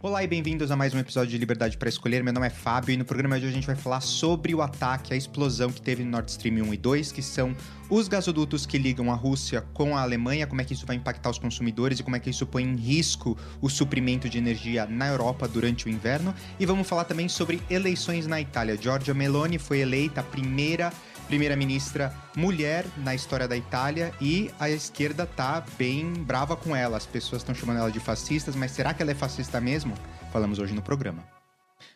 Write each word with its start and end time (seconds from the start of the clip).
Olá 0.00 0.22
e 0.22 0.28
bem-vindos 0.28 0.70
a 0.70 0.76
mais 0.76 0.94
um 0.94 0.98
episódio 1.00 1.32
de 1.32 1.38
Liberdade 1.38 1.76
para 1.76 1.88
Escolher. 1.88 2.22
Meu 2.22 2.32
nome 2.32 2.46
é 2.46 2.50
Fábio 2.50 2.92
e 2.92 2.96
no 2.96 3.04
programa 3.04 3.36
de 3.36 3.46
hoje 3.46 3.52
a 3.52 3.56
gente 3.56 3.66
vai 3.66 3.74
falar 3.74 4.00
sobre 4.00 4.54
o 4.54 4.62
ataque, 4.62 5.12
a 5.12 5.16
explosão 5.16 5.72
que 5.72 5.82
teve 5.82 6.04
no 6.04 6.10
Nord 6.12 6.30
Stream 6.30 6.62
1 6.62 6.74
e 6.74 6.76
2, 6.76 7.10
que 7.10 7.20
são 7.20 7.52
os 7.90 8.06
gasodutos 8.06 8.64
que 8.64 8.78
ligam 8.78 9.10
a 9.10 9.16
Rússia 9.16 9.60
com 9.74 9.96
a 9.96 10.02
Alemanha, 10.02 10.46
como 10.46 10.60
é 10.60 10.64
que 10.64 10.72
isso 10.72 10.86
vai 10.86 10.94
impactar 10.94 11.30
os 11.30 11.38
consumidores 11.40 11.98
e 11.98 12.04
como 12.04 12.14
é 12.14 12.20
que 12.20 12.30
isso 12.30 12.46
põe 12.46 12.62
em 12.62 12.76
risco 12.76 13.36
o 13.60 13.68
suprimento 13.68 14.28
de 14.28 14.38
energia 14.38 14.86
na 14.86 15.08
Europa 15.08 15.48
durante 15.48 15.86
o 15.86 15.88
inverno. 15.88 16.32
E 16.60 16.64
vamos 16.64 16.86
falar 16.86 17.02
também 17.02 17.28
sobre 17.28 17.60
eleições 17.68 18.24
na 18.24 18.40
Itália. 18.40 18.78
Giorgia 18.80 19.12
Meloni 19.12 19.58
foi 19.58 19.80
eleita 19.80 20.20
a 20.20 20.24
primeira 20.24 20.92
primeira-ministra 21.28 22.12
mulher 22.34 22.86
na 22.96 23.14
história 23.14 23.46
da 23.46 23.56
Itália 23.56 24.12
e 24.20 24.50
a 24.58 24.70
esquerda 24.70 25.26
tá 25.26 25.62
bem 25.76 26.12
brava 26.14 26.56
com 26.56 26.74
ela. 26.74 26.96
As 26.96 27.06
pessoas 27.06 27.42
estão 27.42 27.54
chamando 27.54 27.78
ela 27.78 27.92
de 27.92 28.00
fascistas, 28.00 28.56
mas 28.56 28.72
será 28.72 28.94
que 28.94 29.02
ela 29.02 29.12
é 29.12 29.14
fascista 29.14 29.60
mesmo? 29.60 29.94
Falamos 30.32 30.58
hoje 30.58 30.74
no 30.74 30.82
programa. 30.82 31.22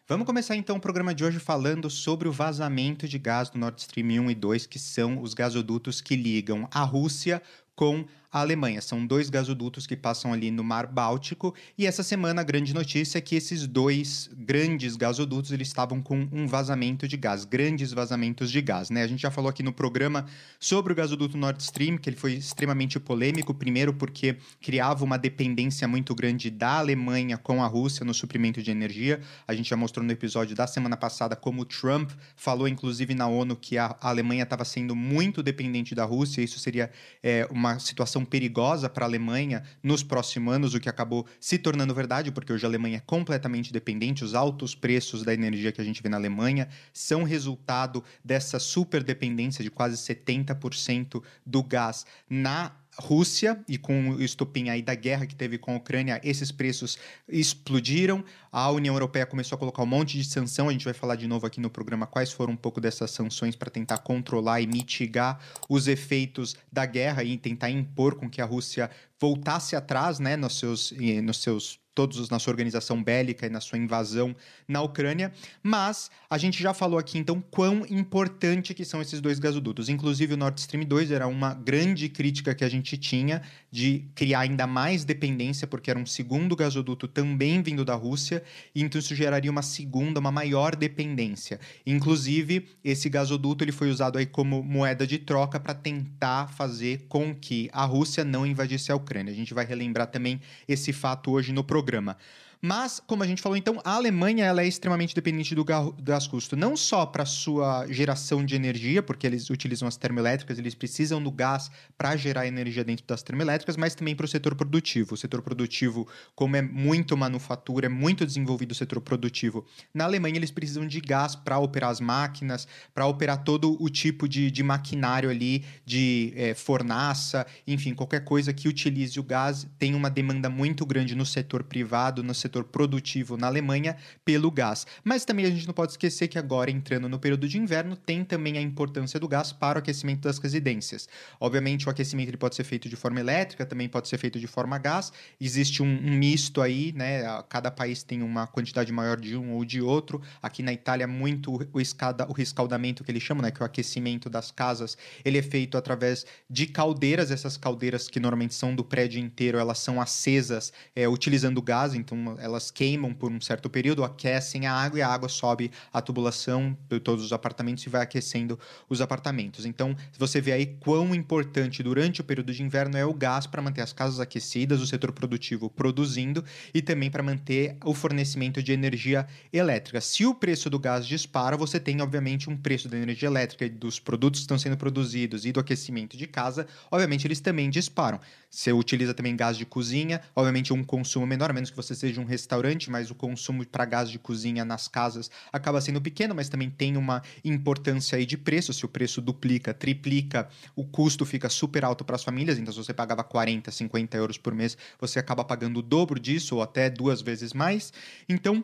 Vamos 0.07 0.27
começar 0.27 0.55
então 0.55 0.77
o 0.77 0.81
programa 0.81 1.15
de 1.15 1.25
hoje 1.25 1.39
falando 1.39 1.89
sobre 1.89 2.29
o 2.29 2.33
vazamento 2.33 3.09
de 3.09 3.19
gás 3.19 3.49
do 3.49 3.59
Nord 3.59 3.81
Stream 3.81 4.23
1 4.23 4.31
e 4.31 4.35
2, 4.35 4.67
que 4.67 4.79
são 4.79 5.23
os 5.23 5.33
gasodutos 5.33 6.03
que 6.03 6.15
ligam 6.15 6.69
a 6.71 6.83
Rússia 6.83 7.41
com 7.75 8.05
a 8.33 8.41
Alemanha. 8.41 8.81
São 8.81 9.07
dois 9.07 9.29
gasodutos 9.29 9.87
que 9.87 9.95
passam 9.95 10.33
ali 10.33 10.51
no 10.51 10.65
Mar 10.65 10.87
Báltico 10.87 11.55
e 11.77 11.87
essa 11.87 12.03
semana 12.03 12.41
a 12.41 12.45
grande 12.45 12.73
notícia 12.73 13.19
é 13.19 13.21
que 13.21 13.37
esses 13.37 13.67
dois 13.67 14.31
grandes 14.35 14.97
gasodutos 14.97 15.53
eles 15.53 15.69
estavam 15.69 16.01
com 16.01 16.27
um 16.33 16.47
vazamento 16.47 17.07
de 17.07 17.17
gás, 17.17 17.45
grandes 17.45 17.93
vazamentos 17.93 18.51
de 18.51 18.63
gás, 18.63 18.89
né? 18.89 19.03
A 19.03 19.07
gente 19.07 19.21
já 19.21 19.31
falou 19.31 19.51
aqui 19.51 19.63
no 19.63 19.73
programa 19.73 20.25
sobre 20.59 20.93
o 20.93 20.97
gasoduto 20.97 21.37
Nord 21.37 21.63
Stream, 21.63 21.99
que 21.99 22.09
ele 22.09 22.17
foi 22.17 22.33
extremamente 22.33 22.99
polêmico, 22.99 23.53
primeiro 23.53 23.93
porque 23.93 24.37
criava 24.61 25.05
uma 25.05 25.19
dependência 25.19 25.87
muito 25.87 26.15
grande 26.15 26.51
da 26.51 26.79
Alemanha 26.79 27.37
com 27.37 27.63
a 27.63 27.67
Rússia 27.67 28.05
no 28.05 28.15
suprimento 28.15 28.63
de 28.63 28.71
energia. 28.71 29.21
A 29.47 29.55
gente 29.55 29.69
já 29.69 29.77
mostrou 29.77 30.05
no 30.05 30.13
episódio 30.13 30.57
da 30.57 30.67
semana 30.67 30.97
passada 30.97 31.37
como 31.37 31.65
Trump 31.65 32.11
falou 32.35 32.67
inclusive 32.67 33.15
na 33.15 33.27
ONU 33.27 33.57
que 33.57 33.77
a 33.77 33.95
Alemanha 34.01 34.45
estava 34.45 34.65
sendo 34.65 34.97
muito 34.97 35.43
dependente 35.43 35.95
da 35.95 36.05
Rússia, 36.05 36.41
isso 36.41 36.59
seria 36.59 36.91
é, 37.23 37.47
uma 37.51 37.79
situação 37.79 38.22
situação 38.23 38.25
perigosa 38.25 38.89
para 38.89 39.05
a 39.05 39.09
Alemanha 39.09 39.63
nos 39.83 40.03
próximos 40.03 40.55
anos, 40.55 40.75
o 40.75 40.81
que 40.81 40.89
acabou 40.89 41.27
se 41.41 41.59
tornando 41.59 41.95
verdade, 41.95 42.31
porque 42.31 42.53
hoje 42.53 42.65
a 42.65 42.69
Alemanha 42.69 42.99
é 42.99 43.01
completamente 43.01 43.73
dependente. 43.73 44.25
Os 44.25 44.35
altos 44.35 44.75
preços 44.75 45.23
da 45.23 45.35
energia 45.35 45.73
que 45.73 45.81
a 45.81 45.85
gente 45.85 46.03
vê 46.03 46.09
na 46.09 46.17
Alemanha 46.17 46.69
são 46.93 47.23
resultado 47.25 48.03
dessa 48.25 48.59
superdependência 48.59 49.63
de 49.63 49.71
quase 49.71 49.97
70% 49.97 51.23
do 51.45 51.63
gás 51.63 52.07
na 52.29 52.73
Rússia 52.99 53.59
e 53.67 53.79
com 53.79 54.11
o 54.11 54.23
estopim 54.23 54.69
aí 54.69 54.83
da 54.83 54.95
guerra 54.95 55.27
que 55.27 55.35
teve 55.35 55.57
com 55.57 55.73
a 55.73 55.77
Ucrânia, 55.77 56.21
esses 56.23 56.53
preços 56.53 56.99
explodiram. 57.29 58.25
A 58.51 58.71
União 58.71 58.95
Europeia 58.95 59.25
começou 59.25 59.57
a 59.57 59.59
colocar 59.59 59.83
um 59.83 59.87
monte 59.87 60.19
de 60.19 60.25
sanção. 60.25 60.69
A 60.69 60.73
gente 60.73 60.85
vai 60.85 60.95
falar 60.95 61.17
de 61.17 61.27
novo 61.27 61.47
aqui 61.47 61.61
no 61.61 61.71
programa 61.71 62.07
quais 62.07 62.31
foram 62.31 62.53
um 62.53 62.57
pouco 62.57 62.81
dessas 62.81 63.11
sanções 63.11 63.57
para 63.57 63.71
tentar 63.71 63.99
controlar 63.99 64.61
e 64.61 64.67
mitigar 64.67 65.41
os 65.69 65.89
efeitos 65.89 66.55
da 66.71 66.85
guerra 66.85 67.25
e 67.25 67.39
tentar 67.39 67.71
impor 67.71 68.17
com 68.17 68.29
que 68.29 68.43
a 68.43 68.45
Rússia 68.45 68.91
voltasse 69.19 69.75
atrás, 69.75 70.19
né, 70.19 70.37
nos 70.37 70.59
seus, 70.59 70.93
nos 71.23 71.41
seus 71.41 71.82
todos 71.95 72.31
na 72.31 72.39
sua 72.39 72.53
organização 72.53 73.03
bélica 73.03 73.47
e 73.47 73.51
na 73.51 73.61
sua 73.61 73.79
invasão 73.79 74.35
na 74.67 74.81
Ucrânia, 74.81 75.33
mas 75.63 76.11
a 76.29 76.39
gente 76.39 76.63
já 76.63 76.73
falou 76.73 76.99
aqui 76.99 77.19
então 77.19 77.43
quão 77.51 77.85
importante 77.89 78.73
que 78.73 78.85
são 78.85 79.03
esses 79.03 79.21
dois 79.21 79.39
gasodutos. 79.39 79.89
Inclusive 79.89 80.35
o 80.35 80.37
Nord 80.37 80.59
Stream 80.61 80.85
2 80.85 81.11
era 81.11 81.27
uma 81.27 81.53
grande 81.55 82.09
crítica 82.09 82.55
que 82.55 82.65
a 82.65 82.69
gente 82.69 82.97
tinha 82.97 83.43
de 83.71 84.05
criar 84.15 84.41
ainda 84.41 84.67
mais 84.67 85.05
dependência, 85.05 85.67
porque 85.67 85.91
era 85.91 85.99
um 85.99 86.07
segundo 86.07 86.57
gasoduto 86.57 87.07
também 87.07 87.63
vindo 87.63 87.85
da 87.85 87.95
Rússia, 87.95 88.43
e 88.75 88.83
então 88.83 88.99
isso 88.99 89.15
geraria 89.15 89.51
uma 89.51 89.63
segunda, 89.63 90.21
uma 90.21 90.33
maior 90.33 90.75
dependência. 90.75 91.61
Inclusive, 91.87 92.69
esse 92.83 93.09
gasoduto 93.09 93.65
ele 93.65 93.73
foi 93.73 93.91
usado 93.91 94.19
aí 94.19 94.27
como 94.27 94.63
moeda 94.63 95.07
de 95.07 95.19
troca 95.19 95.61
para 95.61 95.75
tentar 95.75 96.49
fazer 96.49 97.05
com 97.09 97.35
que 97.35 97.69
a 97.73 97.85
Rússia 97.85 98.25
não 98.25 98.47
invadisse 98.47 98.91
a 98.91 98.97
Ucrânia. 98.97 99.33
A 99.33 99.37
gente 99.37 99.53
vai 99.53 99.65
relembrar 99.65 100.07
também 100.07 100.41
esse 100.67 100.93
fato 100.93 101.31
hoje 101.31 101.53
no 101.53 101.63
programa 101.63 101.82
programa. 101.83 102.17
Mas, 102.65 103.03
como 103.05 103.25
a 103.25 103.27
gente 103.27 103.43
falou, 103.43 103.57
então, 103.57 103.81
a 103.85 103.95
Alemanha 103.97 104.45
ela 104.45 104.63
é 104.63 104.69
extremamente 104.69 105.17
dependente 105.17 105.53
do 105.53 105.65
gás 105.65 106.29
custo, 106.29 106.55
não 106.55 106.77
só 106.77 107.05
para 107.05 107.25
sua 107.25 107.89
geração 107.89 108.45
de 108.45 108.55
energia, 108.55 109.03
porque 109.03 109.27
eles 109.27 109.51
utilizam 109.51 109.89
as 109.89 109.97
termoelétricas, 109.97 110.61
eles 110.61 110.73
precisam 110.73 111.21
do 111.21 111.33
gás 111.33 111.73
para 111.99 112.15
gerar 112.15 112.47
energia 112.47 112.85
dentro 112.85 113.05
das 113.05 113.21
termoelétricas, 113.21 113.77
mas 113.77 113.97
também 113.97 114.15
para 114.15 114.27
o 114.27 114.29
setor 114.29 114.55
produtivo. 114.55 115.15
O 115.15 115.17
setor 115.17 115.43
produtivo, 115.43 116.07
como 116.37 116.55
é 116.55 116.63
muito 116.63 117.17
manufatura, 117.17 117.87
é 117.87 117.89
muito 117.89 118.25
desenvolvido 118.25 118.71
o 118.71 118.77
setor 118.77 119.01
produtivo. 119.01 119.67
Na 119.93 120.05
Alemanha, 120.05 120.37
eles 120.37 120.53
precisam 120.53 120.87
de 120.87 121.01
gás 121.01 121.35
para 121.35 121.59
operar 121.59 121.91
as 121.91 121.99
máquinas, 121.99 122.69
para 122.95 123.09
operar 123.09 123.43
todo 123.43 123.77
o 123.83 123.91
tipo 123.91 124.29
de, 124.29 124.53
de 124.53 124.63
maquinário 124.63 125.31
ali, 125.31 125.65
de 125.85 126.33
é, 126.37 126.55
fornaça, 126.55 127.45
enfim, 127.67 127.93
qualquer 127.93 128.23
coisa 128.23 128.53
que 128.53 128.69
utilize 128.69 129.19
o 129.19 129.25
gás 129.25 129.67
tem 129.81 129.97
uma 129.97 130.09
demanda 130.09 130.49
muito 130.49 130.87
grande 130.87 131.17
no 131.17 131.27
setor 131.27 131.65
privado, 131.65 132.23
no 132.23 132.33
setor 132.33 132.52
setor 132.53 132.65
produtivo 132.65 133.39
na 133.39 133.47
Alemanha 133.47 133.97
pelo 134.25 134.51
gás. 134.51 134.87
Mas 135.03 135.25
também 135.25 135.47
a 135.47 135.51
gente 135.51 135.67
não 135.67 135.73
pode 135.73 135.93
esquecer 135.93 136.29
que 136.29 136.39
agora, 136.39 136.71
entrando 136.71 137.09
no 137.09 137.19
período 137.19 137.49
de 137.49 137.57
inverno, 137.57 137.97
tem 137.97 138.23
também 138.25 138.59
a 138.59 138.61
importância 138.61 139.19
do 139.19 139.27
gás 139.27 139.53
para 139.53 139.79
o 139.79 139.81
aquecimento 139.81 140.21
das 140.21 140.39
residências. 140.39 141.09
Obviamente, 141.41 141.87
o 141.87 141.91
aquecimento 141.91 142.29
ele 142.29 142.37
pode 142.37 142.55
ser 142.55 142.65
feito 142.65 142.89
de 142.89 142.97
forma 142.97 143.19
elétrica, 143.21 143.65
também 143.65 143.89
pode 143.89 144.09
ser 144.09 144.19
feito 144.19 144.39
de 144.39 144.47
forma 144.47 144.77
gás. 144.77 145.11
Existe 145.41 145.83
um, 145.83 145.87
um 145.87 146.19
misto 146.19 146.61
aí, 146.61 146.93
né? 146.93 147.23
Cada 147.49 147.71
país 147.71 148.03
tem 148.03 148.23
uma 148.23 148.47
quantidade 148.47 148.93
maior 148.93 149.19
de 149.19 149.37
um 149.37 149.53
ou 149.53 149.65
de 149.65 149.81
outro. 149.81 150.21
Aqui 150.43 150.63
na 150.63 150.73
Itália, 150.73 151.07
muito 151.07 151.67
o, 151.73 151.81
escada, 151.81 152.27
o 152.29 152.33
rescaldamento 152.33 153.03
que 153.03 153.11
eles 153.11 153.23
chamam, 153.23 153.43
né? 153.43 153.51
Que 153.51 153.63
é 153.63 153.65
o 153.65 153.67
aquecimento 153.67 154.29
das 154.29 154.51
casas, 154.51 154.99
ele 155.25 155.39
é 155.39 155.43
feito 155.43 155.79
através 155.79 156.27
de 156.51 156.67
caldeiras. 156.67 157.31
Essas 157.31 157.57
caldeiras 157.57 158.09
que 158.09 158.21
normalmente 158.21 158.55
são 158.55 158.75
do 158.75 158.85
prédio 158.85 159.21
inteiro, 159.21 159.59
elas 159.59 159.79
são 159.79 160.01
acesas 160.01 160.73
é, 160.95 161.09
utilizando 161.09 161.63
gás, 161.63 161.95
então 161.95 162.37
elas 162.43 162.71
queimam 162.71 163.15
por 163.15 163.31
um 163.31 163.41
certo 163.41 163.71
período, 163.71 164.03
aquecem 164.03 164.67
a 164.67 164.73
água 164.75 164.99
e 164.99 165.03
a 165.03 165.09
água 165.09 165.29
sobe 165.29 165.71
a 165.93 166.03
tubulação 166.03 166.77
de 166.91 166.99
todos 166.99 167.25
os 167.25 167.33
apartamentos 167.33 167.85
e 167.87 167.89
vai 167.89 168.03
aquecendo 168.03 168.59
os 168.89 169.01
apartamentos. 169.01 169.65
Então, 169.65 169.97
você 170.19 170.41
vê 170.41 170.53
aí 170.53 170.67
quão 170.81 171.15
importante 171.15 171.83
durante 171.83 172.21
o 172.21 172.25
período 172.25 172.53
de 172.53 172.63
inverno 172.63 172.97
é 172.97 173.07
o 173.07 173.15
gás 173.15 173.47
para 173.47 173.63
manter 173.63 173.81
as 173.81 173.93
casas 173.93 174.19
aquecidas, 174.19 174.81
o 174.81 174.87
setor 174.87 175.13
produtivo 175.13 175.71
produzindo 175.71 176.45
e 176.75 176.83
também 176.83 177.11
para 177.11 177.23
manter 177.23 177.77
o 177.85 177.95
fornecimento 177.95 178.63
de 178.63 178.73
energia 178.73 179.27
elétrica. 179.53 180.01
Se 180.01 180.27
o 180.27 180.35
preço 180.35 180.69
do 180.69 180.79
gás 180.79 181.07
dispara, 181.07 181.57
você 181.57 181.79
tem, 181.79 182.01
obviamente, 182.03 182.51
um 182.51 182.57
preço 182.57 182.89
da 182.89 182.97
energia 182.97 183.29
elétrica 183.29 183.65
e 183.65 183.71
dos 183.71 184.01
produtos 184.01 184.41
que 184.41 184.45
estão 184.45 184.59
sendo 184.59 184.77
produzidos 184.77 185.47
e 185.47 185.53
do 185.53 185.61
aquecimento 185.61 186.17
de 186.17 186.27
casa, 186.27 186.67
obviamente, 186.91 187.27
eles 187.27 187.41
também 187.41 187.71
disparam. 187.71 188.19
Você 188.55 188.71
utiliza 188.71 189.15
também 189.15 189.35
gás 189.35 189.57
de 189.57 189.65
cozinha, 189.65 190.21
obviamente, 190.37 190.75
um 190.75 190.85
consumo 190.85 191.27
menor, 191.27 191.49
a 191.49 191.55
menos 191.55 191.71
que 191.71 191.77
você 191.77 191.95
seja 191.95 192.21
um 192.21 192.25
restaurante, 192.27 192.91
mas 192.91 193.11
o 193.11 193.15
consumo 193.15 193.65
para 193.65 193.87
gás 193.87 194.11
de 194.11 194.19
cozinha 194.19 194.63
nas 194.63 194.87
casas 194.87 195.31
acaba 195.51 195.81
sendo 195.81 196.03
pequeno, 196.03 196.35
mas 196.35 196.51
também 196.51 196.69
tem 196.69 196.99
uma 196.99 197.23
importância 197.43 198.19
aí 198.19 198.27
de 198.27 198.37
preço. 198.37 198.71
Se 198.75 198.85
o 198.85 198.89
preço 198.89 199.23
duplica, 199.23 199.73
triplica, 199.73 200.51
o 200.77 200.85
custo 200.85 201.25
fica 201.25 201.49
super 201.49 201.83
alto 201.83 202.05
para 202.05 202.15
as 202.15 202.23
famílias. 202.23 202.59
Então, 202.59 202.71
se 202.71 202.79
você 202.79 202.93
pagava 202.93 203.25
40, 203.25 203.71
50 203.71 204.19
euros 204.19 204.37
por 204.37 204.55
mês, 204.55 204.77
você 205.01 205.19
acaba 205.19 205.43
pagando 205.43 205.79
o 205.79 205.83
dobro 205.83 206.21
disso 206.21 206.57
ou 206.57 206.63
até 206.63 206.91
duas 206.91 207.23
vezes 207.23 207.55
mais. 207.55 207.91
Então, 208.29 208.63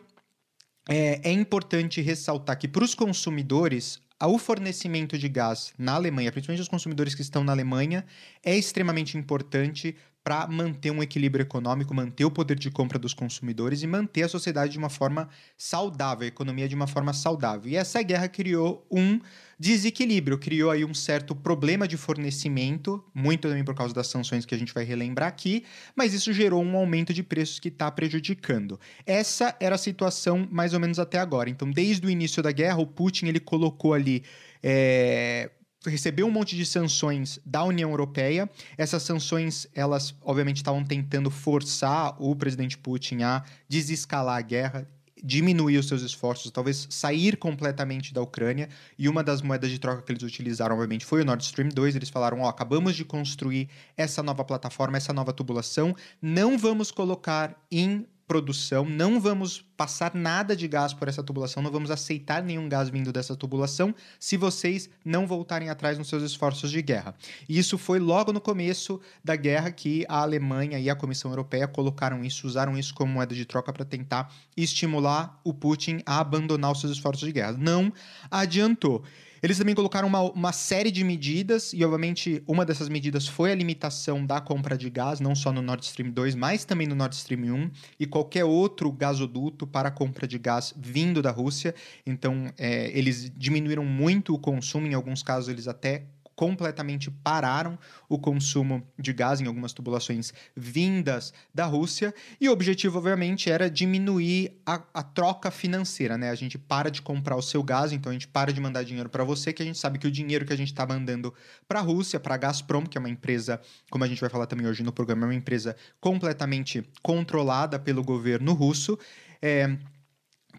é, 0.87 1.31
é 1.31 1.31
importante 1.31 1.99
ressaltar 1.99 2.59
que 2.59 2.67
para 2.67 2.83
os 2.83 2.93
consumidores 2.93 3.99
o 4.27 4.37
fornecimento 4.37 5.17
de 5.17 5.29
gás 5.29 5.73
na 5.77 5.93
Alemanha, 5.93 6.31
principalmente 6.31 6.61
os 6.61 6.67
consumidores 6.67 7.15
que 7.15 7.21
estão 7.21 7.43
na 7.43 7.51
Alemanha, 7.51 8.05
é 8.43 8.55
extremamente 8.55 9.17
importante 9.17 9.95
para 10.29 10.45
manter 10.45 10.91
um 10.91 11.01
equilíbrio 11.01 11.41
econômico, 11.41 11.91
manter 11.91 12.23
o 12.23 12.29
poder 12.29 12.59
de 12.59 12.69
compra 12.69 12.99
dos 12.99 13.15
consumidores 13.15 13.81
e 13.81 13.87
manter 13.87 14.21
a 14.21 14.29
sociedade 14.29 14.71
de 14.71 14.77
uma 14.77 14.87
forma 14.87 15.27
saudável, 15.57 16.23
a 16.23 16.27
economia 16.27 16.69
de 16.69 16.75
uma 16.75 16.85
forma 16.85 17.13
saudável. 17.13 17.71
E 17.71 17.75
essa 17.75 17.99
guerra 18.03 18.27
criou 18.27 18.85
um 18.91 19.19
desequilíbrio, 19.57 20.37
criou 20.37 20.69
aí 20.69 20.85
um 20.85 20.93
certo 20.93 21.35
problema 21.35 21.87
de 21.87 21.97
fornecimento, 21.97 23.03
muito 23.11 23.47
também 23.47 23.63
por 23.63 23.73
causa 23.73 23.91
das 23.91 24.05
sanções 24.05 24.45
que 24.45 24.53
a 24.53 24.57
gente 24.59 24.71
vai 24.71 24.83
relembrar 24.83 25.27
aqui, 25.27 25.63
mas 25.95 26.13
isso 26.13 26.31
gerou 26.31 26.63
um 26.63 26.77
aumento 26.77 27.11
de 27.11 27.23
preços 27.23 27.59
que 27.59 27.69
está 27.69 27.89
prejudicando. 27.89 28.79
Essa 29.07 29.57
era 29.59 29.73
a 29.73 29.79
situação 29.79 30.47
mais 30.51 30.75
ou 30.75 30.79
menos 30.79 30.99
até 30.99 31.17
agora. 31.17 31.49
Então, 31.49 31.71
desde 31.71 32.05
o 32.05 32.09
início 32.09 32.43
da 32.43 32.51
guerra, 32.51 32.77
o 32.77 32.85
Putin 32.85 33.25
ele 33.25 33.39
colocou 33.39 33.95
ali 33.95 34.23
é, 34.61 35.49
recebeu 35.85 36.27
um 36.27 36.31
monte 36.31 36.55
de 36.55 36.65
sanções 36.65 37.39
da 37.45 37.63
União 37.63 37.89
Europeia. 37.89 38.49
Essas 38.77 39.03
sanções, 39.03 39.67
elas 39.73 40.13
obviamente 40.21 40.57
estavam 40.57 40.83
tentando 40.83 41.31
forçar 41.31 42.15
o 42.21 42.35
presidente 42.35 42.77
Putin 42.77 43.21
a 43.23 43.43
desescalar 43.67 44.37
a 44.37 44.41
guerra, 44.41 44.87
diminuir 45.23 45.77
os 45.77 45.87
seus 45.87 46.01
esforços, 46.01 46.51
talvez 46.51 46.87
sair 46.89 47.37
completamente 47.37 48.13
da 48.13 48.21
Ucrânia. 48.21 48.69
E 48.97 49.07
uma 49.07 49.23
das 49.23 49.41
moedas 49.41 49.69
de 49.69 49.79
troca 49.79 50.01
que 50.01 50.11
eles 50.11 50.23
utilizaram, 50.23 50.75
obviamente, 50.75 51.05
foi 51.05 51.21
o 51.21 51.25
Nord 51.25 51.43
Stream 51.43 51.69
2. 51.69 51.95
Eles 51.95 52.09
falaram: 52.09 52.41
Ó, 52.41 52.45
oh, 52.45 52.47
acabamos 52.47 52.95
de 52.95 53.05
construir 53.05 53.69
essa 53.95 54.21
nova 54.21 54.43
plataforma, 54.43 54.97
essa 54.97 55.13
nova 55.13 55.31
tubulação, 55.31 55.95
não 56.21 56.57
vamos 56.57 56.91
colocar 56.91 57.55
em 57.71 58.05
produção, 58.29 58.85
não 58.85 59.19
vamos 59.19 59.65
passar 59.75 60.13
nada 60.13 60.55
de 60.55 60.67
gás 60.67 60.93
por 60.93 61.07
essa 61.07 61.23
tubulação, 61.23 61.63
não 61.63 61.71
vamos 61.71 61.89
aceitar 61.89 62.43
nenhum 62.43 62.69
gás 62.69 62.87
vindo 62.87 63.11
dessa 63.11 63.35
tubulação 63.35 63.93
se 64.19 64.37
vocês 64.37 64.87
não 65.03 65.25
voltarem 65.25 65.67
atrás 65.67 65.97
nos 65.97 66.09
seus 66.09 66.21
esforços 66.21 66.69
de 66.69 66.79
guerra. 66.79 67.15
E 67.49 67.57
isso 67.57 67.75
foi 67.75 67.97
logo 67.97 68.31
no 68.31 68.39
começo 68.39 69.01
da 69.23 69.35
guerra 69.35 69.71
que 69.71 70.05
a 70.07 70.19
Alemanha 70.21 70.77
e 70.77 70.91
a 70.91 70.95
Comissão 70.95 71.31
Europeia 71.31 71.67
colocaram 71.67 72.23
isso, 72.23 72.45
usaram 72.45 72.77
isso 72.77 72.93
como 72.93 73.11
moeda 73.11 73.33
de 73.33 73.45
troca 73.45 73.73
para 73.73 73.83
tentar 73.83 74.31
estimular 74.55 75.41
o 75.43 75.51
Putin 75.51 76.03
a 76.05 76.19
abandonar 76.19 76.71
os 76.71 76.81
seus 76.81 76.93
esforços 76.93 77.25
de 77.25 77.33
guerra. 77.33 77.53
Não 77.53 77.91
adiantou. 78.29 79.03
Eles 79.41 79.57
também 79.57 79.75
colocaram 79.75 80.07
uma, 80.07 80.21
uma 80.21 80.51
série 80.51 80.91
de 80.91 81.03
medidas, 81.03 81.73
e 81.73 81.83
obviamente 81.83 82.43
uma 82.47 82.65
dessas 82.65 82.89
medidas 82.89 83.27
foi 83.27 83.51
a 83.51 83.55
limitação 83.55 84.25
da 84.25 84.41
compra 84.41 84.77
de 84.77 84.89
gás, 84.89 85.19
não 85.19 85.35
só 85.35 85.51
no 85.51 85.61
Nord 85.61 85.85
Stream 85.85 86.11
2, 86.11 86.35
mas 86.35 86.65
também 86.65 86.87
no 86.87 86.95
Nord 86.95 87.15
Stream 87.15 87.41
1 87.41 87.71
e 87.99 88.05
qualquer 88.05 88.45
outro 88.45 88.91
gasoduto 88.91 89.65
para 89.65 89.91
compra 89.91 90.27
de 90.27 90.37
gás 90.37 90.73
vindo 90.77 91.21
da 91.21 91.31
Rússia. 91.31 91.73
Então, 92.05 92.51
é, 92.57 92.97
eles 92.97 93.31
diminuíram 93.35 93.85
muito 93.85 94.33
o 94.33 94.39
consumo, 94.39 94.87
em 94.87 94.93
alguns 94.93 95.23
casos, 95.23 95.49
eles 95.49 95.67
até 95.67 96.05
completamente 96.39 97.11
pararam 97.11 97.77
o 98.07 98.17
consumo 98.17 98.81
de 98.97 99.11
gás 99.11 99.41
em 99.41 99.45
algumas 99.45 99.73
tubulações 99.73 100.31
vindas 100.55 101.33
da 101.53 101.65
Rússia. 101.65 102.15
E 102.39 102.47
o 102.47 102.53
objetivo, 102.53 102.97
obviamente, 102.97 103.51
era 103.51 103.69
diminuir 103.69 104.57
a, 104.65 104.81
a 104.93 105.03
troca 105.03 105.51
financeira, 105.51 106.17
né? 106.17 106.29
A 106.29 106.35
gente 106.35 106.57
para 106.57 106.89
de 106.89 107.01
comprar 107.01 107.35
o 107.35 107.41
seu 107.41 107.61
gás, 107.61 107.91
então 107.91 108.09
a 108.09 108.13
gente 108.13 108.25
para 108.25 108.53
de 108.53 108.61
mandar 108.61 108.83
dinheiro 108.83 109.09
para 109.09 109.25
você, 109.25 109.51
que 109.51 109.61
a 109.61 109.65
gente 109.65 109.77
sabe 109.77 109.99
que 109.99 110.07
o 110.07 110.11
dinheiro 110.11 110.45
que 110.45 110.53
a 110.53 110.55
gente 110.55 110.69
está 110.71 110.85
mandando 110.85 111.33
para 111.67 111.79
a 111.79 111.83
Rússia, 111.83 112.21
para 112.21 112.35
a 112.35 112.37
Gazprom, 112.37 112.85
que 112.85 112.97
é 112.97 112.99
uma 112.99 113.09
empresa, 113.09 113.59
como 113.91 114.05
a 114.05 114.07
gente 114.07 114.21
vai 114.21 114.29
falar 114.29 114.45
também 114.45 114.65
hoje 114.65 114.81
no 114.81 114.93
programa, 114.93 115.25
é 115.25 115.27
uma 115.27 115.35
empresa 115.35 115.75
completamente 115.99 116.89
controlada 117.01 117.77
pelo 117.77 118.01
governo 118.01 118.53
russo. 118.53 118.97
É, 119.41 119.77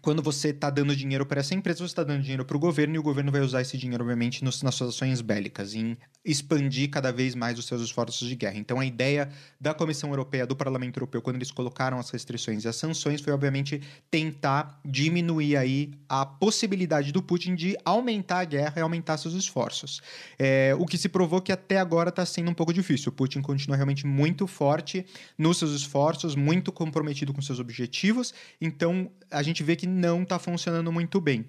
quando 0.01 0.21
você 0.21 0.49
está 0.49 0.69
dando 0.69 0.95
dinheiro 0.95 1.25
para 1.25 1.39
essa 1.39 1.53
empresa, 1.53 1.79
você 1.79 1.85
está 1.85 2.03
dando 2.03 2.21
dinheiro 2.21 2.43
para 2.43 2.57
o 2.57 2.59
governo 2.59 2.95
e 2.95 2.99
o 2.99 3.03
governo 3.03 3.31
vai 3.31 3.41
usar 3.41 3.61
esse 3.61 3.77
dinheiro, 3.77 4.03
obviamente, 4.03 4.43
nos, 4.43 4.63
nas 4.63 4.73
suas 4.73 4.95
ações 4.95 5.21
bélicas, 5.21 5.75
em 5.75 5.95
expandir 6.25 6.89
cada 6.89 7.11
vez 7.11 7.35
mais 7.35 7.57
os 7.59 7.65
seus 7.65 7.81
esforços 7.81 8.27
de 8.27 8.35
guerra. 8.35 8.57
Então, 8.57 8.79
a 8.79 8.85
ideia 8.85 9.29
da 9.59 9.73
Comissão 9.73 10.09
Europeia, 10.09 10.45
do 10.45 10.55
Parlamento 10.55 10.97
Europeu, 10.97 11.21
quando 11.21 11.35
eles 11.35 11.51
colocaram 11.51 11.99
as 11.99 12.09
restrições 12.09 12.63
e 12.63 12.67
as 12.67 12.75
sanções, 12.75 13.21
foi, 13.21 13.31
obviamente, 13.31 13.81
tentar 14.09 14.79
diminuir 14.83 15.55
aí 15.55 15.91
a 16.09 16.25
possibilidade 16.25 17.11
do 17.11 17.21
Putin 17.21 17.55
de 17.55 17.77
aumentar 17.85 18.39
a 18.39 18.45
guerra 18.45 18.73
e 18.77 18.81
aumentar 18.81 19.17
seus 19.17 19.35
esforços. 19.35 20.01
É, 20.37 20.75
o 20.77 20.85
que 20.85 20.97
se 20.97 21.09
provou 21.09 21.41
que 21.41 21.51
até 21.51 21.77
agora 21.77 22.09
está 22.09 22.25
sendo 22.25 22.49
um 22.49 22.53
pouco 22.53 22.73
difícil. 22.73 23.09
O 23.09 23.15
Putin 23.15 23.41
continua 23.41 23.75
realmente 23.75 24.05
muito 24.05 24.47
forte 24.47 25.05
nos 25.37 25.57
seus 25.57 25.71
esforços, 25.71 26.35
muito 26.35 26.71
comprometido 26.71 27.33
com 27.33 27.41
seus 27.41 27.59
objetivos. 27.59 28.33
Então, 28.59 29.11
a 29.29 29.43
gente 29.43 29.63
vê 29.63 29.75
que 29.75 29.90
não 29.91 30.23
está 30.23 30.39
funcionando 30.39 30.91
muito 30.91 31.19
bem. 31.21 31.45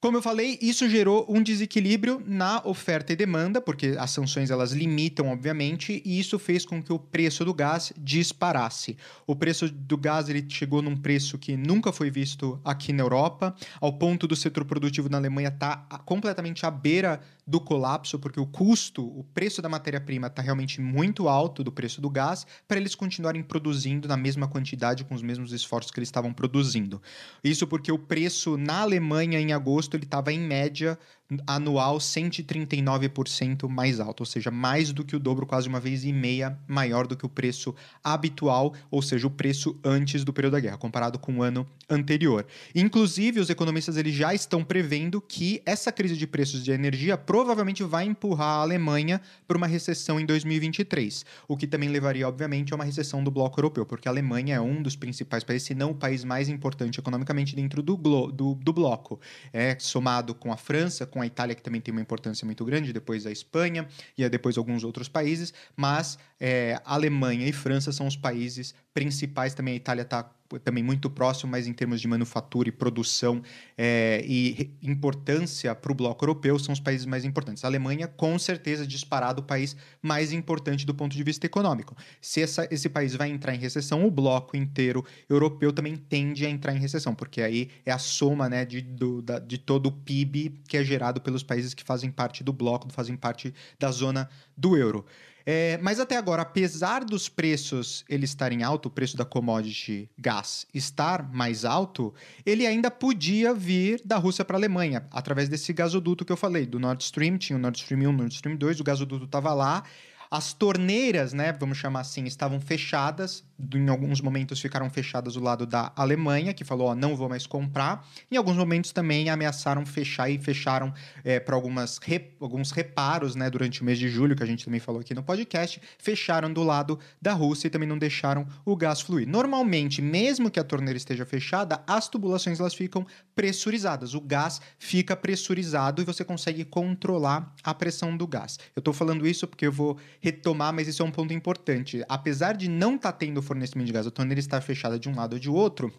Como 0.00 0.16
eu 0.16 0.22
falei, 0.22 0.56
isso 0.62 0.88
gerou 0.88 1.26
um 1.28 1.42
desequilíbrio 1.42 2.22
na 2.24 2.62
oferta 2.64 3.12
e 3.12 3.16
demanda, 3.16 3.60
porque 3.60 3.96
as 3.98 4.12
sanções 4.12 4.48
elas 4.48 4.70
limitam, 4.70 5.26
obviamente, 5.26 6.00
e 6.04 6.20
isso 6.20 6.38
fez 6.38 6.64
com 6.64 6.80
que 6.80 6.92
o 6.92 7.00
preço 7.00 7.44
do 7.44 7.52
gás 7.52 7.92
disparasse. 7.98 8.96
O 9.26 9.34
preço 9.34 9.68
do 9.68 9.96
gás 9.96 10.28
ele 10.28 10.46
chegou 10.48 10.80
num 10.80 10.96
preço 10.96 11.36
que 11.36 11.56
nunca 11.56 11.90
foi 11.90 12.12
visto 12.12 12.60
aqui 12.64 12.92
na 12.92 13.02
Europa, 13.02 13.56
ao 13.80 13.92
ponto 13.92 14.28
do 14.28 14.36
setor 14.36 14.64
produtivo 14.64 15.08
na 15.08 15.18
Alemanha 15.18 15.48
estar 15.48 15.88
tá 15.88 15.98
completamente 15.98 16.64
à 16.64 16.70
beira 16.70 17.20
do 17.44 17.58
colapso, 17.58 18.20
porque 18.20 18.38
o 18.38 18.46
custo, 18.46 19.02
o 19.02 19.24
preço 19.24 19.60
da 19.60 19.68
matéria-prima 19.70 20.28
está 20.28 20.42
realmente 20.42 20.80
muito 20.80 21.28
alto 21.28 21.64
do 21.64 21.72
preço 21.72 22.00
do 22.00 22.10
gás, 22.10 22.46
para 22.68 22.76
eles 22.76 22.94
continuarem 22.94 23.42
produzindo 23.42 24.06
na 24.06 24.16
mesma 24.16 24.46
quantidade, 24.46 25.02
com 25.02 25.14
os 25.14 25.22
mesmos 25.22 25.52
esforços 25.52 25.90
que 25.90 25.98
eles 25.98 26.08
estavam 26.08 26.32
produzindo. 26.32 27.02
Isso 27.42 27.66
porque 27.66 27.90
o 27.90 27.98
preço 27.98 28.56
na 28.56 28.82
Alemanha 28.82 29.40
em 29.40 29.52
agosto 29.52 29.87
ele 29.96 30.04
estava 30.04 30.32
em 30.32 30.38
média 30.40 30.98
anual 31.46 31.98
139% 31.98 33.68
mais 33.68 34.00
alto, 34.00 34.20
ou 34.20 34.26
seja, 34.26 34.50
mais 34.50 34.92
do 34.92 35.04
que 35.04 35.14
o 35.14 35.18
dobro, 35.18 35.46
quase 35.46 35.68
uma 35.68 35.78
vez 35.78 36.04
e 36.04 36.12
meia 36.12 36.58
maior 36.66 37.06
do 37.06 37.16
que 37.16 37.26
o 37.26 37.28
preço 37.28 37.74
habitual, 38.02 38.74
ou 38.90 39.02
seja, 39.02 39.26
o 39.26 39.30
preço 39.30 39.78
antes 39.84 40.24
do 40.24 40.32
período 40.32 40.52
da 40.52 40.60
guerra, 40.60 40.78
comparado 40.78 41.18
com 41.18 41.38
o 41.38 41.42
ano 41.42 41.66
anterior. 41.88 42.46
Inclusive, 42.74 43.40
os 43.40 43.50
economistas 43.50 43.96
eles 43.96 44.14
já 44.14 44.32
estão 44.32 44.64
prevendo 44.64 45.20
que 45.20 45.62
essa 45.66 45.92
crise 45.92 46.16
de 46.16 46.26
preços 46.26 46.64
de 46.64 46.70
energia 46.70 47.18
provavelmente 47.18 47.82
vai 47.82 48.04
empurrar 48.04 48.58
a 48.58 48.62
Alemanha 48.62 49.20
para 49.46 49.58
uma 49.58 49.66
recessão 49.66 50.18
em 50.18 50.24
2023, 50.24 51.26
o 51.46 51.56
que 51.56 51.66
também 51.66 51.90
levaria, 51.90 52.26
obviamente, 52.26 52.72
a 52.72 52.76
uma 52.76 52.84
recessão 52.84 53.22
do 53.22 53.30
bloco 53.30 53.58
europeu, 53.60 53.84
porque 53.84 54.08
a 54.08 54.10
Alemanha 54.10 54.56
é 54.56 54.60
um 54.60 54.82
dos 54.82 54.96
principais 54.96 55.44
países, 55.44 55.66
se 55.66 55.74
não 55.74 55.90
o 55.90 55.94
país 55.94 56.24
mais 56.24 56.48
importante 56.48 56.98
economicamente 56.98 57.54
dentro 57.54 57.82
do, 57.82 57.96
do, 57.96 58.54
do 58.54 58.72
bloco. 58.72 59.20
É 59.52 59.76
somado 59.78 60.34
com 60.34 60.52
a 60.52 60.56
França, 60.56 61.06
com 61.06 61.17
com 61.18 61.22
a 61.22 61.26
Itália, 61.26 61.54
que 61.54 61.62
também 61.62 61.80
tem 61.80 61.90
uma 61.90 62.00
importância 62.00 62.46
muito 62.46 62.64
grande, 62.64 62.92
depois 62.92 63.26
a 63.26 63.32
Espanha 63.32 63.88
e 64.16 64.26
depois 64.28 64.56
alguns 64.56 64.84
outros 64.84 65.08
países, 65.08 65.52
mas 65.76 66.16
é, 66.38 66.80
Alemanha 66.84 67.46
e 67.48 67.52
França 67.52 67.90
são 67.90 68.06
os 68.06 68.16
países 68.16 68.72
principais. 68.94 69.52
Também 69.52 69.74
a 69.74 69.76
Itália 69.76 70.02
está 70.02 70.30
também 70.62 70.82
muito 70.82 71.10
próximo, 71.10 71.50
mas 71.50 71.66
em 71.66 71.72
termos 71.72 72.00
de 72.00 72.08
manufatura 72.08 72.68
e 72.68 72.72
produção 72.72 73.42
é, 73.76 74.24
e 74.24 74.70
importância 74.82 75.74
para 75.74 75.92
o 75.92 75.94
bloco 75.94 76.24
europeu, 76.24 76.58
são 76.58 76.72
os 76.72 76.80
países 76.80 77.04
mais 77.04 77.24
importantes. 77.24 77.64
A 77.64 77.68
Alemanha, 77.68 78.06
com 78.06 78.38
certeza, 78.38 78.86
disparado 78.86 79.40
o 79.40 79.44
país 79.44 79.76
mais 80.00 80.32
importante 80.32 80.86
do 80.86 80.94
ponto 80.94 81.14
de 81.14 81.22
vista 81.22 81.44
econômico. 81.44 81.96
Se 82.20 82.40
essa, 82.40 82.66
esse 82.70 82.88
país 82.88 83.14
vai 83.14 83.28
entrar 83.30 83.54
em 83.54 83.58
recessão, 83.58 84.06
o 84.06 84.10
bloco 84.10 84.56
inteiro 84.56 85.04
europeu 85.28 85.72
também 85.72 85.96
tende 85.96 86.46
a 86.46 86.50
entrar 86.50 86.74
em 86.74 86.78
recessão, 86.78 87.14
porque 87.14 87.42
aí 87.42 87.68
é 87.84 87.92
a 87.92 87.98
soma 87.98 88.48
né, 88.48 88.64
de, 88.64 88.80
do, 88.80 89.20
da, 89.20 89.38
de 89.38 89.58
todo 89.58 89.86
o 89.86 89.92
PIB 89.92 90.60
que 90.68 90.76
é 90.76 90.84
gerado 90.84 91.20
pelos 91.20 91.42
países 91.42 91.74
que 91.74 91.84
fazem 91.84 92.10
parte 92.10 92.42
do 92.44 92.52
bloco, 92.52 92.90
fazem 92.90 93.16
parte 93.16 93.52
da 93.78 93.90
zona 93.90 94.28
do 94.56 94.76
euro. 94.76 95.04
É, 95.44 95.78
mas 95.78 95.98
até 95.98 96.16
agora, 96.16 96.42
apesar 96.42 97.04
dos 97.04 97.28
preços 97.28 98.04
ele 98.08 98.24
estarem 98.24 98.62
alto, 98.62 98.86
o 98.86 98.90
preço 98.90 99.16
da 99.16 99.24
commodity 99.24 100.10
gás 100.18 100.66
estar 100.74 101.32
mais 101.32 101.64
alto, 101.64 102.12
ele 102.44 102.66
ainda 102.66 102.90
podia 102.90 103.54
vir 103.54 104.00
da 104.04 104.16
Rússia 104.16 104.44
para 104.44 104.56
a 104.56 104.58
Alemanha, 104.58 105.06
através 105.10 105.48
desse 105.48 105.72
gasoduto 105.72 106.24
que 106.24 106.32
eu 106.32 106.36
falei, 106.36 106.66
do 106.66 106.78
Nord 106.78 107.02
Stream, 107.02 107.38
tinha 107.38 107.56
o 107.56 107.60
Nord 107.60 107.78
Stream 107.78 108.08
1, 108.08 108.12
Nord 108.12 108.34
Stream 108.34 108.56
2, 108.56 108.80
o 108.80 108.84
gasoduto 108.84 109.24
estava 109.24 109.54
lá, 109.54 109.84
as 110.30 110.52
torneiras, 110.52 111.32
né, 111.32 111.52
vamos 111.52 111.78
chamar 111.78 112.00
assim, 112.00 112.24
estavam 112.24 112.60
fechadas, 112.60 113.44
em 113.74 113.88
alguns 113.88 114.20
momentos 114.20 114.60
ficaram 114.60 114.88
fechadas 114.88 115.34
do 115.34 115.40
lado 115.40 115.66
da 115.66 115.92
Alemanha, 115.96 116.54
que 116.54 116.64
falou, 116.64 116.88
ó, 116.88 116.94
não 116.94 117.16
vou 117.16 117.28
mais 117.28 117.46
comprar. 117.46 118.06
Em 118.30 118.36
alguns 118.36 118.56
momentos 118.56 118.92
também 118.92 119.28
ameaçaram 119.28 119.84
fechar 119.84 120.30
e 120.30 120.38
fecharam 120.38 120.92
é, 121.24 121.40
para 121.40 121.54
algumas 121.56 121.98
rep, 121.98 122.36
alguns 122.40 122.70
reparos, 122.70 123.34
né, 123.34 123.50
durante 123.50 123.82
o 123.82 123.84
mês 123.84 123.98
de 123.98 124.08
julho, 124.08 124.36
que 124.36 124.42
a 124.42 124.46
gente 124.46 124.64
também 124.64 124.78
falou 124.78 125.00
aqui 125.00 125.14
no 125.14 125.22
podcast, 125.22 125.80
fecharam 125.98 126.52
do 126.52 126.62
lado 126.62 126.98
da 127.20 127.32
Rússia 127.32 127.66
e 127.66 127.70
também 127.70 127.88
não 127.88 127.98
deixaram 127.98 128.46
o 128.64 128.76
gás 128.76 129.00
fluir. 129.00 129.26
Normalmente, 129.26 130.00
mesmo 130.00 130.50
que 130.50 130.60
a 130.60 130.64
torneira 130.64 130.96
esteja 130.96 131.26
fechada, 131.26 131.82
as 131.86 132.08
tubulações 132.08 132.60
elas 132.60 132.74
ficam 132.74 133.06
pressurizadas. 133.34 134.14
O 134.14 134.20
gás 134.20 134.60
fica 134.78 135.16
pressurizado 135.16 136.02
e 136.02 136.04
você 136.04 136.24
consegue 136.24 136.64
controlar 136.64 137.54
a 137.64 137.74
pressão 137.74 138.16
do 138.16 138.26
gás. 138.26 138.58
Eu 138.76 138.80
estou 138.80 138.94
falando 138.94 139.26
isso 139.26 139.46
porque 139.46 139.66
eu 139.66 139.72
vou 139.72 139.98
retomar, 140.20 140.72
mas 140.72 140.88
isso 140.88 141.02
é 141.02 141.04
um 141.04 141.10
ponto 141.10 141.32
importante. 141.32 142.04
Apesar 142.08 142.56
de 142.56 142.68
não 142.68 142.96
estar 142.96 143.12
tá 143.12 143.18
tendo 143.18 143.42
fornecimento 143.42 143.86
de 143.86 143.92
gás, 143.92 144.06
a 144.06 144.10
torneira 144.10 144.40
está 144.40 144.60
fechada 144.60 144.98
de 144.98 145.08
um 145.08 145.14
lado 145.14 145.34
ou 145.34 145.38
de 145.38 145.48
outro, 145.48 145.92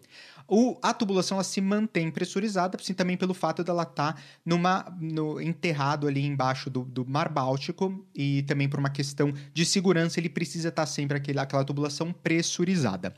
o, 0.46 0.76
a 0.82 0.92
tubulação 0.92 1.36
ela 1.36 1.44
se 1.44 1.60
mantém 1.60 2.10
pressurizada, 2.10 2.76
assim, 2.80 2.92
também 2.92 3.16
pelo 3.16 3.32
fato 3.32 3.62
dela 3.62 3.84
estar 3.84 4.14
tá 4.14 4.22
no, 4.44 5.40
enterrado 5.40 6.08
ali 6.08 6.26
embaixo 6.26 6.68
do, 6.68 6.82
do, 6.82 7.06
Mar 7.06 7.28
Báltico 7.28 8.04
e 8.14 8.42
também 8.42 8.68
por 8.68 8.80
uma 8.80 8.90
questão 8.90 9.32
de 9.54 9.64
segurança, 9.64 10.18
ele 10.18 10.28
precisa 10.28 10.68
estar 10.68 10.82
tá 10.82 10.86
sempre 10.86 11.16
aquele, 11.16 11.38
aquela 11.38 11.64
tubulação 11.64 12.12
pressurizada. 12.12 13.14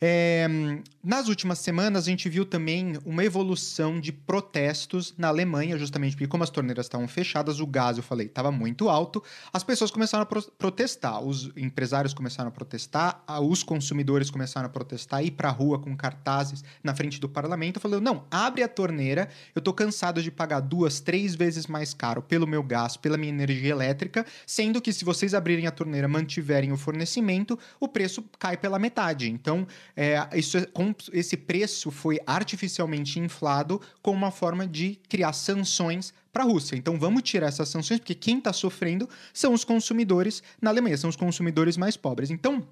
É, 0.00 0.46
nas 1.02 1.28
últimas 1.28 1.58
semanas, 1.58 2.06
a 2.06 2.10
gente 2.10 2.28
viu 2.28 2.44
também 2.44 2.94
uma 3.04 3.24
evolução 3.24 4.00
de 4.00 4.12
protestos 4.12 5.14
na 5.16 5.28
Alemanha, 5.28 5.78
justamente 5.78 6.16
porque, 6.16 6.26
como 6.26 6.44
as 6.44 6.50
torneiras 6.50 6.86
estavam 6.86 7.06
fechadas, 7.08 7.60
o 7.60 7.66
gás, 7.66 7.96
eu 7.96 8.02
falei, 8.02 8.26
estava 8.26 8.50
muito 8.50 8.88
alto, 8.88 9.22
as 9.52 9.62
pessoas 9.62 9.90
começaram 9.90 10.22
a 10.22 10.26
pro 10.26 10.42
protestar, 10.58 11.22
os 11.22 11.50
empresários 11.56 12.12
começaram 12.12 12.48
a 12.48 12.52
protestar, 12.52 13.22
os 13.42 13.62
consumidores 13.62 14.30
começaram 14.30 14.66
a 14.66 14.68
protestar, 14.68 15.24
ir 15.24 15.30
para 15.30 15.48
a 15.48 15.52
rua 15.52 15.78
com 15.78 15.96
cartazes 15.96 16.64
na 16.82 16.94
frente 16.94 17.20
do 17.20 17.28
parlamento, 17.28 17.80
falando: 17.80 18.02
não, 18.02 18.24
abre 18.30 18.62
a 18.62 18.68
torneira, 18.68 19.28
eu 19.54 19.60
estou 19.60 19.72
cansado 19.72 20.22
de 20.22 20.30
pagar 20.30 20.60
duas, 20.60 21.00
três 21.00 21.34
vezes 21.34 21.66
mais 21.66 21.94
caro 21.94 22.22
pelo 22.22 22.46
meu 22.46 22.62
gás, 22.62 22.96
pela 22.96 23.16
minha 23.16 23.32
energia 23.32 23.70
elétrica, 23.70 24.26
sendo 24.46 24.80
que 24.80 24.92
se 24.92 25.04
vocês 25.04 25.34
abrirem 25.34 25.66
a 25.66 25.70
torneira, 25.70 26.08
mantiverem 26.08 26.72
o 26.72 26.76
fornecimento, 26.76 27.58
o 27.78 27.88
preço 27.88 28.24
cai 28.38 28.56
pela 28.56 28.78
metade. 28.78 29.30
Então, 29.30 29.66
é, 29.96 30.28
isso, 30.34 30.58
é, 30.58 30.66
esse 31.12 31.36
preço 31.38 31.90
foi 31.90 32.20
artificialmente 32.26 33.18
inflado 33.18 33.80
como 34.02 34.18
uma 34.18 34.30
forma 34.30 34.66
de 34.66 35.00
criar 35.08 35.32
sanções 35.32 36.12
para 36.30 36.44
a 36.44 36.46
Rússia. 36.46 36.76
Então 36.76 36.98
vamos 36.98 37.22
tirar 37.22 37.46
essas 37.46 37.70
sanções, 37.70 37.98
porque 37.98 38.14
quem 38.14 38.36
está 38.36 38.52
sofrendo 38.52 39.08
são 39.32 39.54
os 39.54 39.64
consumidores 39.64 40.42
na 40.60 40.68
Alemanha, 40.68 40.98
são 40.98 41.08
os 41.08 41.16
consumidores 41.16 41.78
mais 41.78 41.96
pobres. 41.96 42.30
Então 42.30 42.66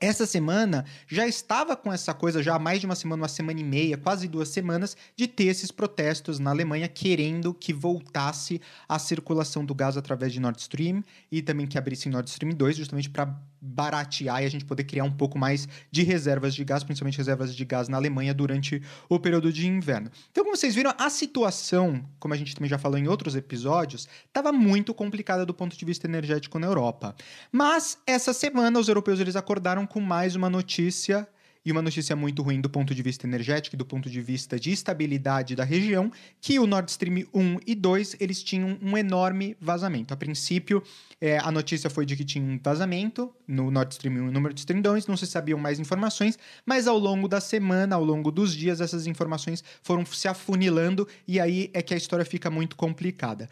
essa 0.00 0.26
semana 0.26 0.86
já 1.06 1.26
estava 1.28 1.76
com 1.76 1.92
essa 1.92 2.14
coisa, 2.14 2.42
já 2.42 2.54
há 2.54 2.58
mais 2.58 2.80
de 2.80 2.86
uma 2.86 2.96
semana, 2.96 3.22
uma 3.22 3.28
semana 3.28 3.60
e 3.60 3.64
meia, 3.64 3.98
quase 3.98 4.26
duas 4.26 4.48
semanas, 4.48 4.96
de 5.14 5.28
ter 5.28 5.44
esses 5.44 5.70
protestos 5.70 6.38
na 6.38 6.50
Alemanha 6.50 6.88
querendo 6.88 7.52
que 7.52 7.72
voltasse 7.72 8.62
a 8.88 8.98
circulação 8.98 9.62
do 9.62 9.74
gás 9.74 9.98
através 9.98 10.32
de 10.32 10.40
Nord 10.40 10.58
Stream 10.58 11.04
e 11.30 11.42
também 11.42 11.66
que 11.66 11.76
abrisse 11.76 12.08
Nord 12.08 12.30
Stream 12.30 12.54
2, 12.54 12.76
justamente 12.78 13.10
para 13.10 13.38
baratear 13.60 14.42
e 14.42 14.46
a 14.46 14.48
gente 14.48 14.64
poder 14.64 14.84
criar 14.84 15.04
um 15.04 15.10
pouco 15.10 15.38
mais 15.38 15.68
de 15.90 16.02
reservas 16.02 16.54
de 16.54 16.64
gás, 16.64 16.82
principalmente 16.82 17.18
reservas 17.18 17.54
de 17.54 17.64
gás 17.64 17.88
na 17.88 17.96
Alemanha 17.96 18.32
durante 18.32 18.82
o 19.08 19.18
período 19.18 19.52
de 19.52 19.66
inverno. 19.66 20.10
Então, 20.30 20.44
como 20.44 20.56
vocês 20.56 20.74
viram, 20.74 20.94
a 20.98 21.10
situação, 21.10 22.04
como 22.18 22.34
a 22.34 22.36
gente 22.36 22.54
também 22.54 22.70
já 22.70 22.78
falou 22.78 22.98
em 22.98 23.08
outros 23.08 23.36
episódios, 23.36 24.08
estava 24.26 24.52
muito 24.52 24.94
complicada 24.94 25.44
do 25.44 25.52
ponto 25.52 25.76
de 25.76 25.84
vista 25.84 26.06
energético 26.06 26.58
na 26.58 26.66
Europa. 26.66 27.14
Mas 27.52 27.98
essa 28.06 28.32
semana 28.32 28.78
os 28.78 28.88
europeus 28.88 29.20
eles 29.20 29.36
acordaram 29.36 29.86
com 29.86 30.00
mais 30.00 30.34
uma 30.34 30.48
notícia 30.48 31.28
e 31.64 31.70
uma 31.70 31.82
notícia 31.82 32.16
muito 32.16 32.42
ruim 32.42 32.60
do 32.60 32.70
ponto 32.70 32.94
de 32.94 33.02
vista 33.02 33.26
energético 33.26 33.76
e 33.76 33.78
do 33.78 33.84
ponto 33.84 34.08
de 34.08 34.20
vista 34.20 34.58
de 34.58 34.70
estabilidade 34.70 35.54
da 35.54 35.64
região, 35.64 36.10
que 36.40 36.58
o 36.58 36.66
Nord 36.66 36.90
Stream 36.90 37.26
1 37.34 37.58
e 37.66 37.74
2 37.74 38.16
eles 38.20 38.42
tinham 38.42 38.78
um 38.80 38.96
enorme 38.96 39.56
vazamento. 39.60 40.14
A 40.14 40.16
princípio, 40.16 40.82
é, 41.20 41.38
a 41.38 41.50
notícia 41.50 41.90
foi 41.90 42.06
de 42.06 42.16
que 42.16 42.24
tinha 42.24 42.44
um 42.44 42.58
vazamento 42.62 43.34
no 43.46 43.70
Nord 43.70 43.92
Stream 43.92 44.14
1 44.14 44.28
e 44.28 44.32
no 44.32 44.40
Nord 44.40 44.58
Stream 44.58 44.80
2, 44.80 45.06
não 45.06 45.16
se 45.16 45.26
sabiam 45.26 45.58
mais 45.58 45.78
informações, 45.78 46.38
mas 46.64 46.86
ao 46.86 46.98
longo 46.98 47.28
da 47.28 47.40
semana, 47.40 47.96
ao 47.96 48.04
longo 48.04 48.30
dos 48.30 48.54
dias, 48.54 48.80
essas 48.80 49.06
informações 49.06 49.62
foram 49.82 50.04
se 50.06 50.28
afunilando 50.28 51.06
e 51.26 51.38
aí 51.38 51.70
é 51.74 51.82
que 51.82 51.92
a 51.92 51.96
história 51.96 52.24
fica 52.24 52.50
muito 52.50 52.76
complicada. 52.76 53.48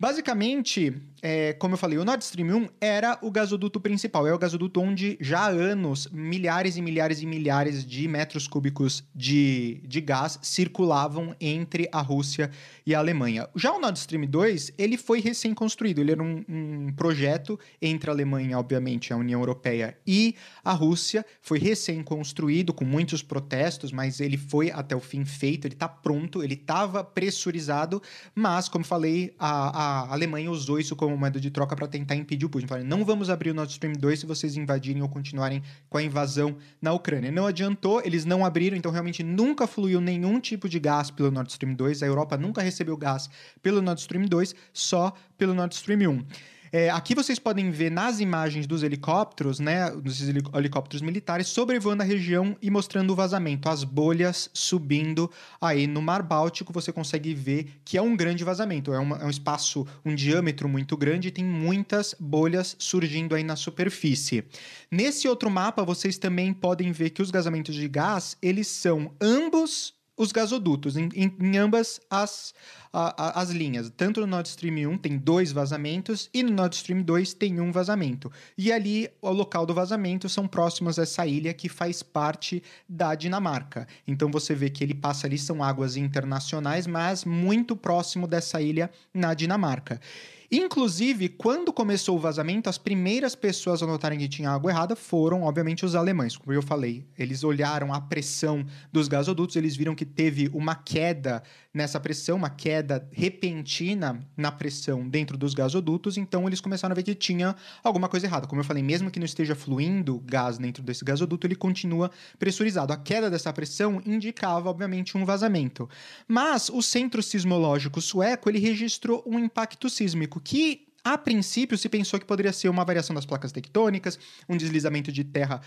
Basicamente, 0.00 0.94
é, 1.20 1.54
como 1.54 1.74
eu 1.74 1.78
falei, 1.78 1.98
o 1.98 2.04
Nord 2.04 2.22
Stream 2.22 2.56
1 2.56 2.68
era 2.80 3.18
o 3.20 3.32
gasoduto 3.32 3.80
principal. 3.80 4.28
É 4.28 4.32
o 4.32 4.38
gasoduto 4.38 4.80
onde 4.80 5.18
já 5.20 5.40
há 5.40 5.48
anos 5.48 6.06
milhares 6.12 6.76
e 6.76 6.82
milhares 6.82 7.20
e 7.20 7.26
milhares 7.26 7.84
de 7.84 8.06
metros 8.06 8.46
cúbicos 8.46 9.02
de, 9.12 9.82
de 9.84 10.00
gás 10.00 10.38
circulavam 10.40 11.34
entre 11.40 11.88
a 11.90 12.00
Rússia 12.00 12.48
e 12.86 12.94
a 12.94 13.00
Alemanha. 13.00 13.48
Já 13.56 13.72
o 13.72 13.80
Nord 13.80 13.98
Stream 13.98 14.24
2, 14.26 14.74
ele 14.78 14.96
foi 14.96 15.20
recém-construído. 15.20 16.00
Ele 16.00 16.12
era 16.12 16.22
um, 16.22 16.44
um 16.48 16.92
projeto 16.92 17.58
entre 17.82 18.08
a 18.08 18.12
Alemanha, 18.12 18.56
obviamente, 18.56 19.12
a 19.12 19.16
União 19.16 19.40
Europeia 19.40 19.98
e 20.06 20.36
a 20.64 20.72
Rússia. 20.72 21.26
Foi 21.42 21.58
recém-construído, 21.58 22.72
com 22.72 22.84
muitos 22.84 23.20
protestos, 23.20 23.90
mas 23.90 24.20
ele 24.20 24.36
foi 24.36 24.70
até 24.70 24.94
o 24.94 25.00
fim 25.00 25.24
feito. 25.24 25.66
Ele 25.66 25.74
está 25.74 25.88
pronto, 25.88 26.40
ele 26.40 26.54
estava 26.54 27.02
pressurizado, 27.02 28.00
mas, 28.32 28.68
como 28.68 28.84
falei, 28.84 29.34
a, 29.36 29.86
a 29.86 29.87
a 29.88 30.12
Alemanha 30.12 30.50
usou 30.50 30.78
isso 30.78 30.94
como 30.94 31.16
moeda 31.16 31.40
de 31.40 31.50
troca 31.50 31.74
para 31.74 31.86
tentar 31.86 32.14
impedir 32.14 32.44
o 32.44 32.48
Putin. 32.48 32.66
Falaram, 32.66 32.86
não 32.86 33.04
vamos 33.04 33.30
abrir 33.30 33.50
o 33.50 33.54
Nord 33.54 33.70
Stream 33.72 33.94
2 33.94 34.20
se 34.20 34.26
vocês 34.26 34.56
invadirem 34.56 35.02
ou 35.02 35.08
continuarem 35.08 35.62
com 35.88 35.98
a 35.98 36.02
invasão 36.02 36.56
na 36.80 36.92
Ucrânia. 36.92 37.30
Não 37.30 37.46
adiantou, 37.46 38.02
eles 38.04 38.24
não 38.24 38.44
abriram, 38.44 38.76
então 38.76 38.92
realmente 38.92 39.22
nunca 39.22 39.66
fluiu 39.66 40.00
nenhum 40.00 40.40
tipo 40.40 40.68
de 40.68 40.78
gás 40.78 41.10
pelo 41.10 41.30
Nord 41.30 41.50
Stream 41.50 41.74
2. 41.74 42.02
A 42.02 42.06
Europa 42.06 42.36
nunca 42.36 42.62
recebeu 42.62 42.96
gás 42.96 43.30
pelo 43.62 43.80
Nord 43.80 44.00
Stream 44.00 44.26
2, 44.26 44.54
só 44.72 45.12
pelo 45.36 45.54
Nord 45.54 45.74
Stream 45.74 46.10
1. 46.10 46.24
É, 46.72 46.90
aqui 46.90 47.14
vocês 47.14 47.38
podem 47.38 47.70
ver 47.70 47.90
nas 47.90 48.20
imagens 48.20 48.66
dos 48.66 48.82
helicópteros, 48.82 49.58
né, 49.58 49.90
dos 49.90 50.20
helicópteros 50.20 51.02
militares, 51.02 51.48
sobrevoando 51.48 52.02
a 52.02 52.06
região 52.06 52.56
e 52.60 52.70
mostrando 52.70 53.12
o 53.12 53.16
vazamento, 53.16 53.68
as 53.68 53.84
bolhas 53.84 54.50
subindo 54.52 55.30
aí 55.60 55.86
no 55.86 56.02
Mar 56.02 56.22
Báltico. 56.22 56.72
Você 56.72 56.92
consegue 56.92 57.34
ver 57.34 57.80
que 57.84 57.96
é 57.96 58.02
um 58.02 58.16
grande 58.16 58.44
vazamento, 58.44 58.92
é, 58.92 58.98
uma, 58.98 59.16
é 59.18 59.24
um 59.24 59.30
espaço, 59.30 59.86
um 60.04 60.14
diâmetro 60.14 60.68
muito 60.68 60.96
grande 60.96 61.28
e 61.28 61.32
tem 61.32 61.44
muitas 61.44 62.14
bolhas 62.18 62.76
surgindo 62.78 63.34
aí 63.34 63.42
na 63.42 63.56
superfície. 63.56 64.44
Nesse 64.90 65.28
outro 65.28 65.50
mapa, 65.50 65.84
vocês 65.84 66.18
também 66.18 66.52
podem 66.52 66.92
ver 66.92 67.10
que 67.10 67.22
os 67.22 67.30
vazamentos 67.30 67.74
de 67.74 67.88
gás, 67.88 68.36
eles 68.42 68.68
são 68.68 69.12
ambos 69.20 69.97
os 70.18 70.32
gasodutos, 70.32 70.96
em, 70.96 71.08
em, 71.14 71.34
em 71.40 71.56
ambas 71.56 72.00
as, 72.10 72.52
a, 72.92 73.28
a, 73.28 73.40
as 73.40 73.50
linhas. 73.50 73.90
Tanto 73.96 74.20
no 74.20 74.26
Nord 74.26 74.48
Stream 74.48 74.90
1 74.90 74.98
tem 74.98 75.16
dois 75.16 75.52
vazamentos 75.52 76.28
e 76.34 76.42
no 76.42 76.50
Nord 76.50 76.74
Stream 76.74 77.02
2 77.02 77.34
tem 77.34 77.60
um 77.60 77.70
vazamento. 77.70 78.30
E 78.56 78.72
ali, 78.72 79.08
o 79.22 79.30
local 79.30 79.64
do 79.64 79.72
vazamento 79.72 80.28
são 80.28 80.48
próximos 80.48 80.98
a 80.98 81.02
essa 81.04 81.24
ilha 81.24 81.54
que 81.54 81.68
faz 81.68 82.02
parte 82.02 82.62
da 82.88 83.14
Dinamarca. 83.14 83.86
Então 84.06 84.28
você 84.30 84.54
vê 84.54 84.68
que 84.68 84.82
ele 84.82 84.94
passa 84.94 85.28
ali, 85.28 85.38
são 85.38 85.62
águas 85.62 85.96
internacionais, 85.96 86.86
mas 86.86 87.24
muito 87.24 87.76
próximo 87.76 88.26
dessa 88.26 88.60
ilha 88.60 88.90
na 89.14 89.32
Dinamarca. 89.34 90.00
Inclusive, 90.50 91.28
quando 91.28 91.70
começou 91.70 92.16
o 92.16 92.18
vazamento, 92.18 92.70
as 92.70 92.78
primeiras 92.78 93.34
pessoas 93.34 93.82
a 93.82 93.86
notarem 93.86 94.18
que 94.18 94.26
tinha 94.26 94.48
algo 94.48 94.70
errado 94.70 94.96
foram, 94.96 95.42
obviamente, 95.42 95.84
os 95.84 95.94
alemães. 95.94 96.38
Como 96.38 96.52
eu 96.54 96.62
falei, 96.62 97.06
eles 97.18 97.44
olharam 97.44 97.92
a 97.92 98.00
pressão 98.00 98.64
dos 98.90 99.08
gasodutos, 99.08 99.56
eles 99.56 99.76
viram 99.76 99.94
que 99.94 100.06
teve 100.06 100.48
uma 100.54 100.74
queda 100.74 101.42
nessa 101.74 102.00
pressão, 102.00 102.36
uma 102.36 102.48
queda 102.48 103.06
repentina 103.12 104.26
na 104.36 104.50
pressão 104.50 105.06
dentro 105.06 105.36
dos 105.36 105.52
gasodutos, 105.52 106.16
então 106.16 106.46
eles 106.46 106.62
começaram 106.62 106.92
a 106.92 106.96
ver 106.96 107.02
que 107.02 107.14
tinha 107.14 107.54
alguma 107.84 108.08
coisa 108.08 108.26
errada. 108.26 108.46
Como 108.46 108.60
eu 108.60 108.64
falei, 108.64 108.82
mesmo 108.82 109.10
que 109.10 109.20
não 109.20 109.26
esteja 109.26 109.54
fluindo 109.54 110.18
gás 110.24 110.56
dentro 110.56 110.82
desse 110.82 111.04
gasoduto, 111.04 111.46
ele 111.46 111.54
continua 111.54 112.10
pressurizado. 112.38 112.92
A 112.92 112.96
queda 112.96 113.30
dessa 113.30 113.52
pressão 113.52 114.02
indicava, 114.04 114.70
obviamente, 114.70 115.16
um 115.16 115.26
vazamento. 115.26 115.88
Mas 116.26 116.70
o 116.70 116.80
centro 116.80 117.22
sismológico 117.22 118.00
sueco, 118.00 118.48
ele 118.48 118.58
registrou 118.58 119.22
um 119.26 119.38
impacto 119.38 119.90
sísmico 119.90 120.37
que 120.40 120.88
a 121.04 121.16
princípio, 121.16 121.78
se 121.78 121.88
pensou 121.88 122.18
que 122.20 122.26
poderia 122.26 122.52
ser 122.52 122.68
uma 122.68 122.84
variação 122.84 123.14
das 123.14 123.24
placas 123.24 123.52
tectônicas, 123.52 124.18
um 124.48 124.56
deslizamento 124.56 125.10
de 125.10 125.24
terra 125.24 125.60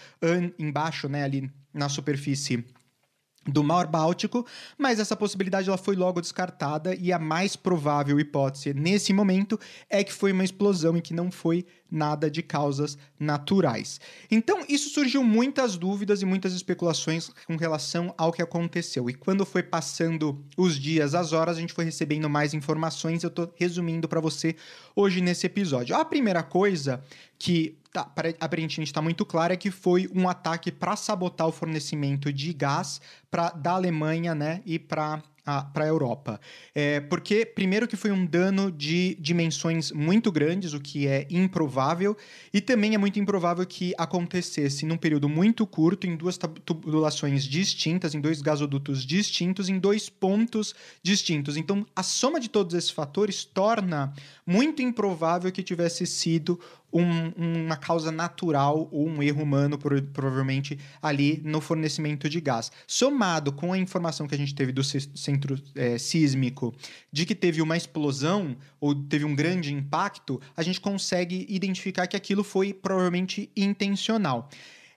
embaixo, 0.60 1.10
né, 1.10 1.24
ali 1.24 1.50
na 1.74 1.90
superfície 1.90 2.64
do 3.48 3.64
Mar 3.64 3.88
Báltico, 3.88 4.46
mas 4.78 5.00
essa 5.00 5.16
possibilidade 5.16 5.68
ela 5.68 5.78
foi 5.78 5.96
logo 5.96 6.22
descartada 6.22 6.94
e 6.94 7.12
a 7.12 7.18
mais 7.18 7.56
provável 7.56 8.20
hipótese 8.20 8.74
nesse 8.74 9.12
momento 9.12 9.60
é 9.90 10.04
que 10.04 10.14
foi 10.14 10.32
uma 10.32 10.44
explosão 10.44 10.96
e 10.96 11.02
que 11.02 11.14
não 11.14 11.32
foi 11.32 11.66
nada 11.92 12.32
de 12.32 12.42
causas 12.42 12.98
naturais. 13.20 14.00
Então, 14.30 14.64
isso 14.70 14.90
surgiu 14.90 15.24
muitas 15.24 15.78
dúvidas 15.78 16.22
e 16.22 16.26
muitas 16.26 16.54
especulações 16.54 17.30
com 17.46 17.58
relação 17.58 18.14
ao 18.18 18.32
que 18.32 18.42
aconteceu. 18.42 19.10
E 19.10 19.14
quando 19.14 19.46
foi 19.46 19.62
passando 19.62 20.44
os 20.58 20.80
dias, 20.80 21.14
as 21.14 21.34
horas, 21.34 21.58
a 21.58 21.60
gente 21.60 21.74
foi 21.74 21.84
recebendo 21.84 22.30
mais 22.30 22.54
informações. 22.54 23.24
Eu 23.24 23.28
estou 23.30 23.54
resumindo 23.56 24.08
para 24.08 24.22
você 24.22 24.56
hoje 24.96 25.20
nesse 25.20 25.46
episódio. 25.46 25.96
A 25.96 26.06
primeira 26.06 26.42
coisa 26.42 27.04
que 27.38 27.78
tá, 27.92 28.10
aparentemente 28.40 28.90
está 28.90 29.02
muito 29.02 29.26
clara 29.26 29.54
é 29.54 29.58
que 29.58 29.72
foi 29.72 30.10
um 30.16 30.30
ataque 30.30 30.72
para 30.72 30.96
sabotar 30.96 31.48
o 31.48 31.52
fornecimento 31.52 32.32
de 32.32 32.54
gás 32.54 33.02
pra, 33.30 33.50
da 33.50 33.72
Alemanha 33.72 34.34
né, 34.34 34.62
e 34.66 34.80
para 34.80 35.22
para 35.44 35.84
a 35.84 35.88
Europa. 35.88 36.40
É, 36.74 37.00
porque, 37.00 37.46
primeiro, 37.46 37.88
que 37.88 37.96
foi 37.96 38.12
um 38.12 38.26
dano 38.26 38.72
de 38.72 39.16
dimensões 39.20 39.92
muito 39.92 40.32
grandes, 40.32 40.74
o 40.74 40.80
que 40.80 41.08
é 41.08 41.28
improvável, 41.30 42.16
e 42.54 42.62
também 42.62 42.94
é 42.94 42.98
muito 42.98 43.20
improvável 43.20 43.66
que 43.66 43.94
acontecesse 43.98 44.86
num 44.86 44.98
período 44.98 45.28
muito 45.28 45.66
curto, 45.66 46.08
em 46.08 46.16
duas 46.16 46.38
tubulações 46.38 47.44
distintas, 47.44 48.14
em 48.14 48.22
dois 48.22 48.42
gasodutos 48.42 49.06
distintos, 49.06 49.70
em 49.70 49.80
dois 49.80 50.10
pontos 50.10 50.76
distintos. 51.02 51.58
Então, 51.58 51.86
a 51.96 52.04
soma 52.04 52.40
de 52.40 52.50
todos 52.50 52.74
esses 52.74 52.90
fatores 52.90 53.44
torna 53.44 54.14
muito 54.46 54.82
improvável 54.82 55.52
que 55.52 55.64
tivesse 55.64 56.06
sido 56.06 56.60
um, 56.92 57.66
uma 57.66 57.78
causa 57.78 58.12
natural 58.12 58.90
ou 58.92 59.08
um 59.08 59.24
erro 59.24 59.44
humano, 59.44 59.78
provavelmente, 59.78 60.78
ali 61.02 61.42
no 61.44 61.62
fornecimento 61.62 62.30
de 62.30 62.42
gás. 62.42 62.72
Somado 62.86 63.52
com 63.52 63.74
a 63.74 63.78
informação 63.78 64.28
que 64.28 64.36
a 64.36 64.38
gente 64.38 64.54
teve 64.54 64.72
do 64.72 64.84
centro 64.84 65.62
é, 65.76 65.98
sísmico 65.98 66.74
de 67.12 67.26
que 67.26 67.36
teve 67.36 67.62
uma 67.62 67.78
explosão 67.78 68.56
ou 68.80 68.94
teve 68.96 69.26
um 69.26 69.36
grande 69.36 69.74
impacto, 69.74 70.42
a 70.56 70.64
gente 70.64 70.80
consegue 70.80 71.46
identificar 71.50 72.08
que 72.08 72.18
aquilo 72.18 72.44
foi 72.44 72.74
provavelmente 72.74 73.50
intencional. 73.56 74.50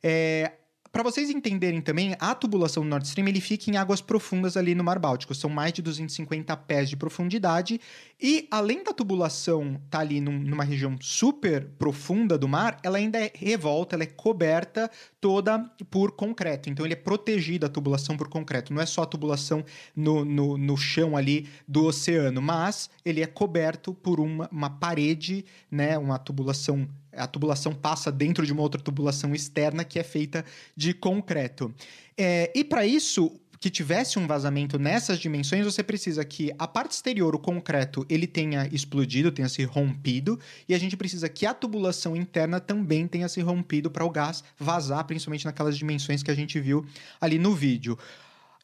É, 0.03 0.53
para 0.95 1.03
vocês 1.03 1.29
entenderem 1.29 1.81
também, 1.81 2.15
a 2.21 2.37
tubulação 2.37 2.85
do 2.85 2.89
Nord 2.89 3.05
Stream 3.05 3.27
ele 3.27 3.41
fica 3.41 3.69
em 3.69 3.77
águas 3.77 4.01
profundas 4.01 4.57
ali 4.57 4.77
no 4.77 4.85
Mar 4.85 4.97
Báltico. 5.01 5.35
São 5.35 5.51
mais 5.51 5.73
de 5.73 5.83
250 5.83 6.57
pés 6.59 6.89
de 6.89 6.97
profundidade. 6.97 7.81
E 8.23 8.47
além 8.49 8.85
da 8.85 8.93
tubulação 8.93 9.73
estar 9.73 9.81
tá 9.91 9.99
ali 9.99 10.21
num, 10.21 10.39
numa 10.39 10.63
região 10.63 10.97
super 11.01 11.67
profunda 11.77 12.39
do 12.39 12.47
mar, 12.47 12.79
ela 12.81 12.97
ainda 12.97 13.19
é 13.19 13.33
revolta, 13.35 13.97
ela 13.97 14.05
é 14.05 14.07
coberta 14.07 14.89
toda 15.25 15.59
por 15.91 16.13
concreto. 16.13 16.69
Então 16.69 16.85
ele 16.85 16.93
é 16.93 16.97
protegida 16.97 17.65
a 17.65 17.71
tubulação 17.71 18.15
por 18.15 18.29
concreto. 18.29 18.75
Não 18.75 18.83
é 18.83 18.85
só 18.85 19.05
a 19.05 19.07
tubulação 19.07 19.65
no, 19.97 20.23
no, 20.23 20.59
no 20.59 20.77
chão 20.77 21.17
ali 21.17 21.49
do 21.67 21.87
oceano, 21.87 22.43
mas 22.43 22.91
ele 23.03 23.23
é 23.23 23.27
coberto 23.27 23.95
por 23.95 24.21
uma, 24.21 24.47
uma 24.53 24.69
parede, 24.69 25.43
né? 25.71 25.97
Uma 25.97 26.19
tubulação 26.19 26.87
a 27.11 27.27
tubulação 27.27 27.73
passa 27.73 28.13
dentro 28.13 28.45
de 28.45 28.53
uma 28.53 28.61
outra 28.61 28.81
tubulação 28.81 29.35
externa 29.35 29.83
que 29.83 29.99
é 29.99 30.03
feita 30.03 30.45
de 30.77 30.93
concreto. 30.93 31.73
É, 32.19 32.53
e 32.55 32.63
para 32.63 32.85
isso, 32.85 33.33
que 33.61 33.71
tivesse 33.71 34.19
um 34.19 34.27
vazamento 34.27 34.79
nessas 34.79 35.19
dimensões, 35.19 35.65
você 35.65 35.83
precisa 35.83 36.25
que 36.25 36.53
a 36.59 36.67
parte 36.67 36.93
exterior, 36.93 37.35
o 37.35 37.39
concreto, 37.39 38.05
ele 38.09 38.27
tenha 38.27 38.69
explodido, 38.73 39.33
tenha 39.33 39.49
se 39.49 39.65
rompido, 39.65 40.39
e 40.69 40.75
a 40.75 40.79
gente 40.79 40.97
precisa 40.97 41.29
que 41.29 41.47
a 41.47 41.55
tubulação 41.55 42.17
interna 42.17 42.61
também 42.61 43.07
tenha 43.07 43.29
se 43.29 43.41
rompido 43.41 43.91
para 43.91 44.05
o 44.05 44.11
gás 44.11 44.43
vazar, 44.59 45.05
principalmente 45.05 45.45
naquelas 45.45 45.77
dimensões 45.77 46.23
que 46.23 46.31
a 46.31 46.35
gente 46.35 46.59
viu 46.61 46.85
ali 47.21 47.39
no 47.39 47.55
vídeo. 47.55 47.99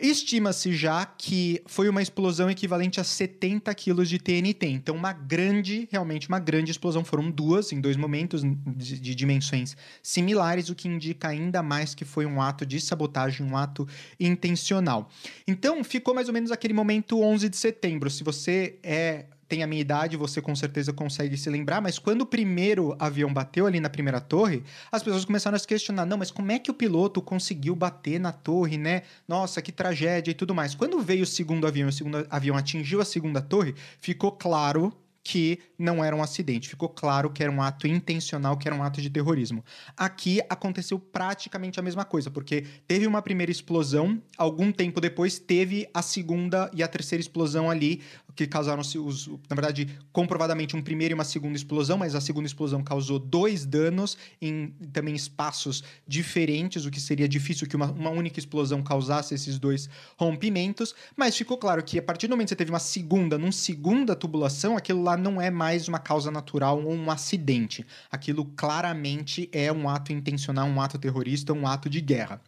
Estima-se 0.00 0.72
já 0.72 1.04
que 1.04 1.60
foi 1.66 1.86
uma 1.86 2.00
explosão 2.00 2.48
equivalente 2.48 2.98
a 2.98 3.04
70 3.04 3.72
quilos 3.74 4.08
de 4.08 4.18
TNT. 4.18 4.66
Então, 4.66 4.96
uma 4.96 5.12
grande, 5.12 5.86
realmente 5.92 6.26
uma 6.26 6.38
grande 6.38 6.70
explosão. 6.70 7.04
Foram 7.04 7.30
duas 7.30 7.70
em 7.70 7.80
dois 7.80 7.98
momentos 7.98 8.42
de, 8.42 8.98
de, 8.98 9.14
dimensões 9.14 9.76
similares, 10.02 10.70
o 10.70 10.74
que 10.74 10.88
indica 10.88 11.28
ainda 11.28 11.62
mais 11.62 11.94
que 11.94 12.06
foi 12.06 12.24
um 12.24 12.40
ato 12.40 12.64
de 12.64 12.80
sabotagem, 12.80 13.44
um 13.44 13.56
ato 13.56 13.86
intencional. 14.18 15.10
Então, 15.46 15.84
ficou 15.84 16.14
mais 16.14 16.28
ou 16.28 16.34
menos 16.34 16.50
aquele 16.50 16.72
momento 16.72 17.20
11 17.20 17.50
de 17.50 17.56
setembro. 17.58 18.08
Se 18.08 18.24
você 18.24 18.78
é 18.82 19.26
tem 19.50 19.64
a 19.64 19.66
minha 19.66 19.80
idade, 19.80 20.16
você 20.16 20.40
com 20.40 20.54
certeza 20.54 20.92
consegue 20.92 21.36
se 21.36 21.50
lembrar, 21.50 21.80
mas 21.82 21.98
quando 21.98 22.22
o 22.22 22.26
primeiro 22.26 22.94
avião 23.00 23.34
bateu 23.34 23.66
ali 23.66 23.80
na 23.80 23.90
primeira 23.90 24.20
torre, 24.20 24.62
as 24.92 25.02
pessoas 25.02 25.24
começaram 25.24 25.56
a 25.56 25.58
se 25.58 25.66
questionar: 25.66 26.06
não, 26.06 26.16
mas 26.16 26.30
como 26.30 26.52
é 26.52 26.58
que 26.58 26.70
o 26.70 26.74
piloto 26.74 27.20
conseguiu 27.20 27.74
bater 27.74 28.20
na 28.20 28.30
torre, 28.30 28.78
né? 28.78 29.02
Nossa, 29.26 29.60
que 29.60 29.72
tragédia 29.72 30.30
e 30.30 30.34
tudo 30.34 30.54
mais. 30.54 30.76
Quando 30.76 31.00
veio 31.00 31.24
o 31.24 31.26
segundo 31.26 31.66
avião, 31.66 31.88
o 31.88 31.92
segundo 31.92 32.24
avião 32.30 32.56
atingiu 32.56 33.00
a 33.00 33.04
segunda 33.04 33.42
torre, 33.42 33.74
ficou 34.00 34.30
claro 34.30 34.96
que 35.22 35.58
não 35.78 36.02
era 36.04 36.14
um 36.14 36.22
acidente. 36.22 36.68
Ficou 36.68 36.88
claro 36.88 37.30
que 37.30 37.42
era 37.42 37.52
um 37.52 37.62
ato 37.62 37.86
intencional, 37.86 38.56
que 38.56 38.66
era 38.66 38.74
um 38.74 38.82
ato 38.82 39.00
de 39.00 39.10
terrorismo. 39.10 39.64
Aqui 39.96 40.40
aconteceu 40.48 40.98
praticamente 40.98 41.78
a 41.78 41.82
mesma 41.82 42.04
coisa, 42.04 42.30
porque 42.30 42.64
teve 42.86 43.06
uma 43.06 43.22
primeira 43.22 43.52
explosão, 43.52 44.20
algum 44.36 44.72
tempo 44.72 45.00
depois 45.00 45.38
teve 45.38 45.88
a 45.92 46.02
segunda 46.02 46.70
e 46.74 46.82
a 46.82 46.88
terceira 46.88 47.20
explosão 47.20 47.70
ali, 47.70 48.02
que 48.34 48.46
causaram 48.46 48.80
os, 48.80 49.26
na 49.48 49.54
verdade, 49.54 49.88
comprovadamente 50.12 50.76
um 50.76 50.82
primeiro 50.82 51.12
e 51.12 51.14
uma 51.14 51.24
segunda 51.24 51.56
explosão, 51.56 51.98
mas 51.98 52.14
a 52.14 52.20
segunda 52.20 52.46
explosão 52.46 52.82
causou 52.82 53.18
dois 53.18 53.64
danos 53.64 54.16
em 54.40 54.74
também 54.92 55.14
espaços 55.14 55.82
diferentes, 56.06 56.84
o 56.84 56.90
que 56.90 57.00
seria 57.00 57.28
difícil 57.28 57.66
que 57.66 57.76
uma, 57.76 57.90
uma 57.90 58.10
única 58.10 58.38
explosão 58.38 58.82
causasse 58.82 59.34
esses 59.34 59.58
dois 59.58 59.88
rompimentos, 60.18 60.94
mas 61.16 61.36
ficou 61.36 61.56
claro 61.56 61.82
que 61.82 61.98
a 61.98 62.02
partir 62.02 62.26
do 62.26 62.30
momento 62.30 62.48
que 62.48 62.50
você 62.50 62.56
teve 62.56 62.70
uma 62.70 62.78
segunda, 62.78 63.38
numa 63.38 63.52
segunda 63.52 64.16
tubulação, 64.16 64.76
aquilo 64.76 65.02
lá 65.02 65.16
não 65.16 65.40
é 65.40 65.50
mais 65.50 65.88
uma 65.88 65.98
causa 65.98 66.30
natural 66.30 66.82
ou 66.82 66.92
um 66.92 67.10
acidente. 67.10 67.86
Aquilo 68.10 68.44
claramente 68.56 69.48
é 69.52 69.72
um 69.72 69.88
ato 69.88 70.12
intencional, 70.12 70.66
um 70.66 70.80
ato 70.80 70.98
terrorista, 70.98 71.52
um 71.52 71.66
ato 71.66 71.88
de 71.88 72.00
guerra. 72.00 72.40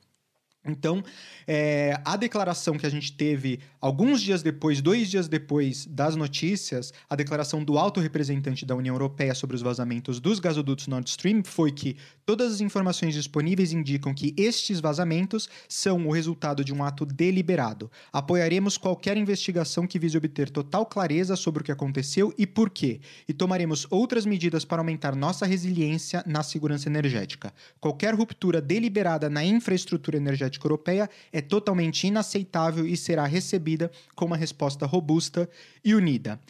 Então, 0.65 1.03
é, 1.45 2.01
a 2.05 2.17
declaração 2.17 2.79
que 2.79 2.87
a 2.87 2.89
gente 2.89 3.13
teve 3.13 3.59
alguns 3.81 4.23
dias 4.23 4.45
depois, 4.45 4.81
dois 4.81 5.11
dias 5.11 5.27
depois 5.27 5.87
das 5.87 6.15
notícias, 6.15 6.93
a 7.11 7.17
declaração 7.17 7.65
do 7.65 7.77
alto 7.77 7.99
representante 7.99 8.65
da 8.65 8.77
União 8.77 8.95
Europeia 8.95 9.35
sobre 9.35 9.57
os 9.57 9.63
vazamentos 9.63 10.21
dos 10.21 10.39
gasodutos 10.39 10.87
Nord 10.87 11.11
Stream 11.11 11.43
foi 11.43 11.73
que 11.73 11.97
todas 12.25 12.55
as 12.55 12.61
informações 12.61 13.13
disponíveis 13.13 13.73
indicam 13.73 14.15
que 14.15 14.33
estes 14.37 14.79
vazamentos 14.79 15.49
são 15.69 16.07
o 16.07 16.13
resultado 16.13 16.65
de 16.65 16.73
um 16.73 16.85
ato 16.85 17.05
deliberado. 17.05 17.91
Apoiaremos 18.13 18.79
qualquer 18.79 19.17
investigação 19.17 19.85
que 19.85 19.99
vise 19.99 20.17
obter 20.17 20.49
total 20.49 20.87
clareza 20.87 21.35
sobre 21.35 21.63
o 21.63 21.65
que 21.65 21.73
aconteceu 21.73 22.33
e 22.39 22.47
por 22.47 22.71
quê, 22.71 23.01
e 23.29 23.33
tomaremos 23.33 23.85
outras 23.91 24.25
medidas 24.25 24.65
para 24.65 24.81
aumentar 24.81 25.17
nossa 25.17 25.45
resiliência 25.45 26.23
na 26.25 26.45
segurança 26.45 26.89
energética. 26.89 27.53
Qualquer 27.81 28.15
ruptura 28.15 28.61
deliberada 28.61 29.29
na 29.29 29.45
infraestrutura 29.45 30.17
energética 30.17 30.52
Energética 30.53 30.67
Europeia 30.67 31.11
é 31.33 31.41
totalmente 31.41 32.07
inaceitável 32.07 32.87
e 32.87 32.97
será 32.97 33.27
recebida 33.27 33.91
com 34.15 34.27
uma 34.27 34.37
resposta 34.37 34.87
robusta 34.87 35.49
e 35.85 35.95
unida. 35.95 36.41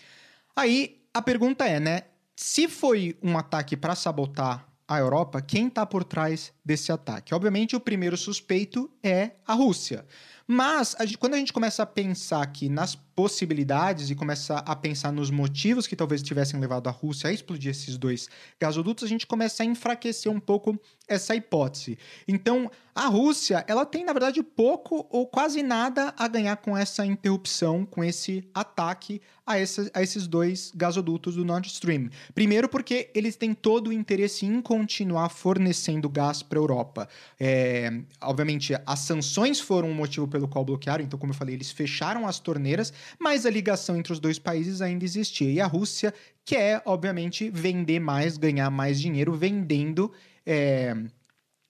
Aí 0.54 1.00
a 1.14 1.23
pergunta 1.23 1.64
é, 1.66 1.78
né? 1.78 2.02
Se 2.35 2.68
foi 2.68 3.16
um 3.23 3.38
ataque 3.38 3.76
para 3.76 3.94
sabotar 3.94 4.66
a 4.88 4.99
Europa, 4.99 5.40
quem 5.40 5.68
está 5.68 5.87
por 5.87 6.04
trás 6.04 6.52
desse 6.64 6.90
ataque? 6.90 7.35
Obviamente, 7.35 7.76
o 7.76 7.80
primeiro 7.80 8.16
suspeito 8.16 8.90
é 9.02 9.32
a 9.47 9.54
Rússia. 9.54 10.04
Mas 10.47 10.97
a 10.99 11.06
gente, 11.06 11.18
quando 11.18 11.35
a 11.35 11.38
gente 11.38 11.52
começa 11.52 11.82
a 11.82 11.87
pensar 11.87 12.42
aqui 12.42 12.68
nas 12.68 12.94
possibilidades 13.14 14.11
e 14.11 14.14
começa 14.14 14.59
a 14.59 14.75
pensar 14.75 15.13
nos 15.13 15.30
motivos 15.30 15.87
que 15.87 15.97
talvez 15.97 16.23
tivessem 16.23 16.58
levado 16.58 16.89
a 16.89 16.91
Rússia 16.91 17.28
a 17.28 17.32
explodir 17.32 17.71
esses 17.71 17.97
dois 17.97 18.28
gasodutos, 18.60 19.04
a 19.04 19.08
gente 19.08 19.26
começa 19.26 19.63
a 19.63 19.67
enfraquecer 19.67 20.30
um 20.30 20.41
pouco 20.41 20.78
essa 21.06 21.34
hipótese. 21.34 21.99
Então, 22.26 22.71
a 22.95 23.06
Rússia, 23.06 23.65
ela 23.67 23.87
tem 23.87 24.04
na 24.04 24.13
verdade 24.13 24.43
pouco 24.43 25.06
ou 25.10 25.26
quase 25.26 25.63
nada 25.63 26.15
a 26.17 26.28
ganhar 26.28 26.56
com 26.56 26.76
essa 26.76 27.04
interrupção, 27.04 27.87
com 27.87 28.04
esse 28.04 28.49
ataque 28.54 29.21
a, 29.47 29.58
essa, 29.58 29.91
a 29.95 30.02
esses 30.02 30.26
dois 30.26 30.73
gasodutos 30.75 31.37
do 31.37 31.45
Nord 31.45 31.67
Stream. 31.69 32.10
Primeiro, 32.34 32.69
porque 32.69 33.10
eles 33.15 33.34
têm 33.37 33.54
todo 33.54 33.89
o 33.89 33.93
interesse 33.93 34.47
em 34.47 34.60
continuar 34.60 35.28
fornecendo 35.30 36.08
gás 36.08 36.43
para 36.43 36.58
a 36.58 36.63
Europa. 36.63 37.08
É, 37.41 38.02
obviamente, 38.21 38.75
as 38.87 39.00
sanções 39.00 39.58
foram 39.58 39.89
um 39.89 39.95
motivo 39.95 40.28
pelo 40.28 40.47
qual 40.47 40.65
bloquearam, 40.65 41.04
então, 41.04 41.19
como 41.19 41.32
eu 41.32 41.37
falei, 41.37 41.54
eles 41.54 41.71
fecharam 41.71 42.26
as 42.26 42.39
torneiras, 42.39 42.93
mas 43.19 43.47
a 43.47 43.50
ligação 43.50 43.97
entre 43.97 44.12
os 44.12 44.21
dois 44.21 44.38
países 44.38 44.80
ainda 44.80 45.04
existia. 45.04 45.50
E 45.50 45.60
a 45.60 45.67
Rússia 45.67 46.12
quer, 46.45 46.82
obviamente, 46.84 47.50
vender 47.50 48.00
mais, 48.00 48.36
ganhar 48.36 48.71
mais 48.71 49.00
dinheiro 49.00 49.32
vendendo. 49.32 50.12
É, 50.45 50.97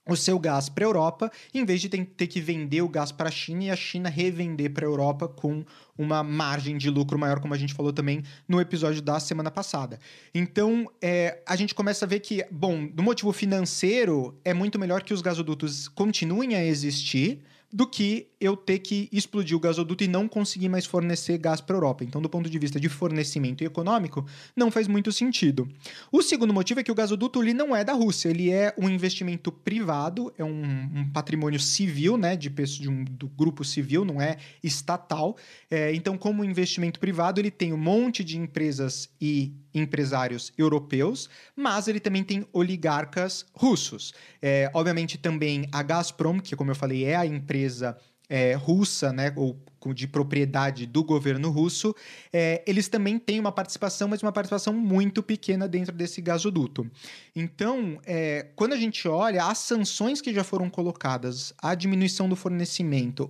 o 0.08 0.16
seu 0.16 0.38
gás 0.38 0.68
para 0.68 0.84
a 0.84 0.88
Europa, 0.88 1.30
em 1.54 1.64
vez 1.64 1.80
de 1.80 1.88
ter 1.88 2.26
que 2.26 2.40
vender 2.40 2.82
o 2.82 2.88
gás 2.88 3.12
para 3.12 3.28
a 3.28 3.32
China 3.32 3.64
e 3.64 3.70
a 3.70 3.76
China 3.76 4.08
revender 4.08 4.72
para 4.72 4.84
a 4.84 4.88
Europa 4.88 5.28
com 5.28 5.64
uma 5.96 6.22
margem 6.24 6.76
de 6.76 6.90
lucro 6.90 7.18
maior, 7.18 7.40
como 7.40 7.54
a 7.54 7.56
gente 7.56 7.72
falou 7.72 7.92
também 7.92 8.22
no 8.48 8.60
episódio 8.60 9.00
da 9.00 9.20
semana 9.20 9.50
passada. 9.50 9.98
Então, 10.34 10.90
é, 11.00 11.40
a 11.46 11.54
gente 11.54 11.74
começa 11.74 12.04
a 12.04 12.08
ver 12.08 12.20
que, 12.20 12.44
bom, 12.50 12.86
do 12.86 13.02
motivo 13.02 13.32
financeiro, 13.32 14.36
é 14.44 14.52
muito 14.52 14.78
melhor 14.78 15.02
que 15.02 15.14
os 15.14 15.22
gasodutos 15.22 15.86
continuem 15.86 16.56
a 16.56 16.64
existir 16.64 17.40
do 17.72 17.86
que 17.86 18.28
eu 18.38 18.54
ter 18.54 18.80
que 18.80 19.08
explodir 19.10 19.56
o 19.56 19.60
gasoduto 19.60 20.04
e 20.04 20.08
não 20.08 20.28
conseguir 20.28 20.68
mais 20.68 20.84
fornecer 20.84 21.38
gás 21.38 21.60
para 21.60 21.74
a 21.74 21.78
Europa. 21.78 22.04
Então, 22.04 22.20
do 22.20 22.28
ponto 22.28 22.50
de 22.50 22.58
vista 22.58 22.78
de 22.78 22.88
fornecimento 22.88 23.64
econômico, 23.64 24.26
não 24.54 24.70
faz 24.70 24.86
muito 24.86 25.10
sentido. 25.10 25.66
O 26.10 26.20
segundo 26.20 26.52
motivo 26.52 26.80
é 26.80 26.82
que 26.82 26.92
o 26.92 26.94
gasoduto 26.94 27.42
ele 27.42 27.54
não 27.54 27.74
é 27.74 27.82
da 27.82 27.94
Rússia, 27.94 28.28
ele 28.28 28.50
é 28.50 28.74
um 28.76 28.90
investimento 28.90 29.50
privado, 29.50 30.32
é 30.36 30.44
um, 30.44 30.62
um 30.94 31.10
patrimônio 31.10 31.58
civil, 31.58 32.18
né, 32.18 32.36
de, 32.36 32.50
de 32.50 32.88
um, 32.90 33.04
do 33.04 33.28
grupo 33.28 33.64
civil, 33.64 34.04
não 34.04 34.20
é 34.20 34.36
estatal. 34.62 35.36
É, 35.70 35.94
então, 35.94 36.18
como 36.18 36.44
investimento 36.44 37.00
privado, 37.00 37.40
ele 37.40 37.50
tem 37.50 37.72
um 37.72 37.78
monte 37.78 38.22
de 38.22 38.36
empresas 38.36 39.08
e 39.20 39.52
empresários 39.74 40.52
europeus, 40.56 41.28
mas 41.56 41.88
ele 41.88 42.00
também 42.00 42.24
tem 42.24 42.46
oligarcas 42.52 43.46
russos. 43.54 44.12
É, 44.40 44.70
obviamente, 44.74 45.18
também 45.18 45.68
a 45.72 45.82
Gazprom, 45.82 46.40
que, 46.40 46.56
como 46.56 46.70
eu 46.70 46.74
falei, 46.74 47.04
é 47.04 47.16
a 47.16 47.26
empresa 47.26 47.96
é, 48.28 48.54
russa, 48.54 49.12
né, 49.12 49.32
ou 49.36 49.60
de 49.94 50.06
propriedade 50.06 50.86
do 50.86 51.02
governo 51.02 51.50
russo, 51.50 51.94
é, 52.32 52.62
eles 52.66 52.88
também 52.88 53.18
têm 53.18 53.40
uma 53.40 53.50
participação, 53.50 54.08
mas 54.08 54.22
uma 54.22 54.32
participação 54.32 54.72
muito 54.72 55.22
pequena 55.22 55.66
dentro 55.66 55.92
desse 55.94 56.22
gasoduto. 56.22 56.88
Então, 57.34 58.00
é, 58.06 58.46
quando 58.54 58.74
a 58.74 58.76
gente 58.76 59.08
olha 59.08 59.44
as 59.44 59.58
sanções 59.58 60.20
que 60.20 60.32
já 60.32 60.44
foram 60.44 60.70
colocadas, 60.70 61.52
a 61.58 61.74
diminuição 61.74 62.28
do 62.28 62.36
fornecimento, 62.36 63.28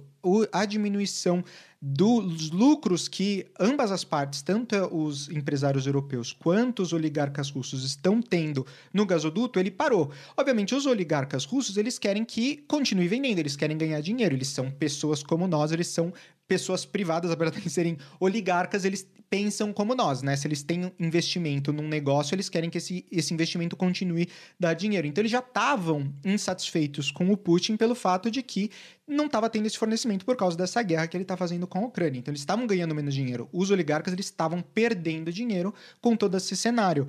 a 0.53 0.65
diminuição 0.65 1.45
dos 1.85 2.53
lucros 2.53 3.09
que 3.09 3.45
ambas 3.59 3.91
as 3.91 4.05
partes, 4.05 4.41
tanto 4.41 4.77
os 4.95 5.29
empresários 5.29 5.85
europeus 5.85 6.33
quanto 6.33 6.81
os 6.81 6.93
oligarcas 6.93 7.51
russos, 7.51 7.85
estão 7.85 8.23
tendo 8.23 8.65
no 8.93 9.05
gasoduto, 9.05 9.59
ele 9.59 9.71
parou. 9.71 10.13
Obviamente, 10.37 10.77
os 10.77 10.87
oligarcas 10.87 11.45
russos 11.45 11.77
eles 11.77 11.99
querem 11.99 12.25
que 12.25 12.59
continue 12.69 13.09
vendendo, 13.09 13.41
eles 13.41 13.57
querem 13.57 13.77
ganhar 13.77 14.01
dinheiro, 14.01 14.33
eles 14.33 14.49
são 14.49 14.71
pessoas 14.71 15.25
como 15.25 15.49
nós, 15.49 15.73
eles 15.73 15.89
são 15.89 16.13
pessoas 16.53 16.85
privadas, 16.85 17.31
apesar 17.31 17.51
de 17.59 17.71
serem 17.71 17.97
oligarcas, 18.21 18.85
eles 18.85 19.09
pensam 19.31 19.73
como 19.73 19.95
nós, 19.95 20.21
né? 20.21 20.37
Se 20.37 20.47
eles 20.47 20.63
têm 20.63 20.93
investimento 21.01 21.73
num 21.73 21.89
negócio, 21.89 22.35
eles 22.35 22.51
querem 22.51 22.69
que 22.69 22.77
esse, 22.77 23.07
esse 23.11 23.33
investimento 23.33 23.75
continue 23.75 24.29
dar 24.61 24.75
dinheiro. 24.75 25.07
Então, 25.07 25.23
eles 25.23 25.33
já 25.33 25.39
estavam 25.39 26.13
insatisfeitos 26.23 27.11
com 27.11 27.31
o 27.31 27.37
Putin 27.39 27.79
pelo 27.79 27.95
fato 27.95 28.31
de 28.31 28.43
que 28.43 28.71
não 29.09 29.25
estava 29.25 29.49
tendo 29.49 29.65
esse 29.65 29.79
fornecimento 29.79 30.27
por 30.27 30.37
causa 30.37 30.55
dessa 30.55 30.83
guerra 30.83 31.07
que 31.07 31.17
ele 31.17 31.25
está 31.25 31.39
fazendo 31.39 31.67
com 31.67 31.79
a 31.79 31.87
Ucrânia. 31.87 32.19
Então, 32.19 32.31
eles 32.31 32.43
estavam 32.43 32.67
ganhando 32.67 32.95
menos 32.95 33.15
dinheiro. 33.15 33.49
Os 33.51 33.71
oligarcas 33.71 34.13
eles 34.13 34.27
estavam 34.27 34.61
perdendo 34.61 35.33
dinheiro 35.33 35.73
com 36.03 36.15
todo 36.15 36.37
esse 36.37 36.55
cenário. 36.55 37.09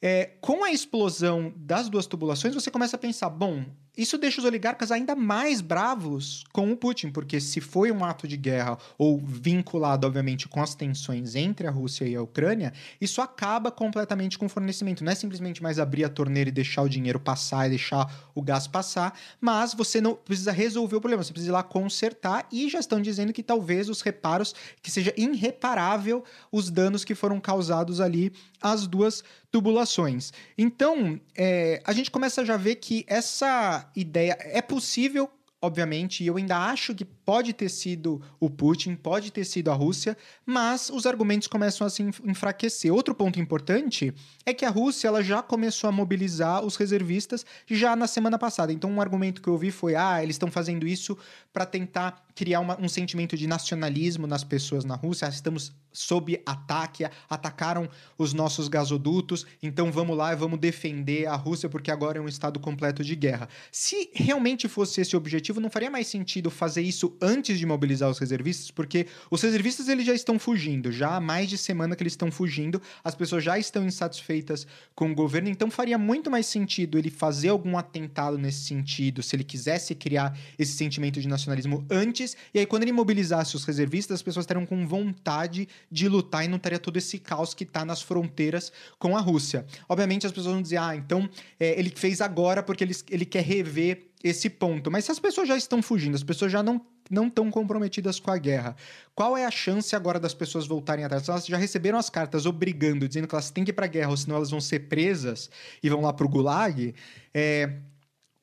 É, 0.00 0.30
com 0.40 0.62
a 0.62 0.70
explosão 0.70 1.52
das 1.56 1.88
duas 1.88 2.06
tubulações, 2.06 2.54
você 2.54 2.70
começa 2.70 2.94
a 2.94 2.98
pensar: 3.00 3.30
bom, 3.30 3.64
isso 3.96 4.18
deixa 4.18 4.40
os 4.40 4.44
oligarcas 4.44 4.90
ainda 4.90 5.14
mais 5.14 5.60
bravos 5.60 6.44
com 6.52 6.70
o 6.72 6.76
Putin, 6.76 7.10
porque 7.10 7.40
se 7.40 7.60
foi 7.60 7.92
um 7.92 8.04
ato 8.04 8.26
de 8.26 8.36
guerra 8.36 8.76
ou 8.98 9.18
vinculado, 9.18 10.06
obviamente, 10.06 10.48
com 10.48 10.60
as 10.60 10.74
tensões 10.74 11.36
entre 11.36 11.66
a 11.66 11.70
Rússia 11.70 12.04
e 12.04 12.16
a 12.16 12.22
Ucrânia, 12.22 12.72
isso 13.00 13.20
acaba 13.20 13.70
completamente 13.70 14.36
com 14.36 14.46
o 14.46 14.48
fornecimento. 14.48 15.04
Não 15.04 15.12
é 15.12 15.14
simplesmente 15.14 15.62
mais 15.62 15.78
abrir 15.78 16.04
a 16.04 16.08
torneira 16.08 16.50
e 16.50 16.52
deixar 16.52 16.82
o 16.82 16.88
dinheiro 16.88 17.20
passar 17.20 17.66
e 17.66 17.70
deixar 17.70 18.12
o 18.34 18.42
gás 18.42 18.66
passar, 18.66 19.18
mas 19.40 19.74
você 19.74 20.00
não 20.00 20.14
precisa 20.14 20.50
resolver 20.50 20.96
o 20.96 21.00
problema, 21.00 21.22
você 21.22 21.32
precisa 21.32 21.50
ir 21.50 21.54
lá 21.54 21.62
consertar 21.62 22.46
e 22.50 22.68
já 22.68 22.80
estão 22.80 23.00
dizendo 23.00 23.32
que 23.32 23.42
talvez 23.42 23.88
os 23.88 24.00
reparos, 24.00 24.54
que 24.82 24.90
seja 24.90 25.14
irreparável 25.16 26.24
os 26.50 26.70
danos 26.70 27.04
que 27.04 27.14
foram 27.14 27.38
causados 27.38 28.00
ali 28.00 28.32
às 28.60 28.86
duas 28.86 29.22
tubulações. 29.50 30.32
Então, 30.58 31.20
é, 31.36 31.80
a 31.84 31.92
gente 31.92 32.10
começa 32.10 32.40
a 32.40 32.44
já 32.44 32.56
ver 32.56 32.76
que 32.76 33.04
essa 33.06 33.83
ideia 33.94 34.36
é 34.40 34.62
possível 34.62 35.30
obviamente, 35.64 36.22
e 36.22 36.26
eu 36.26 36.36
ainda 36.36 36.58
acho 36.58 36.94
que 36.94 37.04
pode 37.04 37.54
ter 37.54 37.70
sido 37.70 38.20
o 38.38 38.50
Putin, 38.50 38.94
pode 38.94 39.32
ter 39.32 39.44
sido 39.44 39.70
a 39.70 39.74
Rússia, 39.74 40.16
mas 40.44 40.90
os 40.90 41.06
argumentos 41.06 41.48
começam 41.48 41.86
a 41.86 41.90
se 41.90 42.02
enfraquecer. 42.02 42.92
Outro 42.92 43.14
ponto 43.14 43.40
importante 43.40 44.12
é 44.44 44.52
que 44.52 44.66
a 44.66 44.70
Rússia 44.70 45.08
ela 45.08 45.22
já 45.22 45.42
começou 45.42 45.88
a 45.88 45.92
mobilizar 45.92 46.62
os 46.62 46.76
reservistas 46.76 47.46
já 47.66 47.96
na 47.96 48.06
semana 48.06 48.38
passada. 48.38 48.72
Então, 48.74 48.90
um 48.90 49.00
argumento 49.00 49.40
que 49.40 49.48
eu 49.48 49.54
ouvi 49.54 49.70
foi: 49.70 49.94
ah, 49.96 50.22
eles 50.22 50.34
estão 50.34 50.50
fazendo 50.50 50.86
isso 50.86 51.16
para 51.50 51.64
tentar 51.64 52.23
criar 52.34 52.60
uma, 52.60 52.80
um 52.80 52.88
sentimento 52.88 53.36
de 53.36 53.46
nacionalismo 53.46 54.26
nas 54.26 54.44
pessoas 54.44 54.84
na 54.84 54.96
Rússia. 54.96 55.26
Estamos 55.28 55.72
sob 55.94 56.42
ataque, 56.44 57.06
atacaram 57.30 57.88
os 58.18 58.32
nossos 58.32 58.66
gasodutos, 58.66 59.46
então 59.62 59.92
vamos 59.92 60.16
lá 60.16 60.32
e 60.32 60.36
vamos 60.36 60.58
defender 60.58 61.26
a 61.26 61.36
Rússia 61.36 61.68
porque 61.68 61.90
agora 61.90 62.18
é 62.18 62.20
um 62.20 62.26
estado 62.26 62.58
completo 62.58 63.04
de 63.04 63.14
guerra. 63.14 63.48
Se 63.70 64.10
realmente 64.12 64.68
fosse 64.68 65.00
esse 65.00 65.14
o 65.14 65.18
objetivo, 65.18 65.60
não 65.60 65.70
faria 65.70 65.90
mais 65.90 66.08
sentido 66.08 66.50
fazer 66.50 66.82
isso 66.82 67.16
antes 67.22 67.58
de 67.58 67.64
mobilizar 67.64 68.10
os 68.10 68.18
reservistas, 68.18 68.72
porque 68.72 69.06
os 69.30 69.40
reservistas 69.40 69.88
eles 69.88 70.04
já 70.04 70.12
estão 70.12 70.36
fugindo, 70.38 70.90
já 70.90 71.14
há 71.14 71.20
mais 71.20 71.48
de 71.48 71.56
semana 71.56 71.94
que 71.94 72.02
eles 72.02 72.14
estão 72.14 72.30
fugindo, 72.30 72.82
as 73.04 73.14
pessoas 73.14 73.44
já 73.44 73.56
estão 73.56 73.86
insatisfeitas 73.86 74.66
com 74.96 75.12
o 75.12 75.14
governo, 75.14 75.48
então 75.48 75.70
faria 75.70 75.96
muito 75.96 76.28
mais 76.28 76.46
sentido 76.46 76.98
ele 76.98 77.10
fazer 77.10 77.50
algum 77.50 77.78
atentado 77.78 78.36
nesse 78.36 78.64
sentido, 78.64 79.22
se 79.22 79.36
ele 79.36 79.44
quisesse 79.44 79.94
criar 79.94 80.36
esse 80.58 80.72
sentimento 80.72 81.20
de 81.20 81.28
nacionalismo 81.28 81.86
antes, 81.88 82.23
e 82.52 82.58
aí 82.58 82.66
quando 82.66 82.82
ele 82.82 82.92
mobilizasse 82.92 83.56
os 83.56 83.64
reservistas, 83.64 84.16
as 84.16 84.22
pessoas 84.22 84.44
estariam 84.44 84.64
com 84.64 84.86
vontade 84.86 85.68
de 85.90 86.08
lutar 86.08 86.44
e 86.44 86.48
não 86.48 86.58
teria 86.58 86.78
todo 86.78 86.96
esse 86.96 87.18
caos 87.18 87.52
que 87.54 87.64
está 87.64 87.84
nas 87.84 88.00
fronteiras 88.00 88.72
com 88.98 89.16
a 89.16 89.20
Rússia. 89.20 89.66
Obviamente 89.88 90.26
as 90.26 90.32
pessoas 90.32 90.54
vão 90.54 90.62
dizer, 90.62 90.78
ah, 90.78 90.96
então 90.96 91.28
é, 91.58 91.78
ele 91.78 91.92
fez 91.94 92.20
agora 92.20 92.62
porque 92.62 92.84
ele, 92.84 92.96
ele 93.10 93.24
quer 93.24 93.42
rever 93.42 94.08
esse 94.22 94.48
ponto. 94.48 94.90
Mas 94.90 95.04
se 95.04 95.12
as 95.12 95.18
pessoas 95.18 95.46
já 95.46 95.56
estão 95.56 95.82
fugindo, 95.82 96.14
as 96.14 96.22
pessoas 96.22 96.50
já 96.50 96.62
não 96.62 96.80
não 97.10 97.26
estão 97.26 97.50
comprometidas 97.50 98.18
com 98.18 98.30
a 98.30 98.38
guerra. 98.38 98.74
Qual 99.14 99.36
é 99.36 99.44
a 99.44 99.50
chance 99.50 99.94
agora 99.94 100.18
das 100.18 100.32
pessoas 100.32 100.66
voltarem 100.66 101.04
atrás? 101.04 101.28
Elas 101.28 101.46
já 101.46 101.56
receberam 101.56 101.98
as 101.98 102.08
cartas 102.08 102.46
obrigando, 102.46 103.06
dizendo 103.06 103.28
que 103.28 103.34
elas 103.34 103.50
têm 103.50 103.64
que 103.64 103.70
ir 103.70 103.74
para 103.74 103.84
a 103.84 103.88
guerra, 103.88 104.10
ou 104.10 104.16
senão 104.16 104.36
elas 104.36 104.50
vão 104.50 104.60
ser 104.60 104.88
presas 104.88 105.50
e 105.82 105.90
vão 105.90 106.00
lá 106.00 106.12
para 106.12 106.24
o 106.24 106.28
gulag. 106.28 106.94
É, 107.32 107.78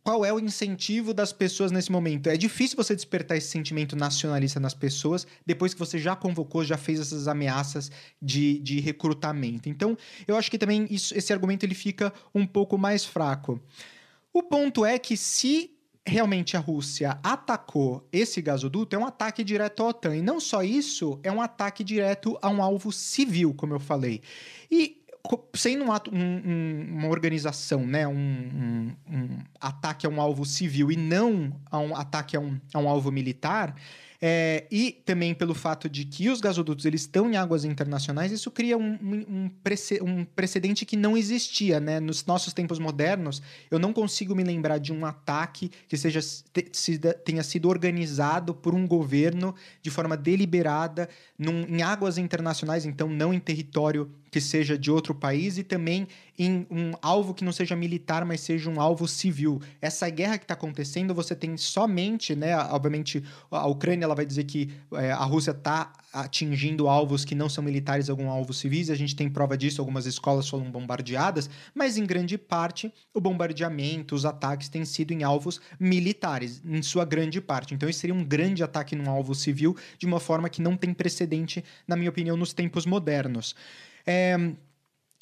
qual 0.04 0.26
é 0.26 0.34
o 0.34 0.40
incentivo 0.40 1.14
das 1.14 1.32
pessoas 1.32 1.72
nesse 1.72 1.92
momento? 1.92 2.28
É 2.28 2.36
difícil 2.36 2.76
você 2.76 2.96
despertar 2.96 3.38
esse 3.38 3.50
sentimento 3.50 3.96
nacionalista 3.96 4.60
nas 4.60 4.74
pessoas 4.74 5.28
depois 5.46 5.74
que 5.74 5.80
você 5.80 6.00
já 6.00 6.16
convocou, 6.16 6.64
já 6.64 6.78
fez 6.78 7.00
essas 7.00 7.28
ameaças 7.28 7.92
de, 8.22 8.60
de 8.60 8.80
recrutamento. 8.80 9.70
Então, 9.70 9.98
eu 10.28 10.36
acho 10.36 10.50
que 10.50 10.58
também 10.58 10.88
isso, 10.90 11.16
esse 11.16 11.32
argumento 11.32 11.64
ele 11.64 11.76
fica 11.76 12.12
um 12.34 12.46
pouco 12.48 12.78
mais 12.78 13.06
fraco. 13.06 13.62
O 14.34 14.42
ponto 14.42 14.86
é 14.86 14.98
que 14.98 15.16
se 15.16 15.72
realmente 16.06 16.58
a 16.58 16.60
Rússia 16.60 17.20
atacou 17.24 18.08
esse 18.12 18.42
gasoduto, 18.42 18.96
é 18.96 19.00
um 19.00 19.06
ataque 19.06 19.44
direto 19.44 19.84
à 19.84 19.90
OTAN. 19.90 20.16
E 20.16 20.22
não 20.22 20.40
só 20.40 20.64
isso, 20.64 21.20
é 21.22 21.32
um 21.32 21.42
ataque 21.42 21.84
direto 21.84 22.38
a 22.42 22.50
um 22.50 22.62
alvo 22.64 22.92
civil, 22.92 23.54
como 23.54 23.74
eu 23.74 23.80
falei. 23.80 24.22
E 24.70 25.01
sendo 25.54 25.86
um 25.86 25.92
ato, 25.92 26.14
um, 26.14 26.18
um, 26.20 26.88
uma 26.98 27.08
organização, 27.08 27.86
né, 27.86 28.08
um, 28.08 28.92
ataque 29.60 30.06
a 30.06 30.10
um 30.10 30.20
alvo 30.20 30.46
civil 30.46 30.92
e 30.92 30.98
não 30.98 31.54
a 31.70 31.80
um 31.80 31.96
ataque 31.96 32.36
a 32.36 32.40
um, 32.40 32.60
a 32.74 32.80
alvo 32.80 33.12
militar, 33.12 33.76
é, 34.24 34.68
e 34.72 34.92
também 34.92 35.34
pelo 35.34 35.56
fato 35.56 35.90
de 35.90 36.06
que 36.06 36.30
os 36.30 36.40
gasodutos 36.40 36.86
eles 36.86 37.02
estão 37.02 37.28
em 37.28 37.38
águas 37.38 37.66
internacionais, 37.66 38.32
isso 38.32 38.52
cria 38.52 38.78
um, 38.78 39.00
um, 39.02 40.26
precedente 40.36 40.86
que 40.86 40.96
não 40.96 41.18
existia, 41.18 41.80
né? 41.80 42.00
Nos 42.00 42.24
nossos 42.28 42.54
tempos 42.54 42.78
modernos, 42.78 43.42
eu 43.72 43.80
não 43.80 43.92
consigo 43.92 44.36
me 44.36 44.44
lembrar 44.44 44.78
de 44.78 44.94
um 44.94 45.08
ataque 45.08 45.72
que 45.88 45.98
seja 45.98 46.20
te, 46.54 47.00
tenha 47.26 47.42
sido 47.42 47.68
organizado 47.68 48.54
por 48.54 48.76
um 48.76 48.86
governo 48.86 49.56
de 49.82 49.90
forma 49.90 50.16
deliberada 50.16 51.10
num, 51.36 51.64
em 51.64 51.82
águas 51.82 52.20
internacionais, 52.20 52.86
então 52.86 53.10
não 53.10 53.34
em 53.34 53.40
território 53.40 54.12
que 54.32 54.40
seja 54.40 54.78
de 54.78 54.90
outro 54.90 55.14
país 55.14 55.58
e 55.58 55.64
também 55.64 56.08
em 56.40 56.66
um 56.72 56.94
alvo 57.02 57.34
que 57.34 57.44
não 57.44 57.52
seja 57.52 57.76
militar, 57.76 58.26
mas 58.26 58.40
seja 58.40 58.70
um 58.70 58.80
alvo 58.80 59.08
civil. 59.08 59.62
Essa 59.82 60.10
guerra 60.10 60.38
que 60.38 60.46
está 60.46 60.54
acontecendo, 60.54 61.14
você 61.14 61.36
tem 61.36 61.56
somente, 61.58 62.34
né? 62.34 62.58
Obviamente, 62.58 63.22
a 63.52 63.68
Ucrânia 63.68 64.06
ela 64.06 64.16
vai 64.16 64.26
dizer 64.26 64.46
que 64.46 64.72
é, 64.94 65.12
a 65.12 65.24
Rússia 65.26 65.52
está 65.52 65.92
atingindo 66.14 66.88
alvos 66.88 67.24
que 67.24 67.36
não 67.36 67.48
são 67.48 67.64
militares, 67.64 68.10
algum 68.10 68.30
alvo 68.30 68.54
civis. 68.54 68.90
A 68.90 68.96
gente 68.96 69.16
tem 69.16 69.30
prova 69.30 69.58
disso, 69.58 69.82
algumas 69.82 70.06
escolas 70.06 70.48
foram 70.48 70.72
bombardeadas, 70.72 71.50
mas 71.76 71.98
em 71.98 72.06
grande 72.06 72.38
parte 72.38 72.92
o 73.14 73.20
bombardeamento, 73.20 74.16
os 74.16 74.26
ataques 74.26 74.70
têm 74.70 74.86
sido 74.86 75.12
em 75.12 75.24
alvos 75.24 75.60
militares, 75.80 76.62
em 76.66 76.82
sua 76.82 77.04
grande 77.06 77.42
parte. 77.42 77.74
Então, 77.74 77.90
isso 77.90 78.00
seria 78.00 78.16
um 78.16 78.24
grande 78.24 78.64
ataque 78.64 78.96
num 78.96 79.10
alvo 79.10 79.36
civil 79.36 79.76
de 80.00 80.06
uma 80.06 80.20
forma 80.20 80.50
que 80.50 80.62
não 80.62 80.78
tem 80.78 80.94
precedente, 80.94 81.64
na 81.88 81.96
minha 81.98 82.10
opinião, 82.10 82.38
nos 82.38 82.54
tempos 82.54 82.86
modernos. 82.86 83.56
É, 84.06 84.38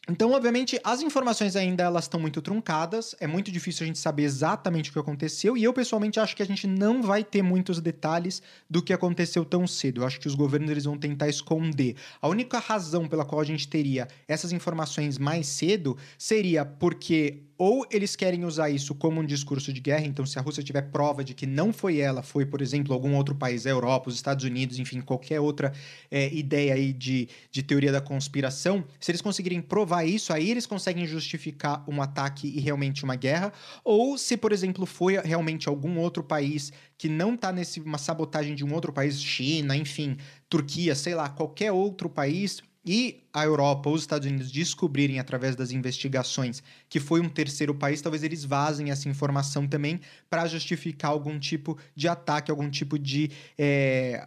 então, 0.09 0.31
obviamente, 0.31 0.79
as 0.83 1.01
informações 1.01 1.55
ainda 1.55 1.83
elas 1.83 2.05
estão 2.05 2.19
muito 2.19 2.41
truncadas, 2.41 3.13
é 3.19 3.27
muito 3.27 3.51
difícil 3.51 3.83
a 3.83 3.87
gente 3.87 3.99
saber 3.99 4.23
exatamente 4.23 4.89
o 4.89 4.93
que 4.93 4.97
aconteceu, 4.97 5.55
e 5.55 5.63
eu 5.63 5.71
pessoalmente 5.71 6.19
acho 6.19 6.35
que 6.35 6.41
a 6.41 6.45
gente 6.45 6.65
não 6.65 7.03
vai 7.03 7.23
ter 7.23 7.43
muitos 7.43 7.79
detalhes 7.79 8.41
do 8.67 8.81
que 8.81 8.91
aconteceu 8.91 9.45
tão 9.45 9.67
cedo. 9.67 10.01
Eu 10.01 10.07
acho 10.07 10.19
que 10.19 10.27
os 10.27 10.33
governos 10.33 10.71
eles 10.71 10.85
vão 10.85 10.97
tentar 10.97 11.27
esconder. 11.27 11.95
A 12.19 12.27
única 12.27 12.57
razão 12.57 13.07
pela 13.07 13.23
qual 13.23 13.39
a 13.39 13.45
gente 13.45 13.67
teria 13.67 14.07
essas 14.27 14.51
informações 14.51 15.19
mais 15.19 15.45
cedo 15.45 15.95
seria 16.17 16.65
porque 16.65 17.43
ou 17.59 17.85
eles 17.91 18.15
querem 18.15 18.45
usar 18.45 18.69
isso 18.69 18.95
como 18.95 19.19
um 19.19 19.25
discurso 19.25 19.73
de 19.73 19.81
guerra, 19.81 20.05
então 20.05 20.25
se 20.25 20.39
a 20.39 20.41
Rússia 20.41 20.63
tiver 20.63 20.83
prova 20.83 21.25
de 21.25 21.33
que 21.33 21.45
não 21.45 21.73
foi 21.73 21.99
ela, 21.99 22.23
foi, 22.23 22.45
por 22.45 22.61
exemplo, 22.61 22.93
algum 22.93 23.13
outro 23.15 23.35
país, 23.35 23.67
a 23.67 23.69
Europa, 23.69 24.07
os 24.07 24.15
Estados 24.15 24.45
Unidos, 24.45 24.79
enfim, 24.79 25.01
qualquer 25.01 25.41
outra 25.41 25.73
é, 26.09 26.33
ideia 26.33 26.73
aí 26.73 26.93
de, 26.93 27.27
de 27.51 27.61
teoria 27.61 27.91
da 27.91 27.99
conspiração, 27.99 28.85
se 28.97 29.11
eles 29.11 29.21
conseguirem 29.21 29.61
provar 29.61 30.05
isso, 30.05 30.31
aí 30.31 30.49
eles 30.49 30.65
conseguem 30.65 31.05
justificar 31.05 31.83
um 31.85 32.01
ataque 32.01 32.47
e 32.47 32.61
realmente 32.61 33.03
uma 33.03 33.17
guerra, 33.17 33.51
ou 33.83 34.17
se, 34.17 34.37
por 34.37 34.53
exemplo, 34.53 34.85
foi 34.85 35.19
realmente 35.19 35.67
algum 35.67 35.99
outro 35.99 36.23
país 36.23 36.71
que 36.97 37.09
não 37.09 37.33
está 37.33 37.51
nesse 37.51 37.81
uma 37.81 37.97
sabotagem 37.97 38.55
de 38.55 38.63
um 38.63 38.73
outro 38.73 38.93
país, 38.93 39.21
China, 39.21 39.75
enfim, 39.75 40.15
Turquia, 40.49 40.95
sei 40.95 41.13
lá, 41.13 41.27
qualquer 41.27 41.73
outro 41.73 42.09
país, 42.09 42.61
e 42.85 43.23
a 43.33 43.43
Europa 43.43 43.89
ou 43.89 43.95
os 43.95 44.01
Estados 44.01 44.27
Unidos 44.27 44.51
descobrirem 44.51 45.19
através 45.19 45.55
das 45.55 45.71
investigações 45.71 46.63
que 46.87 46.99
foi 46.99 47.19
um 47.19 47.29
terceiro 47.29 47.75
país, 47.75 48.01
talvez 48.01 48.23
eles 48.23 48.43
vazem 48.43 48.89
essa 48.89 49.07
informação 49.07 49.67
também 49.67 49.99
para 50.29 50.47
justificar 50.47 51.11
algum 51.11 51.37
tipo 51.37 51.77
de 51.95 52.07
ataque, 52.07 52.49
algum 52.49 52.69
tipo 52.69 52.97
de, 52.97 53.31
é, 53.57 54.25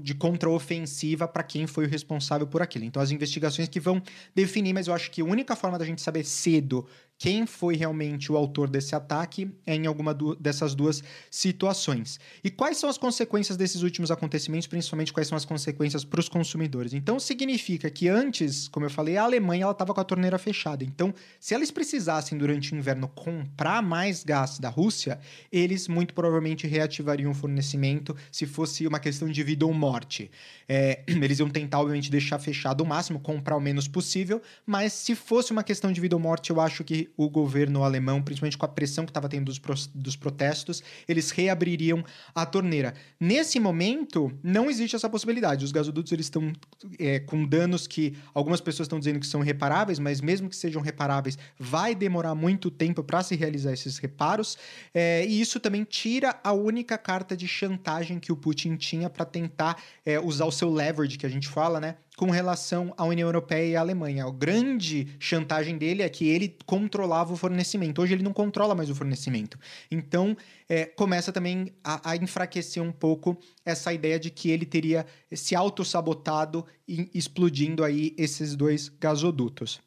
de 0.00 0.14
contraofensiva 0.14 1.26
para 1.26 1.42
quem 1.42 1.66
foi 1.66 1.86
o 1.86 1.88
responsável 1.88 2.46
por 2.46 2.62
aquilo. 2.62 2.84
Então, 2.84 3.02
as 3.02 3.10
investigações 3.10 3.68
que 3.68 3.80
vão 3.80 4.02
definir, 4.34 4.72
mas 4.72 4.86
eu 4.86 4.94
acho 4.94 5.10
que 5.10 5.22
a 5.22 5.24
única 5.24 5.56
forma 5.56 5.78
da 5.78 5.84
gente 5.84 6.02
saber 6.02 6.24
cedo 6.24 6.86
quem 7.20 7.44
foi 7.44 7.76
realmente 7.76 8.32
o 8.32 8.36
autor 8.36 8.70
desse 8.70 8.94
ataque 8.94 9.52
é 9.66 9.74
em 9.74 9.86
alguma 9.86 10.14
du 10.14 10.34
dessas 10.36 10.74
duas 10.74 11.04
situações. 11.30 12.18
E 12.42 12.50
quais 12.50 12.78
são 12.78 12.88
as 12.88 12.96
consequências 12.96 13.58
desses 13.58 13.82
últimos 13.82 14.10
acontecimentos, 14.10 14.66
principalmente 14.66 15.12
quais 15.12 15.28
são 15.28 15.36
as 15.36 15.44
consequências 15.44 16.02
para 16.02 16.18
os 16.18 16.30
consumidores? 16.30 16.94
Então, 16.94 17.20
significa 17.20 17.90
que 17.90 18.08
antes, 18.08 18.68
como 18.68 18.86
eu 18.86 18.90
falei, 18.90 19.18
a 19.18 19.24
Alemanha 19.24 19.70
estava 19.70 19.92
com 19.92 20.00
a 20.00 20.04
torneira 20.04 20.38
fechada. 20.38 20.82
Então, 20.82 21.12
se 21.38 21.54
eles 21.54 21.70
precisassem 21.70 22.38
durante 22.38 22.72
o 22.72 22.76
inverno 22.78 23.06
comprar 23.06 23.82
mais 23.82 24.24
gás 24.24 24.58
da 24.58 24.70
Rússia, 24.70 25.20
eles 25.52 25.88
muito 25.88 26.14
provavelmente 26.14 26.66
reativariam 26.66 27.32
o 27.32 27.34
fornecimento 27.34 28.16
se 28.32 28.46
fosse 28.46 28.86
uma 28.86 28.98
questão 28.98 29.28
de 29.28 29.42
vida 29.42 29.66
ou 29.66 29.74
morte. 29.74 30.30
É, 30.66 31.04
eles 31.06 31.38
iam 31.38 31.50
tentar, 31.50 31.80
obviamente, 31.80 32.10
deixar 32.10 32.38
fechado 32.38 32.82
o 32.82 32.86
máximo, 32.86 33.20
comprar 33.20 33.58
o 33.58 33.60
menos 33.60 33.86
possível, 33.86 34.40
mas 34.64 34.94
se 34.94 35.14
fosse 35.14 35.52
uma 35.52 35.62
questão 35.62 35.92
de 35.92 36.00
vida 36.00 36.16
ou 36.16 36.20
morte, 36.20 36.48
eu 36.48 36.58
acho 36.58 36.82
que 36.82 37.09
o 37.16 37.28
governo 37.28 37.84
alemão, 37.84 38.22
principalmente 38.22 38.58
com 38.58 38.66
a 38.66 38.68
pressão 38.68 39.04
que 39.04 39.10
estava 39.10 39.28
tendo 39.28 39.46
dos, 39.46 39.58
pro, 39.58 39.74
dos 39.94 40.16
protestos, 40.16 40.82
eles 41.08 41.30
reabririam 41.30 42.04
a 42.34 42.46
torneira. 42.46 42.94
Nesse 43.18 43.58
momento, 43.60 44.32
não 44.42 44.70
existe 44.70 44.96
essa 44.96 45.08
possibilidade. 45.08 45.64
Os 45.64 45.72
gasodutos 45.72 46.12
eles 46.12 46.26
estão 46.26 46.52
é, 46.98 47.18
com 47.20 47.44
danos 47.44 47.86
que 47.86 48.16
algumas 48.34 48.60
pessoas 48.60 48.86
estão 48.86 48.98
dizendo 48.98 49.20
que 49.20 49.26
são 49.26 49.40
reparáveis, 49.40 49.98
mas 49.98 50.20
mesmo 50.20 50.48
que 50.48 50.56
sejam 50.56 50.82
reparáveis, 50.82 51.38
vai 51.58 51.94
demorar 51.94 52.34
muito 52.34 52.70
tempo 52.70 53.02
para 53.02 53.22
se 53.22 53.36
realizar 53.36 53.72
esses 53.72 53.98
reparos. 53.98 54.56
É, 54.94 55.24
e 55.26 55.40
isso 55.40 55.60
também 55.60 55.84
tira 55.84 56.38
a 56.42 56.52
única 56.52 56.96
carta 56.96 57.36
de 57.36 57.46
chantagem 57.46 58.18
que 58.18 58.32
o 58.32 58.36
Putin 58.36 58.76
tinha 58.76 59.08
para 59.10 59.24
tentar 59.24 59.76
é, 60.04 60.18
usar 60.18 60.44
o 60.44 60.52
seu 60.52 60.70
leverage, 60.72 61.18
que 61.18 61.26
a 61.26 61.30
gente 61.30 61.48
fala, 61.48 61.80
né? 61.80 61.96
Com 62.20 62.30
relação 62.30 62.92
à 62.98 63.04
União 63.06 63.26
Europeia 63.26 63.66
e 63.66 63.76
à 63.76 63.80
Alemanha. 63.80 64.26
A 64.26 64.30
grande 64.30 65.08
chantagem 65.18 65.78
dele 65.78 66.02
é 66.02 66.08
que 66.10 66.28
ele 66.28 66.54
controlava 66.66 67.32
o 67.32 67.36
fornecimento. 67.36 68.02
Hoje 68.02 68.12
ele 68.12 68.22
não 68.22 68.34
controla 68.34 68.74
mais 68.74 68.90
o 68.90 68.94
fornecimento. 68.94 69.58
Então, 69.90 70.36
é, 70.68 70.84
começa 70.84 71.32
também 71.32 71.72
a, 71.82 72.10
a, 72.10 72.16
enfraquecer 72.16 72.82
um 72.82 72.92
pouco 72.92 73.38
essa 73.64 73.90
ideia 73.90 74.20
de 74.20 74.28
que 74.28 74.50
ele 74.50 74.66
teria 74.66 75.06
se 75.32 75.56
auto-sabotado 75.56 76.66
e 76.86 77.08
explodindo 77.14 77.82
aí 77.82 78.14
esses 78.18 78.54
dois 78.54 78.90
gasodutos. 79.00 79.80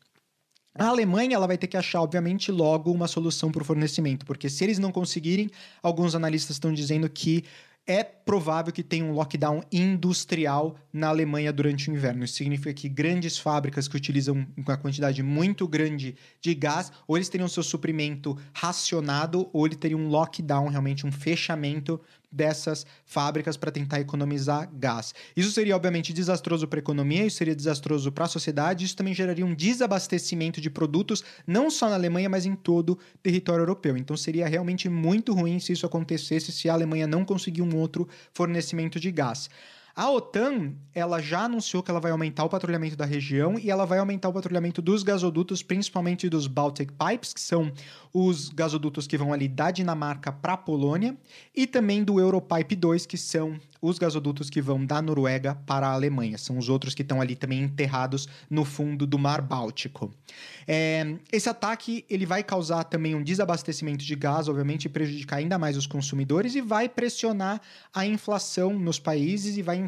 A 0.74 0.88
Alemanha 0.88 1.36
ela 1.36 1.46
vai 1.46 1.56
ter 1.60 1.67
que 1.67 1.78
achar, 1.78 2.02
obviamente, 2.02 2.52
logo 2.52 2.91
uma 2.91 3.08
solução 3.08 3.52
para 3.52 3.62
o 3.62 3.65
fornecimento, 3.65 4.26
porque 4.26 4.50
se 4.50 4.63
eles 4.63 4.80
não 4.80 4.91
conseguirem, 4.91 5.52
alguns 5.84 6.15
analistas 6.15 6.56
estão 6.56 6.74
dizendo 6.74 7.08
que 7.08 7.43
é 7.86 8.04
provável 8.04 8.72
que 8.72 8.82
tenha 8.82 9.04
um 9.04 9.12
lockdown 9.12 9.62
industrial 9.72 10.78
na 10.91 11.10
Alemanha 11.10 11.52
durante 11.52 11.89
o 11.89 11.93
inverno. 11.93 12.24
Isso 12.24 12.36
significa 12.36 12.74
que 12.74 12.88
grandes 12.88 13.38
fábricas 13.38 13.88
que 13.88 13.98
utilizam 13.98 14.48
uma 14.56 14.78
quantidade 14.78 15.22
muito 15.22 15.67
grande 15.67 16.15
de 16.39 16.56
gás, 16.56 16.91
ou 17.06 17.17
eles 17.17 17.28
teriam 17.28 17.48
seu 17.48 17.63
suprimento 17.63 18.38
racionado, 18.54 19.50
ou 19.52 19.65
ele 19.65 19.76
teria 19.76 19.98
um 19.98 20.08
lockdown, 20.08 20.69
realmente 20.69 21.06
um 21.06 21.12
fechamento 21.12 22.00
dessas 22.34 22.86
fábricas 23.06 23.56
para 23.56 23.72
tentar 23.72 24.00
economizar 24.00 24.69
gás. 24.74 25.13
Isso 25.38 25.52
seria, 25.52 25.76
obviamente, 25.76 26.12
desastroso 26.12 26.67
para 26.67 26.80
a 26.80 26.82
economia, 26.82 27.26
isso 27.26 27.38
seria 27.38 27.56
desastroso 27.56 28.12
para 28.12 28.26
a 28.26 28.28
sociedade, 28.28 28.86
isso 28.86 28.96
também 28.96 29.13
geraria 29.13 29.46
um 29.46 29.54
desabastecimento 29.54 30.60
de 30.60 30.69
produtos, 30.69 31.24
não 31.46 31.69
só 31.69 31.88
na 31.89 31.96
Alemanha, 31.96 32.30
mas 32.30 32.46
em 32.46 32.56
todo 32.56 32.93
o 32.93 33.17
território 33.22 33.62
europeu. 33.62 33.96
Então 33.96 34.17
seria 34.17 34.48
realmente 34.48 34.89
muito 34.89 35.34
ruim 35.34 35.60
se 35.60 35.74
isso 35.74 35.86
acontecesse, 35.86 36.52
se 36.52 36.67
a 36.69 36.74
Alemanha 36.74 37.06
não 37.06 37.24
conseguir 37.24 37.62
um 37.62 37.78
outro 37.78 38.08
fornecimento 38.34 39.00
de 39.00 39.12
gás. 39.12 39.50
A 39.95 40.10
OTAN, 40.10 40.73
ela 40.91 41.21
já 41.21 41.41
anunciou 41.41 41.84
que 41.84 41.91
ela 41.91 41.99
vai 41.99 42.12
aumentar 42.12 42.43
o 42.43 42.49
patrulhamento 42.49 42.95
da 42.95 43.06
região 43.06 43.60
e 43.60 43.69
ela 43.69 43.86
vai 43.86 43.99
aumentar 43.99 44.27
o 44.27 44.34
patrulhamento 44.34 44.82
dos 44.82 45.03
gasodutos, 45.03 45.62
principalmente 45.62 46.27
dos 46.27 46.47
Baltic 46.47 46.91
Pipes, 46.91 47.32
que 47.32 47.39
são 47.39 47.71
os 48.12 48.49
gasodutos 48.49 49.06
que 49.06 49.17
vão 49.17 49.32
ali 49.32 49.47
da 49.47 49.69
Dinamarca 49.69 50.32
para 50.32 50.53
a 50.53 50.58
Polônia, 50.58 51.15
e 51.56 51.67
também 51.67 52.03
do 52.03 52.19
Europipe 52.19 52.75
2, 52.75 53.06
que 53.06 53.17
são 53.17 53.60
os 53.82 53.99
gasodutos 53.99 54.49
que 54.49 54.62
vão 54.62 54.86
da 54.86 55.01
Noruega 55.01 55.56
para 55.65 55.88
a 55.88 55.91
Alemanha. 55.91 56.38
São 56.38 56.58
os 56.58 56.69
outros 56.69 56.95
que 56.95 57.01
estão 57.01 57.19
ali 57.19 57.36
também 57.36 57.62
enterrados 57.62 58.29
no 58.49 58.63
fundo 58.63 59.06
do 59.06 59.19
Mar 59.19 59.41
Báltico. 59.41 60.10
É, 60.65 61.17
esse 61.32 61.49
ataque 61.49 62.06
ele 62.10 62.25
vai 62.25 62.43
causar 62.43 62.86
também 62.86 63.13
um 63.13 63.21
desabastecimento 63.21 64.06
de 64.06 64.15
gás, 64.15 64.47
obviamente, 64.47 64.88
prejudicar 64.88 65.38
ainda 65.38 65.60
mais 65.60 65.75
os 65.75 65.86
consumidores 65.86 66.56
e 66.56 66.62
vai 66.62 66.88
pressionar 66.88 67.60
a 67.93 68.06
inflação 68.06 68.79
nos 68.79 68.99
países 68.99 69.58
e 69.58 69.62
vai 69.62 69.83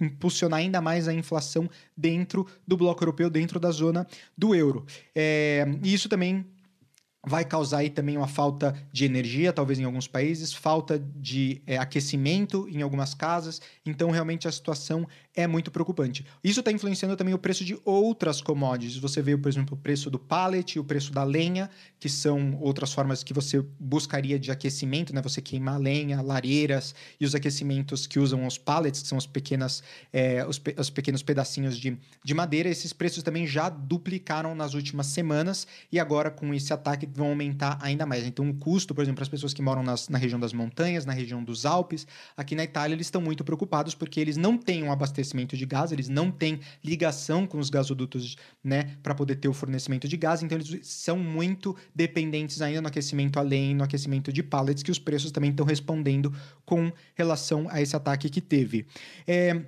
impulsionar 0.00 0.60
ainda 0.60 0.80
mais 0.80 1.08
a 1.08 1.14
inflação 1.14 1.68
dentro 1.96 2.46
do 2.66 2.76
bloco 2.76 3.02
europeu, 3.02 3.30
dentro 3.30 3.58
da 3.58 3.70
zona 3.70 4.06
do 4.36 4.54
euro. 4.54 4.84
É, 5.14 5.66
e 5.82 5.92
isso 5.92 6.08
também 6.08 6.44
vai 7.26 7.44
causar 7.44 7.78
aí 7.78 7.90
também 7.90 8.16
uma 8.16 8.28
falta 8.28 8.74
de 8.92 9.04
energia, 9.04 9.52
talvez 9.52 9.78
em 9.78 9.84
alguns 9.84 10.06
países, 10.06 10.52
falta 10.52 10.98
de 10.98 11.62
é, 11.66 11.78
aquecimento 11.78 12.68
em 12.68 12.82
algumas 12.82 13.14
casas. 13.14 13.60
Então, 13.84 14.10
realmente, 14.10 14.46
a 14.46 14.52
situação 14.52 15.06
é 15.36 15.46
muito 15.46 15.70
preocupante. 15.70 16.24
Isso 16.44 16.60
está 16.60 16.70
influenciando 16.70 17.16
também 17.16 17.34
o 17.34 17.38
preço 17.38 17.64
de 17.64 17.76
outras 17.84 18.40
commodities. 18.40 18.96
Você 18.98 19.20
vê, 19.20 19.36
por 19.36 19.48
exemplo, 19.48 19.76
o 19.76 19.76
preço 19.76 20.08
do 20.08 20.18
pallet, 20.18 20.78
o 20.78 20.84
preço 20.84 21.12
da 21.12 21.24
lenha, 21.24 21.68
que 21.98 22.08
são 22.08 22.56
outras 22.60 22.92
formas 22.92 23.24
que 23.24 23.34
você 23.34 23.60
buscaria 23.80 24.38
de 24.38 24.52
aquecimento, 24.52 25.12
né? 25.12 25.20
Você 25.22 25.42
queima 25.42 25.76
lenha, 25.76 26.22
lareiras 26.22 26.94
e 27.20 27.24
os 27.24 27.34
aquecimentos 27.34 28.06
que 28.06 28.20
usam 28.20 28.46
os 28.46 28.56
pallets, 28.56 29.02
que 29.02 29.08
são 29.08 29.18
as 29.18 29.26
pequenas, 29.26 29.82
é, 30.12 30.46
os, 30.46 30.58
pe 30.58 30.74
os 30.78 30.88
pequenos 30.88 31.22
pedacinhos 31.22 31.76
de, 31.76 31.98
de 32.22 32.34
madeira. 32.34 32.68
Esses 32.68 32.92
preços 32.92 33.22
também 33.24 33.44
já 33.44 33.68
duplicaram 33.68 34.54
nas 34.54 34.74
últimas 34.74 35.08
semanas 35.08 35.66
e 35.90 35.98
agora 35.98 36.30
com 36.30 36.54
esse 36.54 36.72
ataque 36.72 37.06
vão 37.12 37.28
aumentar 37.30 37.78
ainda 37.82 38.06
mais. 38.06 38.24
Então, 38.24 38.48
o 38.48 38.54
custo, 38.54 38.94
por 38.94 39.02
exemplo, 39.02 39.16
para 39.16 39.24
as 39.24 39.28
pessoas 39.28 39.52
que 39.52 39.62
moram 39.62 39.82
nas, 39.82 40.08
na 40.08 40.18
região 40.18 40.38
das 40.38 40.52
montanhas, 40.52 41.04
na 41.04 41.12
região 41.12 41.42
dos 41.42 41.66
Alpes, 41.66 42.06
aqui 42.36 42.54
na 42.54 42.62
Itália, 42.62 42.94
eles 42.94 43.08
estão 43.08 43.20
muito 43.20 43.42
preocupados 43.42 43.96
porque 43.96 44.20
eles 44.20 44.36
não 44.36 44.56
têm 44.56 44.84
um 44.84 44.92
abastecimento 44.92 45.23
de 45.32 45.66
gás, 45.66 45.92
eles 45.92 46.08
não 46.08 46.30
têm 46.30 46.60
ligação 46.82 47.46
com 47.46 47.58
os 47.58 47.70
gasodutos, 47.70 48.36
né, 48.62 48.96
para 49.02 49.14
poder 49.14 49.36
ter 49.36 49.48
o 49.48 49.52
fornecimento 49.52 50.06
de 50.06 50.16
gás, 50.16 50.42
então 50.42 50.58
eles 50.58 50.86
são 50.86 51.18
muito 51.18 51.76
dependentes 51.94 52.60
ainda 52.60 52.82
no 52.82 52.88
aquecimento 52.88 53.38
além, 53.38 53.74
no 53.74 53.84
aquecimento 53.84 54.32
de 54.32 54.42
pallets, 54.42 54.82
que 54.82 54.90
os 54.90 54.98
preços 54.98 55.30
também 55.30 55.50
estão 55.50 55.66
respondendo 55.66 56.32
com 56.64 56.92
relação 57.14 57.66
a 57.70 57.80
esse 57.80 57.96
ataque 57.96 58.28
que 58.28 58.40
teve. 58.40 58.86
É, 59.26 59.62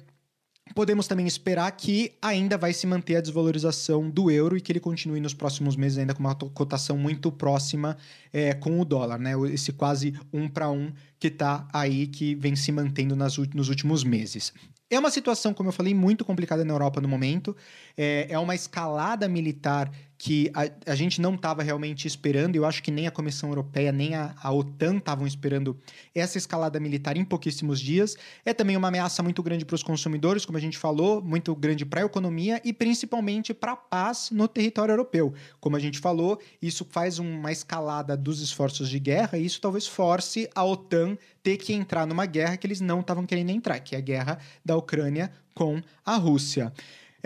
Podemos 0.75 1.07
também 1.07 1.27
esperar 1.27 1.71
que 1.73 2.13
ainda 2.21 2.59
vai 2.59 2.73
se 2.73 2.87
manter 2.87 3.17
a 3.17 3.21
desvalorização 3.21 4.11
do 4.11 4.31
euro 4.31 4.57
e 4.57 4.61
que 4.61 4.73
ele 4.73 4.81
continue 4.81 5.21
nos 5.21 5.33
próximos 5.33 5.77
meses 5.77 5.97
ainda 5.97 6.13
com 6.13 6.21
uma 6.21 6.35
cotação 6.35 6.99
muito 6.99 7.31
próxima 7.31 7.97
é, 8.33 8.53
com 8.53 8.81
o 8.81 8.85
dólar, 8.85 9.19
né? 9.19 9.33
Esse 9.53 9.73
quase 9.73 10.13
um 10.33 10.49
para 10.49 10.69
um 10.69 10.93
que 11.19 11.29
está 11.29 11.67
aí, 11.73 12.09
que 12.09 12.35
vem 12.35 12.57
se 12.57 12.73
mantendo 12.73 13.15
nas, 13.15 13.39
nos 13.39 13.69
últimos 13.69 14.03
meses. 14.03 14.53
É 14.89 14.99
uma 14.99 15.11
situação, 15.11 15.53
como 15.53 15.69
eu 15.69 15.73
falei, 15.73 15.95
muito 15.95 16.25
complicada 16.25 16.65
na 16.65 16.73
Europa 16.73 17.01
no 17.01 17.09
momento. 17.09 17.57
É, 17.97 18.27
é 18.31 18.39
uma 18.39 18.55
escalada 18.55 19.29
militar 19.29 19.91
que 20.19 20.51
a, 20.55 20.93
a 20.93 20.95
gente 20.95 21.21
não 21.21 21.35
estava 21.35 21.63
realmente 21.63 22.07
esperando. 22.07 22.57
Eu 22.57 22.65
acho 22.65 22.83
que 22.83 22.91
nem 22.91 23.07
a 23.07 23.11
Comissão 23.11 23.51
Europeia 23.51 23.93
nem 23.93 24.15
a, 24.15 24.35
a 24.43 24.53
OTAN 24.53 24.97
estavam 24.97 25.27
esperando 25.27 25.77
essa 26.15 26.39
escalada 26.39 26.81
militar 26.81 27.17
em 27.17 27.25
pouquíssimos 27.25 27.81
dias. 27.81 28.17
É 28.45 28.55
também 28.55 28.77
uma 28.77 28.89
ameaça 28.89 29.23
muito 29.23 29.43
grande 29.43 29.65
para 29.65 29.75
os 29.75 29.83
consumidores, 29.83 30.45
como 30.45 30.57
a 30.57 30.61
gente 30.61 30.79
falou, 30.79 31.21
muito 31.21 31.55
grande 31.55 31.85
para 31.85 32.01
a 32.01 32.05
economia 32.05 32.61
e 32.65 32.73
principalmente 32.73 33.53
para 33.53 33.73
a 33.73 33.77
paz 33.77 34.31
no 34.31 34.49
território 34.49 34.93
europeu. 34.93 35.35
Como 35.61 35.77
a 35.77 35.81
gente 35.81 35.99
falou, 35.99 36.41
isso 36.61 36.87
faz 36.89 37.19
uma 37.19 37.53
escalada 37.53 38.17
dos 38.17 38.41
esforços 38.41 38.89
de 38.89 38.99
guerra 38.99 39.37
e 39.39 39.45
isso 39.45 39.61
talvez 39.61 39.87
force 39.87 40.49
a 40.55 40.65
OTAN 40.65 41.19
ter 41.43 41.57
que 41.59 41.73
entrar 41.73 42.07
numa 42.07 42.27
guerra 42.27 42.57
que 42.57 42.67
eles 42.67 42.81
não 42.81 43.01
estavam 43.01 43.27
querendo 43.27 43.51
entrar, 43.51 43.79
que 43.81 43.95
é 43.95 43.99
a 43.99 44.01
guerra 44.01 44.39
da 44.65 44.77
Ucrânia 44.77 45.31
com 45.55 45.81
a 46.05 46.17
Rússia. 46.17 46.73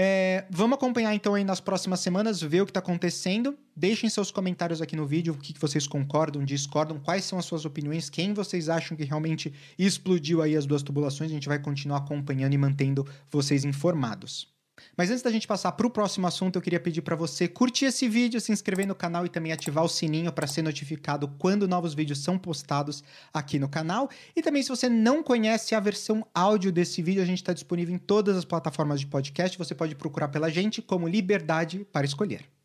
É, 0.02 0.46
vamos 0.48 0.78
acompanhar 0.78 1.14
então 1.14 1.34
aí 1.34 1.44
nas 1.44 1.60
próximas 1.60 2.00
semanas, 2.00 2.40
ver 2.40 2.62
o 2.62 2.64
que 2.64 2.70
está 2.70 2.80
acontecendo. 2.80 3.54
Deixem 3.76 4.08
seus 4.08 4.30
comentários 4.30 4.80
aqui 4.80 4.96
no 4.96 5.06
vídeo, 5.06 5.34
o 5.34 5.36
que, 5.36 5.52
que 5.52 5.60
vocês 5.60 5.86
concordam, 5.86 6.42
discordam, 6.42 6.98
quais 6.98 7.26
são 7.26 7.38
as 7.38 7.44
suas 7.44 7.66
opiniões, 7.66 8.08
quem 8.08 8.32
vocês 8.32 8.70
acham 8.70 8.96
que 8.96 9.04
realmente 9.04 9.52
explodiu 9.78 10.40
aí 10.40 10.56
as 10.56 10.64
duas 10.64 10.82
tubulações. 10.82 11.30
A 11.30 11.34
gente 11.34 11.48
vai 11.48 11.58
continuar 11.58 11.98
acompanhando 11.98 12.54
e 12.54 12.56
mantendo 12.56 13.06
vocês 13.30 13.62
informados. 13.62 14.48
Mas 14.96 15.10
antes 15.10 15.22
da 15.22 15.30
gente 15.30 15.46
passar 15.46 15.72
para 15.72 15.86
o 15.86 15.90
próximo 15.90 16.26
assunto, 16.26 16.56
eu 16.56 16.62
queria 16.62 16.80
pedir 16.80 17.02
para 17.02 17.16
você 17.16 17.48
curtir 17.48 17.86
esse 17.86 18.08
vídeo, 18.08 18.40
se 18.40 18.52
inscrever 18.52 18.86
no 18.86 18.94
canal 18.94 19.26
e 19.26 19.28
também 19.28 19.52
ativar 19.52 19.84
o 19.84 19.88
sininho 19.88 20.32
para 20.32 20.46
ser 20.46 20.62
notificado 20.62 21.28
quando 21.38 21.68
novos 21.68 21.94
vídeos 21.94 22.18
são 22.18 22.38
postados 22.38 23.02
aqui 23.32 23.58
no 23.58 23.68
canal. 23.68 24.08
E 24.34 24.42
também, 24.42 24.62
se 24.62 24.68
você 24.68 24.88
não 24.88 25.22
conhece 25.22 25.74
a 25.74 25.80
versão 25.80 26.26
áudio 26.34 26.70
desse 26.70 27.02
vídeo, 27.02 27.22
a 27.22 27.26
gente 27.26 27.38
está 27.38 27.52
disponível 27.52 27.94
em 27.94 27.98
todas 27.98 28.36
as 28.36 28.44
plataformas 28.44 29.00
de 29.00 29.06
podcast. 29.06 29.56
Você 29.58 29.74
pode 29.74 29.94
procurar 29.94 30.28
pela 30.28 30.50
gente 30.50 30.82
como 30.82 31.08
Liberdade 31.08 31.86
para 31.92 32.06
Escolher. 32.06 32.59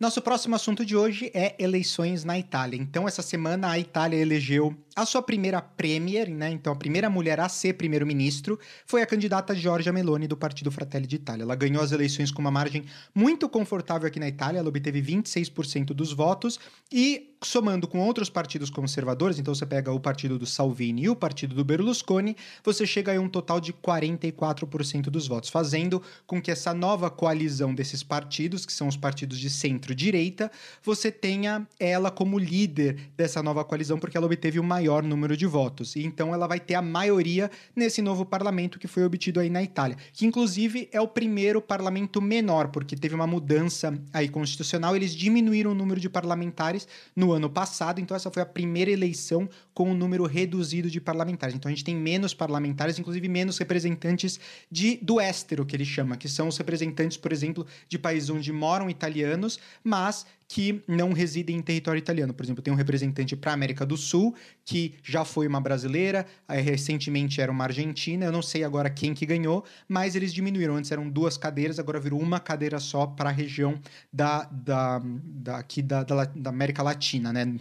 Nosso 0.00 0.22
próximo 0.22 0.54
assunto 0.54 0.82
de 0.82 0.96
hoje 0.96 1.30
é 1.34 1.54
eleições 1.58 2.24
na 2.24 2.38
Itália. 2.38 2.80
Então, 2.80 3.06
essa 3.06 3.20
semana 3.20 3.68
a 3.68 3.78
Itália 3.78 4.16
elegeu 4.16 4.74
a 4.96 5.04
sua 5.04 5.22
primeira 5.22 5.60
premier, 5.60 6.30
né? 6.30 6.50
Então, 6.50 6.72
a 6.72 6.76
primeira 6.76 7.10
mulher 7.10 7.38
a 7.38 7.50
ser 7.50 7.74
primeiro-ministro 7.74 8.58
foi 8.86 9.02
a 9.02 9.06
candidata 9.06 9.54
Giorgia 9.54 9.92
Meloni 9.92 10.26
do 10.26 10.38
Partido 10.38 10.70
Fratelli 10.70 11.06
d'Italia. 11.06 11.42
Ela 11.42 11.54
ganhou 11.54 11.82
as 11.82 11.92
eleições 11.92 12.30
com 12.30 12.40
uma 12.40 12.50
margem 12.50 12.86
muito 13.14 13.46
confortável 13.46 14.08
aqui 14.08 14.18
na 14.18 14.28
Itália, 14.28 14.58
ela 14.58 14.68
obteve 14.70 15.02
26% 15.02 15.88
dos 15.92 16.14
votos 16.14 16.58
e 16.90 17.34
somando 17.42 17.88
com 17.88 17.98
outros 18.00 18.28
partidos 18.28 18.68
conservadores, 18.68 19.38
então 19.38 19.54
você 19.54 19.64
pega 19.64 19.90
o 19.90 19.98
partido 19.98 20.38
do 20.38 20.44
Salvini 20.44 21.04
e 21.04 21.08
o 21.08 21.16
partido 21.16 21.54
do 21.54 21.64
Berlusconi, 21.64 22.36
você 22.62 22.86
chega 22.86 23.16
a 23.16 23.20
um 23.20 23.28
total 23.28 23.60
de 23.60 23.72
44% 23.72 25.04
dos 25.04 25.26
votos, 25.26 25.48
fazendo 25.48 26.02
com 26.26 26.40
que 26.40 26.50
essa 26.50 26.74
nova 26.74 27.10
coalizão 27.10 27.74
desses 27.74 28.02
partidos, 28.02 28.66
que 28.66 28.72
são 28.72 28.88
os 28.88 28.96
partidos 28.96 29.38
de 29.38 29.48
centro 29.48 29.69
centro-direita, 29.70 30.50
você 30.82 31.10
tenha 31.10 31.66
ela 31.78 32.10
como 32.10 32.38
líder 32.38 33.10
dessa 33.16 33.42
nova 33.42 33.64
coalizão, 33.64 33.98
porque 33.98 34.16
ela 34.16 34.26
obteve 34.26 34.58
o 34.58 34.64
maior 34.64 35.02
número 35.02 35.36
de 35.36 35.46
votos. 35.46 35.94
E 35.94 36.04
então 36.04 36.34
ela 36.34 36.46
vai 36.46 36.58
ter 36.58 36.74
a 36.74 36.82
maioria 36.82 37.50
nesse 37.74 38.02
novo 38.02 38.24
parlamento 38.24 38.78
que 38.78 38.88
foi 38.88 39.04
obtido 39.04 39.38
aí 39.38 39.48
na 39.48 39.62
Itália, 39.62 39.96
que 40.12 40.26
inclusive 40.26 40.88
é 40.92 41.00
o 41.00 41.06
primeiro 41.06 41.62
parlamento 41.62 42.20
menor, 42.20 42.68
porque 42.68 42.96
teve 42.96 43.14
uma 43.14 43.26
mudança 43.26 43.96
aí 44.12 44.28
constitucional, 44.28 44.96
eles 44.96 45.14
diminuíram 45.14 45.70
o 45.70 45.74
número 45.74 46.00
de 46.00 46.08
parlamentares 46.08 46.88
no 47.14 47.32
ano 47.32 47.48
passado, 47.48 48.00
então 48.00 48.16
essa 48.16 48.30
foi 48.30 48.42
a 48.42 48.46
primeira 48.46 48.90
eleição 48.90 49.48
com 49.72 49.90
um 49.90 49.94
número 49.94 50.26
reduzido 50.26 50.90
de 50.90 51.00
parlamentares. 51.00 51.54
Então 51.54 51.68
a 51.68 51.72
gente 51.72 51.84
tem 51.84 51.94
menos 51.94 52.34
parlamentares, 52.34 52.98
inclusive 52.98 53.28
menos 53.28 53.58
representantes 53.58 54.40
de 54.70 54.98
do 55.00 55.20
éstero, 55.20 55.64
que 55.64 55.76
ele 55.76 55.84
chama, 55.84 56.16
que 56.16 56.28
são 56.28 56.48
os 56.48 56.58
representantes, 56.58 57.16
por 57.16 57.32
exemplo, 57.32 57.66
de 57.88 57.98
países 57.98 58.30
onde 58.30 58.52
moram 58.52 58.90
italianos, 58.90 59.59
mas 59.82 60.26
que 60.48 60.82
não 60.88 61.12
residem 61.12 61.56
em 61.56 61.62
território 61.62 61.98
italiano. 61.98 62.34
Por 62.34 62.44
exemplo, 62.44 62.60
tem 62.60 62.72
um 62.72 62.76
representante 62.76 63.36
para 63.36 63.52
a 63.52 63.54
América 63.54 63.86
do 63.86 63.96
Sul, 63.96 64.34
que 64.64 64.96
já 65.02 65.24
foi 65.24 65.46
uma 65.46 65.60
brasileira, 65.60 66.26
recentemente 66.48 67.40
era 67.40 67.52
uma 67.52 67.64
argentina, 67.64 68.26
eu 68.26 68.32
não 68.32 68.42
sei 68.42 68.64
agora 68.64 68.90
quem 68.90 69.14
que 69.14 69.24
ganhou, 69.24 69.64
mas 69.88 70.16
eles 70.16 70.34
diminuíram. 70.34 70.74
Antes 70.74 70.90
eram 70.90 71.08
duas 71.08 71.36
cadeiras, 71.36 71.78
agora 71.78 72.00
virou 72.00 72.20
uma 72.20 72.40
cadeira 72.40 72.80
só 72.80 73.06
para 73.06 73.30
a 73.30 73.32
região 73.32 73.80
da, 74.12 74.42
da, 74.50 75.00
da, 75.04 75.58
aqui 75.58 75.82
da, 75.82 76.02
da, 76.02 76.24
da 76.24 76.50
América 76.50 76.82
Latina, 76.82 77.32
né? 77.32 77.54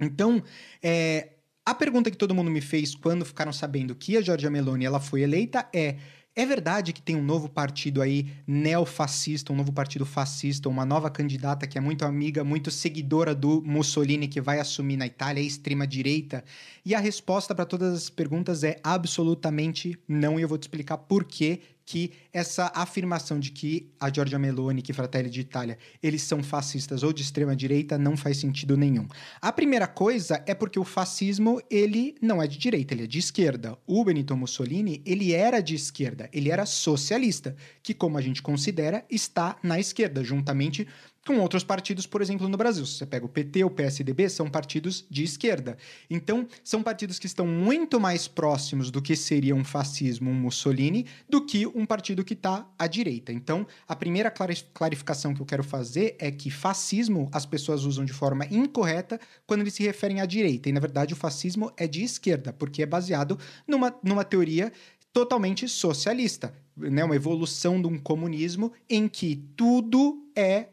Então, 0.00 0.42
é, 0.82 1.28
a 1.64 1.74
pergunta 1.74 2.10
que 2.10 2.16
todo 2.16 2.34
mundo 2.34 2.50
me 2.50 2.60
fez 2.60 2.94
quando 2.94 3.24
ficaram 3.24 3.52
sabendo 3.52 3.94
que 3.94 4.16
a 4.16 4.22
Giorgia 4.22 4.50
Meloni 4.50 4.86
ela 4.86 4.98
foi 4.98 5.20
eleita 5.20 5.68
é 5.72 5.96
é 6.34 6.46
verdade 6.46 6.92
que 6.92 7.02
tem 7.02 7.16
um 7.16 7.22
novo 7.22 7.48
partido 7.48 8.00
aí 8.00 8.32
neofascista, 8.46 9.52
um 9.52 9.56
novo 9.56 9.72
partido 9.72 10.06
fascista, 10.06 10.68
uma 10.68 10.84
nova 10.84 11.10
candidata 11.10 11.66
que 11.66 11.76
é 11.76 11.80
muito 11.80 12.04
amiga, 12.04 12.44
muito 12.44 12.70
seguidora 12.70 13.34
do 13.34 13.60
Mussolini 13.62 14.28
que 14.28 14.40
vai 14.40 14.60
assumir 14.60 14.96
na 14.96 15.06
Itália, 15.06 15.42
a 15.42 15.46
extrema 15.46 15.86
direita? 15.86 16.44
E 16.84 16.94
a 16.94 17.00
resposta 17.00 17.54
para 17.54 17.66
todas 17.66 17.94
as 17.94 18.10
perguntas 18.10 18.62
é 18.62 18.78
absolutamente 18.82 19.98
não, 20.06 20.38
e 20.38 20.42
eu 20.42 20.48
vou 20.48 20.56
te 20.56 20.62
explicar 20.62 20.98
por 20.98 21.24
quê 21.24 21.60
que 21.90 22.12
essa 22.32 22.70
afirmação 22.72 23.40
de 23.40 23.50
que 23.50 23.90
a 23.98 24.12
Giorgia 24.12 24.38
Meloni, 24.38 24.80
que 24.80 24.92
Fratelli 24.92 25.28
de 25.28 25.40
Itália, 25.40 25.76
eles 26.00 26.22
são 26.22 26.40
fascistas 26.40 27.02
ou 27.02 27.12
de 27.12 27.20
extrema 27.20 27.56
direita 27.56 27.98
não 27.98 28.16
faz 28.16 28.36
sentido 28.36 28.76
nenhum. 28.76 29.08
A 29.42 29.50
primeira 29.50 29.88
coisa 29.88 30.40
é 30.46 30.54
porque 30.54 30.78
o 30.78 30.84
fascismo, 30.84 31.60
ele 31.68 32.14
não 32.22 32.40
é 32.40 32.46
de 32.46 32.58
direita, 32.58 32.94
ele 32.94 33.02
é 33.02 33.06
de 33.08 33.18
esquerda. 33.18 33.76
O 33.88 34.04
Benito 34.04 34.36
Mussolini, 34.36 35.02
ele 35.04 35.32
era 35.32 35.60
de 35.60 35.74
esquerda, 35.74 36.30
ele 36.32 36.48
era 36.48 36.64
socialista, 36.64 37.56
que 37.82 37.92
como 37.92 38.16
a 38.16 38.20
gente 38.20 38.40
considera, 38.40 39.04
está 39.10 39.56
na 39.60 39.80
esquerda, 39.80 40.22
juntamente 40.22 40.86
com 41.30 41.38
outros 41.38 41.62
partidos, 41.62 42.08
por 42.08 42.20
exemplo, 42.20 42.48
no 42.48 42.56
Brasil. 42.56 42.84
Se 42.84 42.94
você 42.94 43.06
pega 43.06 43.24
o 43.24 43.28
PT, 43.28 43.62
o 43.62 43.70
PSDB, 43.70 44.28
são 44.28 44.50
partidos 44.50 45.06
de 45.08 45.22
esquerda. 45.22 45.78
Então, 46.10 46.44
são 46.64 46.82
partidos 46.82 47.20
que 47.20 47.26
estão 47.26 47.46
muito 47.46 48.00
mais 48.00 48.26
próximos 48.26 48.90
do 48.90 49.00
que 49.00 49.14
seria 49.14 49.54
um 49.54 49.62
fascismo, 49.62 50.28
um 50.28 50.34
Mussolini, 50.34 51.06
do 51.28 51.46
que 51.46 51.68
um 51.68 51.86
partido 51.86 52.24
que 52.24 52.34
está 52.34 52.68
à 52.76 52.88
direita. 52.88 53.32
Então, 53.32 53.64
a 53.86 53.94
primeira 53.94 54.28
clarificação 54.28 55.32
que 55.32 55.40
eu 55.40 55.46
quero 55.46 55.62
fazer 55.62 56.16
é 56.18 56.32
que 56.32 56.50
fascismo 56.50 57.28
as 57.32 57.46
pessoas 57.46 57.84
usam 57.84 58.04
de 58.04 58.12
forma 58.12 58.44
incorreta 58.46 59.20
quando 59.46 59.60
eles 59.60 59.74
se 59.74 59.84
referem 59.84 60.20
à 60.20 60.26
direita. 60.26 60.68
E, 60.68 60.72
na 60.72 60.80
verdade, 60.80 61.14
o 61.14 61.16
fascismo 61.16 61.72
é 61.76 61.86
de 61.86 62.02
esquerda, 62.02 62.52
porque 62.52 62.82
é 62.82 62.86
baseado 62.86 63.38
numa, 63.68 63.94
numa 64.02 64.24
teoria 64.24 64.72
totalmente 65.12 65.68
socialista, 65.68 66.52
né? 66.76 67.04
uma 67.04 67.14
evolução 67.14 67.80
de 67.80 67.86
um 67.86 67.98
comunismo 67.98 68.72
em 68.88 69.06
que 69.06 69.36
tudo 69.56 70.28
é 70.34 70.70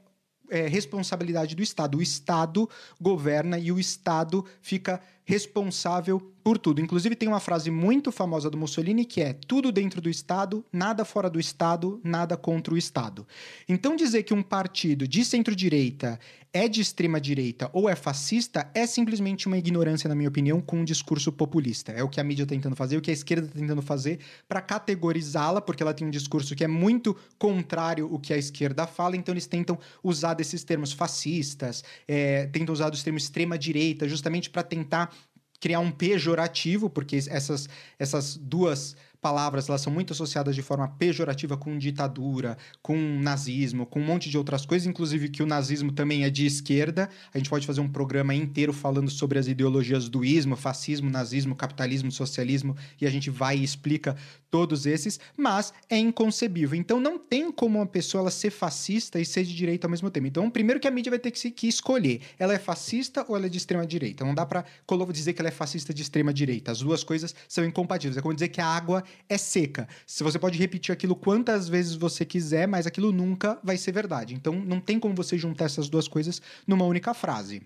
é, 0.49 0.67
responsabilidade 0.67 1.55
do 1.55 1.61
Estado. 1.61 1.97
O 1.97 2.01
Estado 2.01 2.69
governa 2.99 3.57
e 3.57 3.71
o 3.71 3.79
Estado 3.79 4.45
fica 4.61 5.01
responsável 5.27 6.21
por 6.41 6.57
tudo. 6.57 6.79
Inclusive, 6.79 7.13
tem 7.13 7.27
uma 7.27 7.41
frase 7.41 7.69
muito 7.69 8.09
famosa 8.13 8.49
do 8.49 8.57
Mussolini 8.57 9.03
que 9.03 9.21
é: 9.21 9.33
tudo 9.33 9.69
dentro 9.69 9.99
do 9.99 10.09
Estado, 10.09 10.65
nada 10.71 11.03
fora 11.03 11.29
do 11.29 11.37
Estado, 11.37 11.99
nada 12.01 12.37
contra 12.37 12.73
o 12.73 12.77
Estado. 12.77 13.27
Então, 13.67 13.97
dizer 13.97 14.23
que 14.23 14.33
um 14.33 14.41
partido 14.41 15.05
de 15.05 15.25
centro-direita 15.25 16.17
é 16.53 16.69
de 16.69 16.79
extrema-direita 16.79 17.69
ou 17.73 17.89
é 17.89 17.95
fascista 17.95 18.71
é 18.73 18.87
simplesmente 18.87 19.47
uma 19.47 19.57
ignorância, 19.57 20.07
na 20.07 20.15
minha 20.15 20.29
opinião, 20.29 20.61
com 20.61 20.77
um 20.79 20.85
discurso 20.85 21.31
populista. 21.31 21.91
É 21.91 22.01
o 22.01 22.07
que 22.07 22.21
a 22.21 22.23
mídia 22.23 22.43
está 22.43 22.55
tentando 22.55 22.75
fazer, 22.75 22.95
o 22.95 23.01
que 23.01 23.11
a 23.11 23.13
esquerda 23.13 23.47
está 23.47 23.59
tentando 23.59 23.81
fazer 23.81 24.19
para 24.47 24.61
categorizá-la, 24.61 25.59
porque 25.59 25.83
ela 25.83 25.93
tem 25.93 26.07
um 26.07 26.09
discurso 26.09 26.55
que 26.55 26.63
é 26.63 26.67
muito 26.67 27.15
contrário 27.37 28.09
ao 28.11 28.19
que 28.19 28.33
a 28.33 28.37
esquerda 28.37 28.87
fala, 28.87 29.17
então 29.17 29.33
eles 29.33 29.45
tentam 29.45 29.77
usar 30.01 30.33
desses 30.33 30.63
termos 30.63 30.93
fascistas, 30.93 31.83
é, 32.07 32.47
tentam 32.47 32.71
usar 32.71 32.91
os 32.93 33.03
termos 33.03 33.23
extrema-direita, 33.23 34.07
justamente 34.07 34.49
para 34.49 34.63
tentar 34.63 35.13
criar 35.59 35.79
um 35.79 35.91
pejorativo, 35.91 36.89
porque 36.89 37.15
essas, 37.15 37.67
essas 37.97 38.37
duas 38.37 38.95
palavras 39.21 39.69
elas 39.69 39.81
são 39.81 39.91
muito 39.91 40.13
associadas 40.13 40.55
de 40.55 40.61
forma 40.61 40.87
pejorativa 40.87 41.57
com 41.57 41.77
ditadura, 41.77 42.57
com 42.81 42.97
nazismo, 42.97 43.85
com 43.85 43.99
um 43.99 44.05
monte 44.05 44.29
de 44.29 44.37
outras 44.37 44.65
coisas, 44.65 44.87
inclusive 44.87 45.29
que 45.29 45.43
o 45.43 45.45
nazismo 45.45 45.91
também 45.91 46.23
é 46.23 46.29
de 46.29 46.45
esquerda. 46.45 47.09
A 47.33 47.37
gente 47.37 47.49
pode 47.49 47.65
fazer 47.65 47.81
um 47.81 47.89
programa 47.89 48.33
inteiro 48.33 48.73
falando 48.73 49.09
sobre 49.09 49.39
as 49.39 49.47
ideologias 49.47 50.09
do 50.09 50.23
ismo, 50.23 50.55
fascismo, 50.55 51.09
nazismo, 51.09 51.55
capitalismo, 51.55 52.11
socialismo, 52.11 52.75
e 52.99 53.05
a 53.05 53.09
gente 53.09 53.29
vai 53.29 53.57
e 53.57 53.63
explica 53.63 54.15
todos 54.49 54.85
esses, 54.85 55.19
mas 55.35 55.73
é 55.89 55.97
inconcebível. 55.97 56.77
Então 56.77 56.99
não 56.99 57.19
tem 57.19 57.51
como 57.51 57.79
uma 57.79 57.85
pessoa 57.85 58.21
ela 58.21 58.31
ser 58.31 58.49
fascista 58.49 59.19
e 59.19 59.25
ser 59.25 59.43
de 59.43 59.55
direita 59.55 59.87
ao 59.87 59.91
mesmo 59.91 60.09
tempo. 60.09 60.27
Então, 60.27 60.49
primeiro 60.49 60.79
que 60.79 60.87
a 60.87 60.91
mídia 60.91 61.09
vai 61.09 61.19
ter 61.19 61.31
que, 61.31 61.39
se, 61.39 61.51
que 61.51 61.67
escolher, 61.67 62.21
ela 62.39 62.53
é 62.53 62.59
fascista 62.59 63.25
ou 63.27 63.35
ela 63.35 63.47
é 63.47 63.49
de 63.49 63.57
extrema 63.57 63.85
direita. 63.85 64.23
Não 64.23 64.33
dá 64.33 64.45
para 64.45 64.65
dizer 65.11 65.33
que 65.33 65.41
ela 65.41 65.49
é 65.49 65.51
fascista 65.51 65.93
de 65.93 66.01
extrema 66.01 66.33
direita. 66.33 66.71
As 66.71 66.79
duas 66.79 67.03
coisas 67.03 67.35
são 67.47 67.65
incompatíveis. 67.65 68.17
É 68.17 68.21
como 68.21 68.33
dizer 68.33 68.49
que 68.49 68.61
a 68.61 68.65
água 68.65 69.03
é 69.29 69.37
seca. 69.37 69.87
Se 70.05 70.23
você 70.23 70.37
pode 70.39 70.57
repetir 70.57 70.91
aquilo 70.93 71.15
quantas 71.15 71.67
vezes 71.67 71.95
você 71.95 72.25
quiser, 72.25 72.67
mas 72.67 72.87
aquilo 72.87 73.11
nunca 73.11 73.59
vai 73.63 73.77
ser 73.77 73.91
verdade. 73.91 74.33
Então 74.33 74.53
não 74.53 74.79
tem 74.79 74.99
como 74.99 75.15
você 75.15 75.37
juntar 75.37 75.65
essas 75.65 75.89
duas 75.89 76.07
coisas 76.07 76.41
numa 76.65 76.85
única 76.85 77.13
frase. 77.13 77.61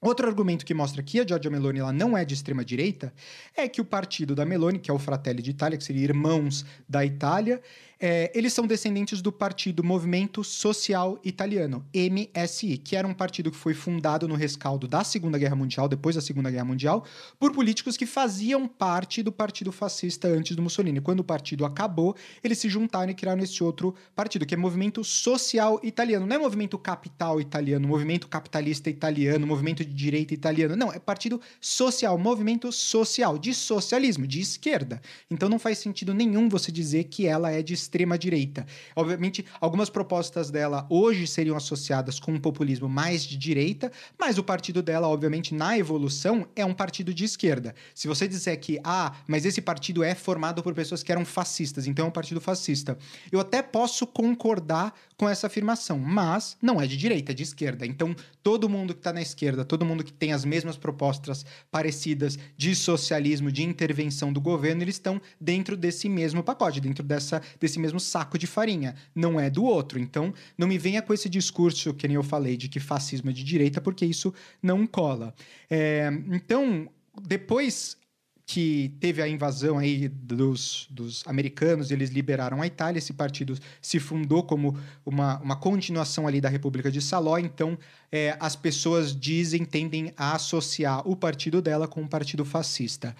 Outro 0.00 0.26
argumento 0.26 0.64
que 0.64 0.72
mostra 0.72 1.02
que 1.02 1.20
a 1.20 1.26
Giorgia 1.26 1.50
Meloni 1.50 1.78
ela 1.78 1.92
não 1.92 2.16
é 2.16 2.24
de 2.24 2.32
extrema 2.32 2.64
direita 2.64 3.12
é 3.54 3.68
que 3.68 3.82
o 3.82 3.84
partido 3.84 4.34
da 4.34 4.46
Meloni, 4.46 4.78
que 4.78 4.90
é 4.90 4.94
o 4.94 4.98
Fratelli 4.98 5.42
d'Italia, 5.42 5.76
que 5.76 5.84
seria 5.84 6.04
Irmãos 6.04 6.64
da 6.88 7.04
Itália, 7.04 7.60
é, 8.00 8.32
eles 8.34 8.54
são 8.54 8.66
descendentes 8.66 9.20
do 9.20 9.30
partido 9.30 9.84
Movimento 9.84 10.42
Social 10.42 11.20
Italiano, 11.22 11.84
MSI, 11.94 12.78
que 12.78 12.96
era 12.96 13.06
um 13.06 13.12
partido 13.12 13.50
que 13.50 13.56
foi 13.58 13.74
fundado 13.74 14.26
no 14.26 14.34
rescaldo 14.34 14.88
da 14.88 15.04
Segunda 15.04 15.36
Guerra 15.36 15.54
Mundial, 15.54 15.86
depois 15.86 16.16
da 16.16 16.22
Segunda 16.22 16.50
Guerra 16.50 16.64
Mundial, 16.64 17.04
por 17.38 17.52
políticos 17.52 17.98
que 17.98 18.06
faziam 18.06 18.66
parte 18.66 19.22
do 19.22 19.30
partido 19.30 19.70
fascista 19.70 20.28
antes 20.28 20.56
do 20.56 20.62
Mussolini. 20.62 20.98
Quando 20.98 21.20
o 21.20 21.24
partido 21.24 21.66
acabou, 21.66 22.16
eles 22.42 22.56
se 22.56 22.70
juntaram 22.70 23.10
e 23.10 23.14
criaram 23.14 23.42
esse 23.42 23.62
outro 23.62 23.94
partido, 24.14 24.46
que 24.46 24.54
é 24.54 24.56
Movimento 24.56 25.04
Social 25.04 25.78
Italiano. 25.82 26.26
Não 26.26 26.36
é 26.36 26.38
Movimento 26.38 26.78
Capital 26.78 27.38
Italiano, 27.38 27.86
Movimento 27.86 28.28
Capitalista 28.28 28.88
Italiano, 28.88 29.46
Movimento 29.46 29.84
de 29.84 29.92
Direita 29.92 30.32
Italiano. 30.32 30.74
Não, 30.74 30.90
é 30.90 30.98
Partido 30.98 31.38
Social, 31.60 32.16
Movimento 32.16 32.72
Social, 32.72 33.38
de 33.38 33.52
socialismo, 33.52 34.26
de 34.26 34.40
esquerda. 34.40 35.02
Então 35.30 35.50
não 35.50 35.58
faz 35.58 35.76
sentido 35.76 36.14
nenhum 36.14 36.48
você 36.48 36.72
dizer 36.72 37.04
que 37.04 37.26
ela 37.26 37.50
é 37.50 37.62
de 37.62 37.74
extrema-direita. 37.90 38.64
Obviamente, 38.94 39.44
algumas 39.60 39.90
propostas 39.90 40.50
dela 40.50 40.86
hoje 40.88 41.26
seriam 41.26 41.56
associadas 41.56 42.20
com 42.20 42.32
um 42.32 42.40
populismo 42.40 42.88
mais 42.88 43.24
de 43.24 43.36
direita, 43.36 43.90
mas 44.18 44.38
o 44.38 44.44
partido 44.44 44.80
dela, 44.80 45.08
obviamente, 45.08 45.52
na 45.52 45.76
evolução, 45.76 46.46
é 46.54 46.64
um 46.64 46.72
partido 46.72 47.12
de 47.12 47.24
esquerda. 47.24 47.74
Se 47.94 48.06
você 48.06 48.28
disser 48.28 48.58
que, 48.60 48.78
ah, 48.84 49.12
mas 49.26 49.44
esse 49.44 49.60
partido 49.60 50.04
é 50.04 50.14
formado 50.14 50.62
por 50.62 50.72
pessoas 50.72 51.02
que 51.02 51.10
eram 51.10 51.24
fascistas, 51.24 51.86
então 51.86 52.06
é 52.06 52.08
um 52.08 52.12
partido 52.12 52.40
fascista, 52.40 52.96
eu 53.32 53.40
até 53.40 53.60
posso 53.60 54.06
concordar 54.06 54.94
com 55.16 55.28
essa 55.28 55.48
afirmação, 55.48 55.98
mas 55.98 56.56
não 56.62 56.80
é 56.80 56.86
de 56.86 56.96
direita, 56.96 57.32
é 57.32 57.34
de 57.34 57.42
esquerda. 57.42 57.84
Então, 57.84 58.14
todo 58.42 58.68
mundo 58.68 58.94
que 58.94 59.00
está 59.00 59.12
na 59.12 59.20
esquerda, 59.20 59.64
todo 59.64 59.84
mundo 59.84 60.02
que 60.02 60.12
tem 60.12 60.32
as 60.32 60.44
mesmas 60.44 60.76
propostas 60.76 61.44
parecidas 61.70 62.38
de 62.56 62.74
socialismo, 62.74 63.52
de 63.52 63.62
intervenção 63.62 64.32
do 64.32 64.40
governo, 64.40 64.82
eles 64.82 64.94
estão 64.94 65.20
dentro 65.38 65.76
desse 65.76 66.08
mesmo 66.08 66.42
pacote, 66.42 66.80
dentro 66.80 67.04
dessa, 67.04 67.42
desse 67.60 67.78
mesmo 67.80 67.98
saco 67.98 68.38
de 68.38 68.46
farinha, 68.46 68.94
não 69.14 69.40
é 69.40 69.50
do 69.50 69.64
outro. 69.64 69.98
Então, 69.98 70.32
não 70.56 70.68
me 70.68 70.78
venha 70.78 71.02
com 71.02 71.12
esse 71.12 71.28
discurso 71.28 71.94
que 71.94 72.06
nem 72.06 72.14
eu 72.14 72.22
falei 72.22 72.56
de 72.56 72.68
que 72.68 72.78
fascismo 72.78 73.30
é 73.30 73.32
de 73.32 73.42
direita, 73.42 73.80
porque 73.80 74.04
isso 74.04 74.32
não 74.62 74.86
cola. 74.86 75.34
É, 75.68 76.10
então, 76.30 76.88
depois 77.22 77.98
que 78.52 78.92
teve 78.98 79.22
a 79.22 79.28
invasão 79.28 79.78
aí 79.78 80.08
dos, 80.08 80.88
dos 80.90 81.22
americanos, 81.24 81.92
eles 81.92 82.10
liberaram 82.10 82.60
a 82.60 82.66
Itália, 82.66 82.98
esse 82.98 83.12
partido 83.12 83.56
se 83.80 84.00
fundou 84.00 84.42
como 84.42 84.76
uma, 85.06 85.38
uma 85.38 85.54
continuação 85.54 86.26
ali 86.26 86.40
da 86.40 86.48
República 86.48 86.90
de 86.90 87.00
Saló, 87.00 87.38
então 87.38 87.78
é, 88.10 88.36
as 88.40 88.56
pessoas 88.56 89.14
dizem, 89.14 89.64
tendem 89.64 90.12
a 90.16 90.34
associar 90.34 91.06
o 91.08 91.14
partido 91.14 91.62
dela 91.62 91.86
com 91.86 92.02
o 92.02 92.08
partido 92.08 92.44
fascista. 92.44 93.14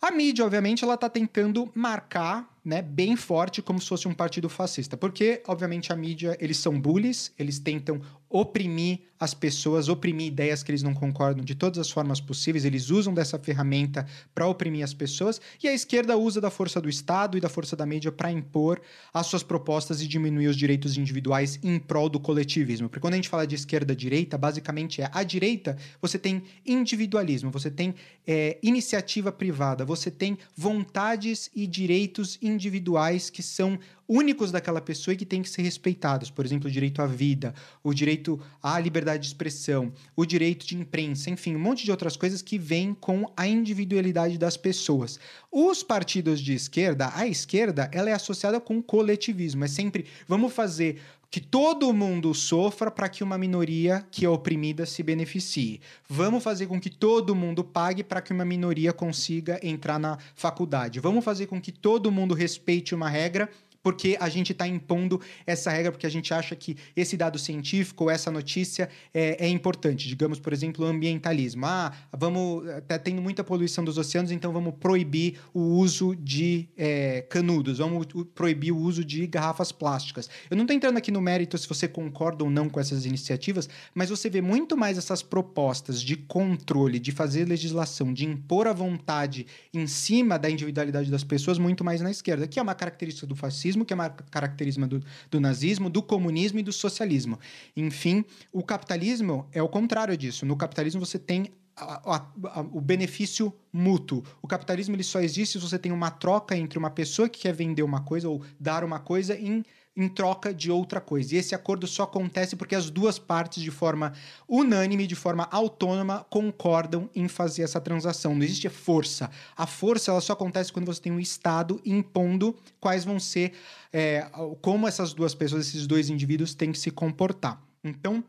A 0.00 0.10
mídia, 0.10 0.46
obviamente, 0.46 0.82
ela 0.82 0.94
está 0.94 1.10
tentando 1.10 1.70
marcar 1.74 2.48
né, 2.64 2.80
bem 2.80 3.14
forte 3.16 3.60
como 3.60 3.80
se 3.80 3.88
fosse 3.88 4.08
um 4.08 4.14
partido 4.14 4.48
fascista. 4.48 4.96
Porque, 4.96 5.42
obviamente, 5.46 5.92
a 5.92 5.96
mídia, 5.96 6.36
eles 6.40 6.56
são 6.56 6.80
bullies, 6.80 7.32
eles 7.38 7.58
tentam 7.58 8.00
oprimir 8.34 8.98
as 9.20 9.32
pessoas, 9.32 9.88
oprimir 9.88 10.26
ideias 10.26 10.64
que 10.64 10.72
eles 10.72 10.82
não 10.82 10.92
concordam 10.92 11.44
de 11.44 11.54
todas 11.54 11.78
as 11.78 11.88
formas 11.88 12.20
possíveis, 12.20 12.64
eles 12.64 12.90
usam 12.90 13.14
dessa 13.14 13.38
ferramenta 13.38 14.04
para 14.34 14.44
oprimir 14.48 14.82
as 14.82 14.92
pessoas, 14.92 15.40
e 15.62 15.68
a 15.68 15.72
esquerda 15.72 16.16
usa 16.18 16.40
da 16.40 16.50
força 16.50 16.80
do 16.80 16.88
Estado 16.88 17.38
e 17.38 17.40
da 17.40 17.48
força 17.48 17.76
da 17.76 17.86
mídia 17.86 18.10
para 18.10 18.32
impor 18.32 18.82
as 19.14 19.28
suas 19.28 19.44
propostas 19.44 20.02
e 20.02 20.08
diminuir 20.08 20.48
os 20.48 20.56
direitos 20.56 20.98
individuais 20.98 21.60
em 21.62 21.78
prol 21.78 22.08
do 22.08 22.18
coletivismo. 22.18 22.88
Porque 22.88 23.00
quando 23.00 23.14
a 23.14 23.16
gente 23.16 23.28
fala 23.28 23.46
de 23.46 23.54
esquerda-direita, 23.54 24.36
basicamente 24.36 25.00
é 25.00 25.08
a 25.12 25.22
direita, 25.22 25.76
você 26.02 26.18
tem 26.18 26.42
individualismo, 26.66 27.52
você 27.52 27.70
tem 27.70 27.94
é, 28.26 28.58
iniciativa 28.64 29.30
privada, 29.30 29.84
você 29.84 30.10
tem 30.10 30.36
vontades 30.56 31.48
e 31.54 31.68
direitos 31.68 32.36
individuais 32.42 33.30
que 33.30 33.44
são 33.44 33.78
únicos 34.08 34.52
daquela 34.52 34.80
pessoa 34.80 35.14
e 35.14 35.16
que 35.16 35.26
têm 35.26 35.42
que 35.42 35.48
ser 35.48 35.62
respeitados. 35.62 36.30
Por 36.30 36.44
exemplo, 36.44 36.68
o 36.68 36.70
direito 36.70 37.00
à 37.00 37.06
vida, 37.06 37.54
o 37.82 37.92
direito 37.92 38.40
à 38.62 38.78
liberdade 38.78 39.22
de 39.22 39.28
expressão, 39.28 39.92
o 40.14 40.24
direito 40.24 40.66
de 40.66 40.76
imprensa, 40.76 41.30
enfim, 41.30 41.56
um 41.56 41.60
monte 41.60 41.84
de 41.84 41.90
outras 41.90 42.16
coisas 42.16 42.42
que 42.42 42.58
vêm 42.58 42.94
com 42.94 43.30
a 43.36 43.46
individualidade 43.46 44.38
das 44.38 44.56
pessoas. 44.56 45.18
Os 45.50 45.82
partidos 45.82 46.40
de 46.40 46.54
esquerda, 46.54 47.10
a 47.14 47.26
esquerda, 47.26 47.90
ela 47.92 48.10
é 48.10 48.12
associada 48.12 48.60
com 48.60 48.82
coletivismo. 48.82 49.64
É 49.64 49.68
sempre 49.68 50.06
vamos 50.28 50.52
fazer 50.52 51.00
que 51.34 51.40
todo 51.40 51.92
mundo 51.92 52.32
sofra 52.32 52.92
para 52.92 53.08
que 53.08 53.24
uma 53.24 53.36
minoria 53.36 54.06
que 54.08 54.24
é 54.24 54.28
oprimida 54.28 54.86
se 54.86 55.02
beneficie. 55.02 55.80
Vamos 56.08 56.44
fazer 56.44 56.68
com 56.68 56.80
que 56.80 56.88
todo 56.88 57.34
mundo 57.34 57.64
pague 57.64 58.04
para 58.04 58.22
que 58.22 58.32
uma 58.32 58.44
minoria 58.44 58.92
consiga 58.92 59.58
entrar 59.60 59.98
na 59.98 60.16
faculdade. 60.36 61.00
Vamos 61.00 61.24
fazer 61.24 61.48
com 61.48 61.60
que 61.60 61.72
todo 61.72 62.12
mundo 62.12 62.36
respeite 62.36 62.94
uma 62.94 63.08
regra 63.08 63.50
porque 63.84 64.16
a 64.18 64.30
gente 64.30 64.52
está 64.52 64.66
impondo 64.66 65.20
essa 65.46 65.70
regra, 65.70 65.92
porque 65.92 66.06
a 66.06 66.10
gente 66.10 66.32
acha 66.32 66.56
que 66.56 66.74
esse 66.96 67.18
dado 67.18 67.38
científico 67.38 68.10
essa 68.10 68.30
notícia 68.30 68.88
é, 69.12 69.44
é, 69.44 69.48
importante. 69.48 70.08
Digamos, 70.08 70.40
por 70.40 70.54
exemplo, 70.54 70.86
o 70.86 70.88
ambientalismo. 70.88 71.66
Ah, 71.66 71.92
vamos. 72.10 72.66
Está 72.66 72.98
tendo 72.98 73.20
muita 73.20 73.44
poluição 73.44 73.84
dos 73.84 73.98
oceanos, 73.98 74.30
então 74.30 74.52
vamos 74.52 74.74
proibir 74.80 75.38
o 75.52 75.60
uso 75.60 76.16
de 76.16 76.66
é, 76.78 77.26
canudos, 77.28 77.76
vamos 77.76 78.06
proibir 78.34 78.72
o 78.72 78.78
uso 78.78 79.04
de 79.04 79.26
garrafas 79.26 79.70
plásticas. 79.70 80.30
Eu 80.50 80.56
não 80.56 80.64
estou 80.64 80.74
entrando 80.74 80.96
aqui 80.96 81.10
no 81.10 81.20
mérito 81.20 81.58
se 81.58 81.68
você 81.68 81.86
concorda 81.86 82.42
ou 82.42 82.50
não 82.50 82.70
com 82.70 82.80
essas 82.80 83.04
iniciativas, 83.04 83.68
mas 83.94 84.08
você 84.08 84.30
vê 84.30 84.40
muito 84.40 84.78
mais 84.78 84.96
essas 84.96 85.22
propostas 85.22 86.00
de 86.00 86.16
controle, 86.16 86.98
de 86.98 87.12
fazer 87.12 87.46
legislação, 87.46 88.14
de 88.14 88.24
impor 88.24 88.66
a 88.66 88.72
vontade 88.72 89.46
em 89.74 89.86
cima 89.86 90.38
da 90.38 90.48
individualidade 90.48 91.10
das 91.10 91.22
pessoas, 91.22 91.58
muito 91.58 91.84
mais 91.84 92.00
na 92.00 92.10
esquerda, 92.10 92.46
que 92.46 92.58
é 92.58 92.62
uma 92.62 92.74
característica 92.74 93.26
do 93.26 93.36
fascismo 93.36 93.73
que 93.82 93.94
é 93.94 93.96
uma 93.96 94.10
característica 94.10 94.86
do, 94.86 95.02
do 95.30 95.40
nazismo, 95.40 95.88
do 95.88 96.02
comunismo 96.02 96.58
e 96.58 96.62
do 96.62 96.72
socialismo. 96.72 97.38
Enfim, 97.74 98.26
o 98.52 98.62
capitalismo 98.62 99.48
é 99.52 99.62
o 99.62 99.68
contrário 99.68 100.14
disso. 100.18 100.44
No 100.44 100.54
capitalismo 100.54 101.00
você 101.00 101.18
tem 101.18 101.50
a, 101.74 102.14
a, 102.14 102.16
a, 102.16 102.60
o 102.60 102.80
benefício 102.80 103.50
mútuo. 103.72 104.22
O 104.42 104.46
capitalismo 104.46 104.94
ele 104.94 105.02
só 105.02 105.20
existe 105.20 105.58
se 105.58 105.64
você 105.64 105.78
tem 105.78 105.92
uma 105.92 106.10
troca 106.10 106.54
entre 106.56 106.78
uma 106.78 106.90
pessoa 106.90 107.26
que 107.26 107.40
quer 107.40 107.54
vender 107.54 107.82
uma 107.82 108.02
coisa 108.02 108.28
ou 108.28 108.42
dar 108.60 108.84
uma 108.84 109.00
coisa 109.00 109.34
em 109.34 109.64
em 109.96 110.08
troca 110.08 110.52
de 110.52 110.70
outra 110.70 111.00
coisa. 111.00 111.34
E 111.34 111.38
esse 111.38 111.54
acordo 111.54 111.86
só 111.86 112.02
acontece 112.02 112.56
porque 112.56 112.74
as 112.74 112.90
duas 112.90 113.18
partes, 113.18 113.62
de 113.62 113.70
forma 113.70 114.12
unânime, 114.48 115.06
de 115.06 115.14
forma 115.14 115.48
autônoma, 115.50 116.26
concordam 116.28 117.08
em 117.14 117.28
fazer 117.28 117.62
essa 117.62 117.80
transação. 117.80 118.34
Não 118.34 118.42
existe 118.42 118.68
força. 118.68 119.30
A 119.56 119.66
força 119.66 120.10
ela 120.10 120.20
só 120.20 120.32
acontece 120.32 120.72
quando 120.72 120.86
você 120.86 121.00
tem 121.00 121.12
um 121.12 121.20
Estado 121.20 121.80
impondo 121.84 122.56
quais 122.80 123.04
vão 123.04 123.20
ser, 123.20 123.52
é, 123.92 124.28
como 124.60 124.88
essas 124.88 125.12
duas 125.12 125.34
pessoas, 125.34 125.68
esses 125.68 125.86
dois 125.86 126.10
indivíduos 126.10 126.54
têm 126.54 126.72
que 126.72 126.78
se 126.78 126.90
comportar. 126.90 127.62
Então, 127.82 128.24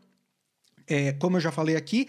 é, 0.86 1.12
como 1.14 1.36
eu 1.36 1.40
já 1.40 1.50
falei 1.50 1.74
aqui, 1.74 2.08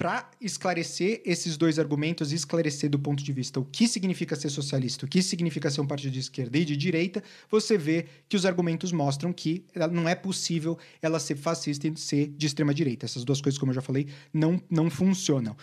para 0.00 0.30
esclarecer 0.40 1.20
esses 1.26 1.58
dois 1.58 1.78
argumentos, 1.78 2.32
esclarecer 2.32 2.88
do 2.88 2.98
ponto 2.98 3.22
de 3.22 3.32
vista 3.34 3.60
o 3.60 3.66
que 3.66 3.86
significa 3.86 4.34
ser 4.34 4.48
socialista, 4.48 5.04
o 5.04 5.08
que 5.08 5.20
significa 5.20 5.70
ser 5.70 5.82
um 5.82 5.86
partido 5.86 6.10
de 6.10 6.20
esquerda 6.20 6.56
e 6.56 6.64
de 6.64 6.74
direita, 6.74 7.22
você 7.50 7.76
vê 7.76 8.06
que 8.26 8.34
os 8.34 8.46
argumentos 8.46 8.92
mostram 8.92 9.30
que 9.30 9.62
não 9.92 10.08
é 10.08 10.14
possível 10.14 10.78
ela 11.02 11.20
ser 11.20 11.36
fascista 11.36 11.86
e 11.86 11.94
ser 11.98 12.28
de 12.28 12.46
extrema 12.46 12.72
direita. 12.72 13.04
Essas 13.04 13.24
duas 13.24 13.42
coisas, 13.42 13.58
como 13.58 13.72
eu 13.72 13.74
já 13.74 13.82
falei, 13.82 14.06
não, 14.32 14.58
não 14.70 14.88
funcionam. 14.88 15.54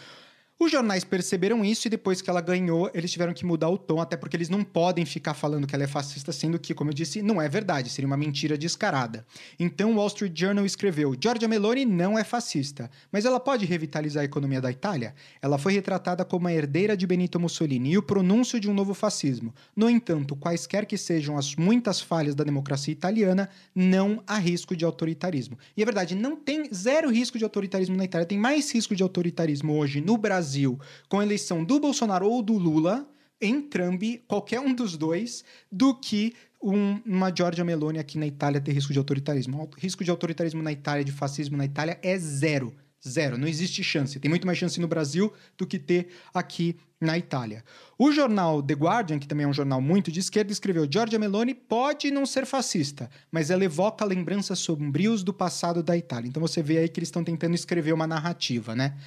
Os 0.60 0.72
jornais 0.72 1.04
perceberam 1.04 1.64
isso 1.64 1.88
e 1.88 1.90
depois 1.90 2.20
que 2.20 2.32
ela 2.32 2.42
ganhou, 2.42 2.90
eles 2.92 3.12
tiveram 3.12 3.32
que 3.32 3.46
mudar 3.46 3.70
o 3.70 3.78
tom, 3.78 4.02
até 4.02 4.18
porque 4.18 4.36
eles 4.36 4.50
não 4.50 4.64
podem 4.64 5.06
ficar 5.06 5.36
falando 5.36 5.68
que 5.68 5.76
ela 5.76 5.84
é 5.84 5.88
fascista, 5.88 6.32
sendo 6.32 6.58
que, 6.58 6.74
como 6.74 6.90
eu 6.90 6.96
disse, 6.96 7.22
não 7.22 7.40
é 7.40 7.48
verdade, 7.48 7.92
seria 7.92 8.08
uma 8.08 8.18
mentira 8.18 8.58
descarada. 8.58 9.24
Então, 9.60 9.92
o 9.92 9.98
Wall 9.98 10.08
Street 10.08 10.36
Journal 10.36 10.66
escreveu: 10.66 11.16
Giorgia 11.22 11.48
Meloni 11.48 11.86
não 11.86 12.18
é 12.18 12.24
fascista, 12.24 12.90
mas 13.12 13.24
ela 13.24 13.40
pode 13.40 13.68
revitalizar 13.68 14.22
a 14.22 14.26
economia 14.26 14.60
da 14.60 14.72
Itália? 14.72 15.14
Ela 15.44 15.60
foi 15.60 15.74
retratada 15.74 16.26
como 16.26 16.48
a 16.48 16.54
herdeira 16.54 16.98
de 16.98 17.06
Benito 17.06 17.40
Mussolini 17.40 17.92
e 17.92 17.98
o 18.00 18.02
pronúncio 18.02 18.60
de 18.60 18.68
um 18.68 18.74
novo 18.74 18.96
fascismo. 18.96 19.54
No 19.76 19.88
entanto, 19.88 20.36
quaisquer 20.36 20.88
que 20.88 20.98
sejam 20.98 21.38
as 21.38 21.56
muitas 21.56 22.02
falhas 22.02 22.34
da 22.34 22.44
democracia 22.44 22.92
italiana, 22.92 23.48
não 23.76 24.24
há 24.26 24.40
risco 24.40 24.76
de 24.76 24.84
autoritarismo. 24.84 25.56
E 25.78 25.84
é 25.84 25.86
verdade, 25.86 26.16
não 26.16 26.36
tem 26.36 26.68
zero 26.74 27.12
risco 27.12 27.38
de 27.38 27.44
autoritarismo 27.44 27.96
na 27.96 28.06
Itália, 28.06 28.26
tem 28.26 28.40
mais 28.40 28.74
risco 28.74 28.96
de 28.96 29.04
autoritarismo 29.04 29.78
hoje 29.78 30.02
no 30.02 30.18
Brasil 30.18 30.47
Brasil 30.48 30.80
com 31.10 31.20
a 31.20 31.24
eleição 31.24 31.64
do 31.64 31.80
Bolsonaro 31.80 32.30
ou 32.30 32.42
do 32.42 32.54
Lula, 32.54 33.06
em 33.40 33.62
Trump, 33.62 34.02
qualquer 34.28 34.62
um 34.62 34.74
dos 34.74 34.96
dois, 34.98 35.44
do 35.70 35.94
que 35.94 36.34
um, 36.64 37.00
uma 37.06 37.32
Giorgia 37.36 37.64
Meloni 37.64 38.00
aqui 38.00 38.18
na 38.18 38.26
Itália 38.26 38.62
ter 38.62 38.72
risco 38.72 38.94
de 38.94 38.98
autoritarismo. 38.98 39.62
O 39.62 39.80
risco 39.80 40.04
de 40.04 40.10
autoritarismo 40.10 40.64
na 40.64 40.72
Itália, 40.72 41.04
de 41.04 41.12
fascismo 41.12 41.58
na 41.58 41.66
Itália, 41.66 42.00
é 42.02 42.18
zero. 42.18 42.74
Zero. 43.08 43.38
Não 43.38 43.48
existe 43.48 43.84
chance. 43.84 44.20
Tem 44.20 44.28
muito 44.28 44.48
mais 44.48 44.58
chance 44.58 44.80
no 44.80 44.88
Brasil 44.88 45.32
do 45.56 45.68
que 45.68 45.78
ter 45.78 46.08
aqui 46.34 46.76
na 47.00 47.16
Itália. 47.16 47.64
O 47.98 48.12
jornal 48.12 48.62
The 48.62 48.74
Guardian, 48.74 49.20
que 49.20 49.28
também 49.28 49.46
é 49.46 49.48
um 49.48 49.54
jornal 49.54 49.80
muito 49.80 50.12
de 50.12 50.20
esquerda, 50.20 50.52
escreveu: 50.52 50.88
Giorgia 50.92 51.20
Meloni 51.20 51.54
pode 51.54 52.10
não 52.10 52.26
ser 52.26 52.46
fascista, 52.46 53.08
mas 53.32 53.52
ela 53.52 53.64
evoca 53.64 54.04
lembranças 54.04 54.58
sombrios 54.60 55.24
do 55.24 55.32
passado 55.32 55.84
da 55.84 55.96
Itália. 55.96 56.28
Então 56.28 56.42
você 56.42 56.64
vê 56.64 56.80
aí 56.80 56.90
que 56.90 57.00
eles 57.00 57.08
estão 57.08 57.24
tentando 57.24 57.54
escrever 57.54 57.94
uma 57.94 58.08
narrativa, 58.08 58.76
né? 58.76 58.98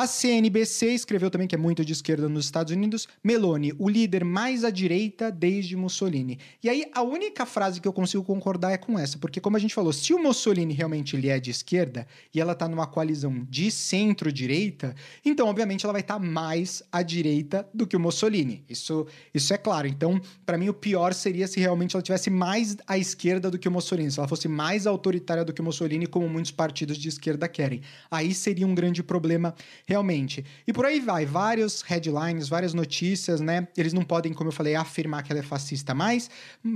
A 0.00 0.06
CNBC 0.06 0.94
escreveu 0.94 1.28
também, 1.28 1.48
que 1.48 1.56
é 1.56 1.58
muito 1.58 1.84
de 1.84 1.92
esquerda 1.92 2.28
nos 2.28 2.44
Estados 2.44 2.72
Unidos, 2.72 3.08
Meloni, 3.20 3.72
o 3.80 3.88
líder 3.88 4.24
mais 4.24 4.62
à 4.62 4.70
direita 4.70 5.28
desde 5.28 5.74
Mussolini. 5.74 6.38
E 6.62 6.68
aí, 6.68 6.84
a 6.94 7.02
única 7.02 7.44
frase 7.44 7.80
que 7.80 7.88
eu 7.88 7.92
consigo 7.92 8.22
concordar 8.22 8.70
é 8.70 8.76
com 8.76 8.96
essa, 8.96 9.18
porque 9.18 9.40
como 9.40 9.56
a 9.56 9.58
gente 9.58 9.74
falou, 9.74 9.92
se 9.92 10.14
o 10.14 10.22
Mussolini 10.22 10.72
realmente 10.72 11.16
ele 11.16 11.28
é 11.28 11.40
de 11.40 11.50
esquerda 11.50 12.06
e 12.32 12.40
ela 12.40 12.52
está 12.52 12.68
numa 12.68 12.86
coalizão 12.86 13.44
de 13.50 13.72
centro-direita, 13.72 14.94
então, 15.24 15.48
obviamente, 15.48 15.84
ela 15.84 15.92
vai 15.92 16.02
estar 16.02 16.14
tá 16.14 16.24
mais 16.24 16.80
à 16.92 17.02
direita 17.02 17.68
do 17.74 17.84
que 17.84 17.96
o 17.96 18.00
Mussolini. 18.00 18.62
Isso, 18.68 19.04
isso 19.34 19.52
é 19.52 19.58
claro. 19.58 19.88
Então, 19.88 20.20
para 20.46 20.56
mim, 20.56 20.68
o 20.68 20.74
pior 20.74 21.12
seria 21.12 21.48
se 21.48 21.58
realmente 21.58 21.96
ela 21.96 22.02
tivesse 22.04 22.30
mais 22.30 22.76
à 22.86 22.96
esquerda 22.96 23.50
do 23.50 23.58
que 23.58 23.66
o 23.66 23.72
Mussolini, 23.72 24.12
se 24.12 24.20
ela 24.20 24.28
fosse 24.28 24.46
mais 24.46 24.86
autoritária 24.86 25.44
do 25.44 25.52
que 25.52 25.60
o 25.60 25.64
Mussolini, 25.64 26.06
como 26.06 26.28
muitos 26.28 26.52
partidos 26.52 26.96
de 26.96 27.08
esquerda 27.08 27.48
querem. 27.48 27.80
Aí 28.08 28.32
seria 28.32 28.64
um 28.64 28.76
grande 28.76 29.02
problema 29.02 29.52
realmente. 29.88 30.44
E 30.66 30.72
por 30.72 30.84
aí 30.84 31.00
vai, 31.00 31.24
vários 31.24 31.80
headlines, 31.80 32.46
várias 32.46 32.74
notícias, 32.74 33.40
né? 33.40 33.66
Eles 33.74 33.94
não 33.94 34.02
podem, 34.02 34.34
como 34.34 34.48
eu 34.48 34.52
falei, 34.52 34.74
afirmar 34.74 35.22
que 35.22 35.32
ela 35.32 35.40
é 35.40 35.42
fascista 35.42 35.94
mais, 35.94 36.30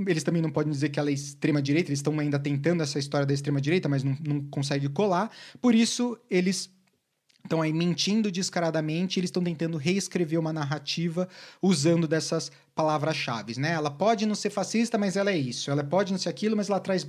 eles 0.07 0.23
também 0.23 0.41
não 0.41 0.49
podem 0.49 0.71
dizer 0.71 0.89
que 0.89 0.99
ela 0.99 1.11
é 1.11 1.13
extrema-direita, 1.13 1.89
eles 1.89 1.99
estão 1.99 2.19
ainda 2.19 2.39
tentando 2.39 2.81
essa 2.81 2.97
história 2.97 3.27
da 3.27 3.33
extrema-direita, 3.33 3.87
mas 3.87 4.03
não, 4.03 4.17
não 4.19 4.41
consegue 4.45 4.89
colar. 4.89 5.29
Por 5.61 5.75
isso, 5.75 6.17
eles 6.27 6.71
estão 7.43 7.61
aí 7.61 7.73
mentindo 7.73 8.31
descaradamente, 8.31 9.19
eles 9.19 9.27
estão 9.27 9.43
tentando 9.43 9.77
reescrever 9.77 10.39
uma 10.39 10.53
narrativa 10.53 11.27
usando 11.61 12.07
dessas 12.07 12.51
palavras-chave, 12.73 13.59
né? 13.59 13.73
Ela 13.73 13.91
pode 13.91 14.25
não 14.25 14.33
ser 14.33 14.49
fascista, 14.49 14.97
mas 14.97 15.15
ela 15.15 15.29
é 15.29 15.37
isso. 15.37 15.69
Ela 15.69 15.83
pode 15.83 16.11
não 16.11 16.17
ser 16.17 16.29
aquilo, 16.29 16.55
mas 16.55 16.69
ela 16.69 16.79
traz 16.79 17.05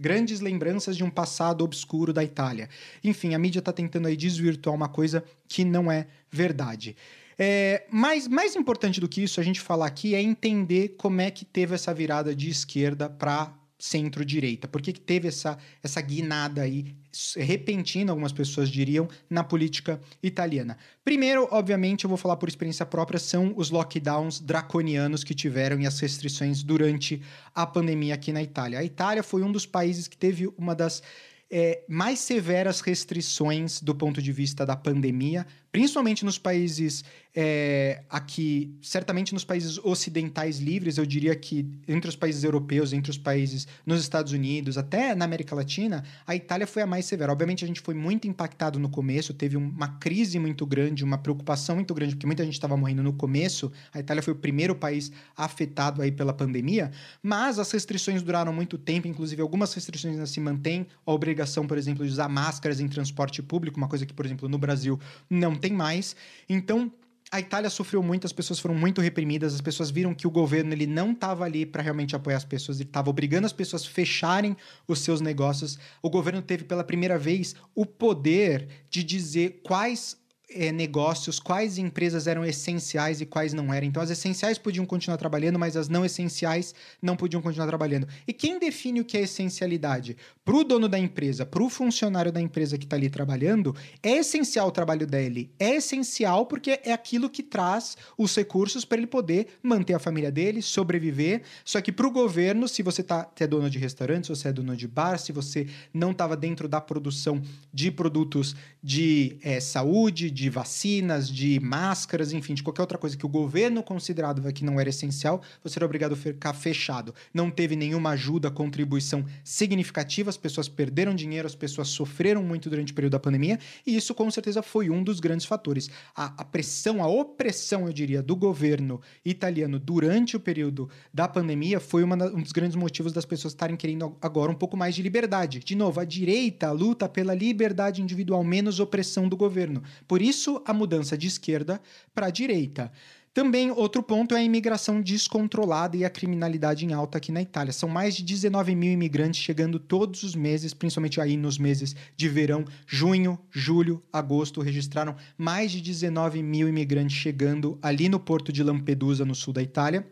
grandes 0.00 0.40
lembranças 0.40 0.96
de 0.96 1.04
um 1.04 1.10
passado 1.10 1.62
obscuro 1.62 2.12
da 2.12 2.24
Itália. 2.24 2.68
Enfim, 3.02 3.34
a 3.34 3.38
mídia 3.38 3.58
está 3.58 3.72
tentando 3.72 4.08
aí 4.08 4.16
desvirtuar 4.16 4.74
uma 4.74 4.88
coisa 4.88 5.22
que 5.46 5.64
não 5.64 5.92
é 5.92 6.06
verdade. 6.30 6.96
É, 7.38 7.84
mas 7.90 8.26
mais 8.28 8.56
importante 8.56 9.00
do 9.00 9.08
que 9.08 9.22
isso, 9.22 9.40
a 9.40 9.44
gente 9.44 9.60
falar 9.60 9.86
aqui 9.86 10.14
é 10.14 10.22
entender 10.22 10.94
como 10.96 11.20
é 11.20 11.30
que 11.30 11.44
teve 11.44 11.74
essa 11.74 11.92
virada 11.92 12.34
de 12.34 12.48
esquerda 12.48 13.08
para 13.08 13.52
centro-direita? 13.78 14.68
Por 14.68 14.80
que, 14.80 14.92
que 14.92 15.00
teve 15.00 15.28
essa, 15.28 15.58
essa 15.82 16.00
guinada 16.00 16.62
aí 16.62 16.94
repentina, 17.36 18.12
algumas 18.12 18.32
pessoas 18.32 18.68
diriam, 18.68 19.08
na 19.28 19.44
política 19.44 20.00
italiana? 20.22 20.76
Primeiro, 21.04 21.48
obviamente, 21.50 22.04
eu 22.04 22.08
vou 22.08 22.16
falar 22.16 22.36
por 22.36 22.48
experiência 22.48 22.86
própria, 22.86 23.18
são 23.18 23.52
os 23.56 23.70
lockdowns 23.70 24.40
draconianos 24.40 25.24
que 25.24 25.34
tiveram 25.34 25.80
e 25.80 25.86
as 25.86 25.98
restrições 25.98 26.62
durante 26.62 27.20
a 27.54 27.66
pandemia 27.66 28.14
aqui 28.14 28.32
na 28.32 28.42
Itália. 28.42 28.78
A 28.78 28.84
Itália 28.84 29.22
foi 29.22 29.42
um 29.42 29.52
dos 29.52 29.66
países 29.66 30.08
que 30.08 30.16
teve 30.16 30.48
uma 30.56 30.74
das 30.74 31.02
é, 31.50 31.84
mais 31.88 32.18
severas 32.18 32.80
restrições 32.80 33.80
do 33.80 33.94
ponto 33.94 34.20
de 34.20 34.32
vista 34.32 34.64
da 34.66 34.74
pandemia, 34.74 35.46
principalmente 35.74 36.24
nos 36.24 36.38
países 36.38 37.02
é, 37.34 38.04
aqui, 38.08 38.78
certamente 38.80 39.34
nos 39.34 39.44
países 39.44 39.76
ocidentais 39.78 40.60
livres, 40.60 40.98
eu 40.98 41.04
diria 41.04 41.34
que 41.34 41.68
entre 41.88 42.08
os 42.08 42.14
países 42.14 42.44
europeus, 42.44 42.92
entre 42.92 43.10
os 43.10 43.18
países 43.18 43.66
nos 43.84 44.00
Estados 44.00 44.30
Unidos, 44.32 44.78
até 44.78 45.16
na 45.16 45.24
América 45.24 45.52
Latina, 45.52 46.04
a 46.24 46.36
Itália 46.36 46.64
foi 46.64 46.82
a 46.82 46.86
mais 46.86 47.06
severa. 47.06 47.32
Obviamente, 47.32 47.64
a 47.64 47.66
gente 47.66 47.80
foi 47.80 47.92
muito 47.92 48.28
impactado 48.28 48.78
no 48.78 48.88
começo, 48.88 49.34
teve 49.34 49.56
uma 49.56 49.88
crise 49.98 50.38
muito 50.38 50.64
grande, 50.64 51.02
uma 51.02 51.18
preocupação 51.18 51.74
muito 51.74 51.92
grande, 51.92 52.14
porque 52.14 52.26
muita 52.26 52.44
gente 52.44 52.54
estava 52.54 52.76
morrendo 52.76 53.02
no 53.02 53.12
começo. 53.12 53.72
A 53.92 53.98
Itália 53.98 54.22
foi 54.22 54.32
o 54.32 54.36
primeiro 54.36 54.76
país 54.76 55.10
afetado 55.36 56.02
aí 56.02 56.12
pela 56.12 56.32
pandemia, 56.32 56.92
mas 57.20 57.58
as 57.58 57.72
restrições 57.72 58.22
duraram 58.22 58.52
muito 58.52 58.78
tempo, 58.78 59.08
inclusive 59.08 59.42
algumas 59.42 59.74
restrições 59.74 60.14
ainda 60.14 60.26
se 60.26 60.38
mantêm. 60.38 60.86
A 61.04 61.12
obrigação, 61.12 61.66
por 61.66 61.76
exemplo, 61.76 62.06
de 62.06 62.12
usar 62.12 62.28
máscaras 62.28 62.78
em 62.78 62.86
transporte 62.86 63.42
público, 63.42 63.76
uma 63.76 63.88
coisa 63.88 64.06
que, 64.06 64.14
por 64.14 64.24
exemplo, 64.24 64.48
no 64.48 64.56
Brasil 64.56 65.00
não 65.28 65.63
tem 65.64 65.72
mais. 65.72 66.14
Então, 66.48 66.92
a 67.32 67.40
Itália 67.40 67.70
sofreu 67.70 68.02
muito, 68.02 68.26
as 68.26 68.32
pessoas 68.32 68.60
foram 68.60 68.74
muito 68.74 69.00
reprimidas, 69.00 69.54
as 69.54 69.60
pessoas 69.60 69.90
viram 69.90 70.14
que 70.14 70.26
o 70.26 70.30
governo 70.30 70.72
ele 70.72 70.86
não 70.86 71.12
estava 71.12 71.44
ali 71.44 71.64
para 71.64 71.82
realmente 71.82 72.14
apoiar 72.14 72.36
as 72.36 72.44
pessoas, 72.44 72.78
ele 72.78 72.88
estava 72.88 73.08
obrigando 73.10 73.46
as 73.46 73.52
pessoas 73.52 73.82
a 73.84 73.88
fecharem 73.88 74.56
os 74.86 75.00
seus 75.00 75.20
negócios. 75.20 75.78
O 76.02 76.10
governo 76.10 76.42
teve 76.42 76.64
pela 76.64 76.84
primeira 76.84 77.18
vez 77.18 77.56
o 77.74 77.86
poder 77.86 78.68
de 78.90 79.02
dizer 79.02 79.62
quais 79.64 80.16
é, 80.50 80.70
negócios, 80.70 81.40
quais 81.40 81.78
empresas 81.78 82.26
eram 82.26 82.44
essenciais 82.44 83.20
e 83.20 83.26
quais 83.26 83.52
não 83.52 83.72
eram. 83.72 83.86
Então, 83.86 84.02
as 84.02 84.10
essenciais 84.10 84.58
podiam 84.58 84.86
continuar 84.86 85.16
trabalhando, 85.16 85.58
mas 85.58 85.76
as 85.76 85.88
não 85.88 86.04
essenciais 86.04 86.74
não 87.02 87.16
podiam 87.16 87.42
continuar 87.42 87.66
trabalhando. 87.66 88.06
E 88.28 88.32
quem 88.32 88.58
define 88.58 89.00
o 89.00 89.04
que 89.04 89.16
é 89.16 89.22
essencialidade? 89.22 90.16
Para 90.44 90.56
o 90.56 90.62
dono 90.62 90.90
da 90.90 90.98
empresa, 90.98 91.46
para 91.46 91.62
o 91.62 91.70
funcionário 91.70 92.30
da 92.30 92.38
empresa 92.38 92.76
que 92.76 92.84
está 92.84 92.96
ali 92.96 93.08
trabalhando, 93.08 93.74
é 94.02 94.18
essencial 94.18 94.68
o 94.68 94.70
trabalho 94.70 95.06
dele. 95.06 95.50
É 95.58 95.76
essencial 95.76 96.44
porque 96.44 96.78
é 96.84 96.92
aquilo 96.92 97.30
que 97.30 97.42
traz 97.42 97.96
os 98.18 98.36
recursos 98.36 98.84
para 98.84 98.98
ele 98.98 99.06
poder 99.06 99.46
manter 99.62 99.94
a 99.94 99.98
família 99.98 100.30
dele, 100.30 100.60
sobreviver. 100.60 101.44
Só 101.64 101.80
que 101.80 101.90
para 101.90 102.06
o 102.06 102.10
governo, 102.10 102.68
se 102.68 102.82
você 102.82 103.02
tá, 103.02 103.26
é 103.40 103.46
dono 103.46 103.70
de 103.70 103.78
restaurante, 103.78 104.26
se 104.26 104.36
você 104.36 104.48
é 104.48 104.52
dono 104.52 104.76
de 104.76 104.86
bar, 104.86 105.16
se 105.16 105.32
você 105.32 105.66
não 105.94 106.10
estava 106.10 106.36
dentro 106.36 106.68
da 106.68 106.78
produção 106.78 107.40
de 107.72 107.90
produtos 107.90 108.54
de 108.82 109.38
é, 109.42 109.58
saúde, 109.60 110.30
de 110.30 110.50
vacinas, 110.50 111.26
de 111.26 111.58
máscaras, 111.58 112.34
enfim, 112.34 112.52
de 112.52 112.62
qualquer 112.62 112.82
outra 112.82 112.98
coisa 112.98 113.16
que 113.16 113.24
o 113.24 113.30
governo 113.30 113.82
considerava 113.82 114.52
que 114.52 114.62
não 114.62 114.78
era 114.78 114.90
essencial, 114.90 115.40
você 115.62 115.78
era 115.78 115.86
obrigado 115.86 116.12
a 116.12 116.16
ficar 116.16 116.52
fechado. 116.52 117.14
Não 117.32 117.50
teve 117.50 117.74
nenhuma 117.76 118.10
ajuda, 118.10 118.50
contribuição 118.50 119.24
significativa, 119.42 120.33
as 120.34 120.38
pessoas 120.38 120.68
perderam 120.68 121.14
dinheiro, 121.14 121.46
as 121.46 121.54
pessoas 121.54 121.88
sofreram 121.88 122.42
muito 122.42 122.68
durante 122.68 122.92
o 122.92 122.94
período 122.94 123.12
da 123.12 123.18
pandemia, 123.18 123.58
e 123.86 123.96
isso 123.96 124.14
com 124.14 124.30
certeza 124.30 124.62
foi 124.62 124.90
um 124.90 125.02
dos 125.02 125.20
grandes 125.20 125.46
fatores. 125.46 125.88
A, 126.14 126.42
a 126.42 126.44
pressão, 126.44 127.02
a 127.02 127.06
opressão, 127.06 127.86
eu 127.86 127.92
diria, 127.92 128.22
do 128.22 128.36
governo 128.36 129.00
italiano 129.24 129.78
durante 129.78 130.36
o 130.36 130.40
período 130.40 130.88
da 131.12 131.28
pandemia 131.28 131.80
foi 131.80 132.02
uma, 132.02 132.16
um 132.26 132.42
dos 132.42 132.52
grandes 132.52 132.76
motivos 132.76 133.12
das 133.12 133.24
pessoas 133.24 133.52
estarem 133.52 133.76
querendo 133.76 134.16
agora 134.20 134.50
um 134.50 134.54
pouco 134.54 134.76
mais 134.76 134.94
de 134.94 135.02
liberdade. 135.02 135.60
De 135.60 135.74
novo, 135.74 136.00
a 136.00 136.04
direita 136.04 136.70
luta 136.72 137.08
pela 137.08 137.34
liberdade 137.34 138.02
individual, 138.02 138.42
menos 138.42 138.80
opressão 138.80 139.28
do 139.28 139.36
governo. 139.36 139.82
Por 140.06 140.20
isso, 140.20 140.62
a 140.66 140.72
mudança 140.72 141.16
de 141.16 141.26
esquerda 141.26 141.80
para 142.14 142.26
a 142.26 142.30
direita. 142.30 142.90
Também 143.34 143.68
outro 143.72 144.00
ponto 144.00 144.32
é 144.36 144.38
a 144.38 144.44
imigração 144.44 145.02
descontrolada 145.02 145.96
e 145.96 146.04
a 146.04 146.08
criminalidade 146.08 146.86
em 146.86 146.92
alta 146.92 147.18
aqui 147.18 147.32
na 147.32 147.42
Itália. 147.42 147.72
São 147.72 147.88
mais 147.88 148.14
de 148.14 148.22
19 148.22 148.76
mil 148.76 148.92
imigrantes 148.92 149.40
chegando 149.40 149.80
todos 149.80 150.22
os 150.22 150.36
meses, 150.36 150.72
principalmente 150.72 151.20
aí 151.20 151.36
nos 151.36 151.58
meses 151.58 151.96
de 152.16 152.28
verão, 152.28 152.64
junho, 152.86 153.36
julho, 153.50 154.00
agosto, 154.12 154.60
registraram 154.60 155.16
mais 155.36 155.72
de 155.72 155.80
19 155.80 156.44
mil 156.44 156.68
imigrantes 156.68 157.16
chegando 157.16 157.76
ali 157.82 158.08
no 158.08 158.20
porto 158.20 158.52
de 158.52 158.62
Lampedusa, 158.62 159.24
no 159.24 159.34
sul 159.34 159.52
da 159.52 159.60
Itália. 159.60 160.06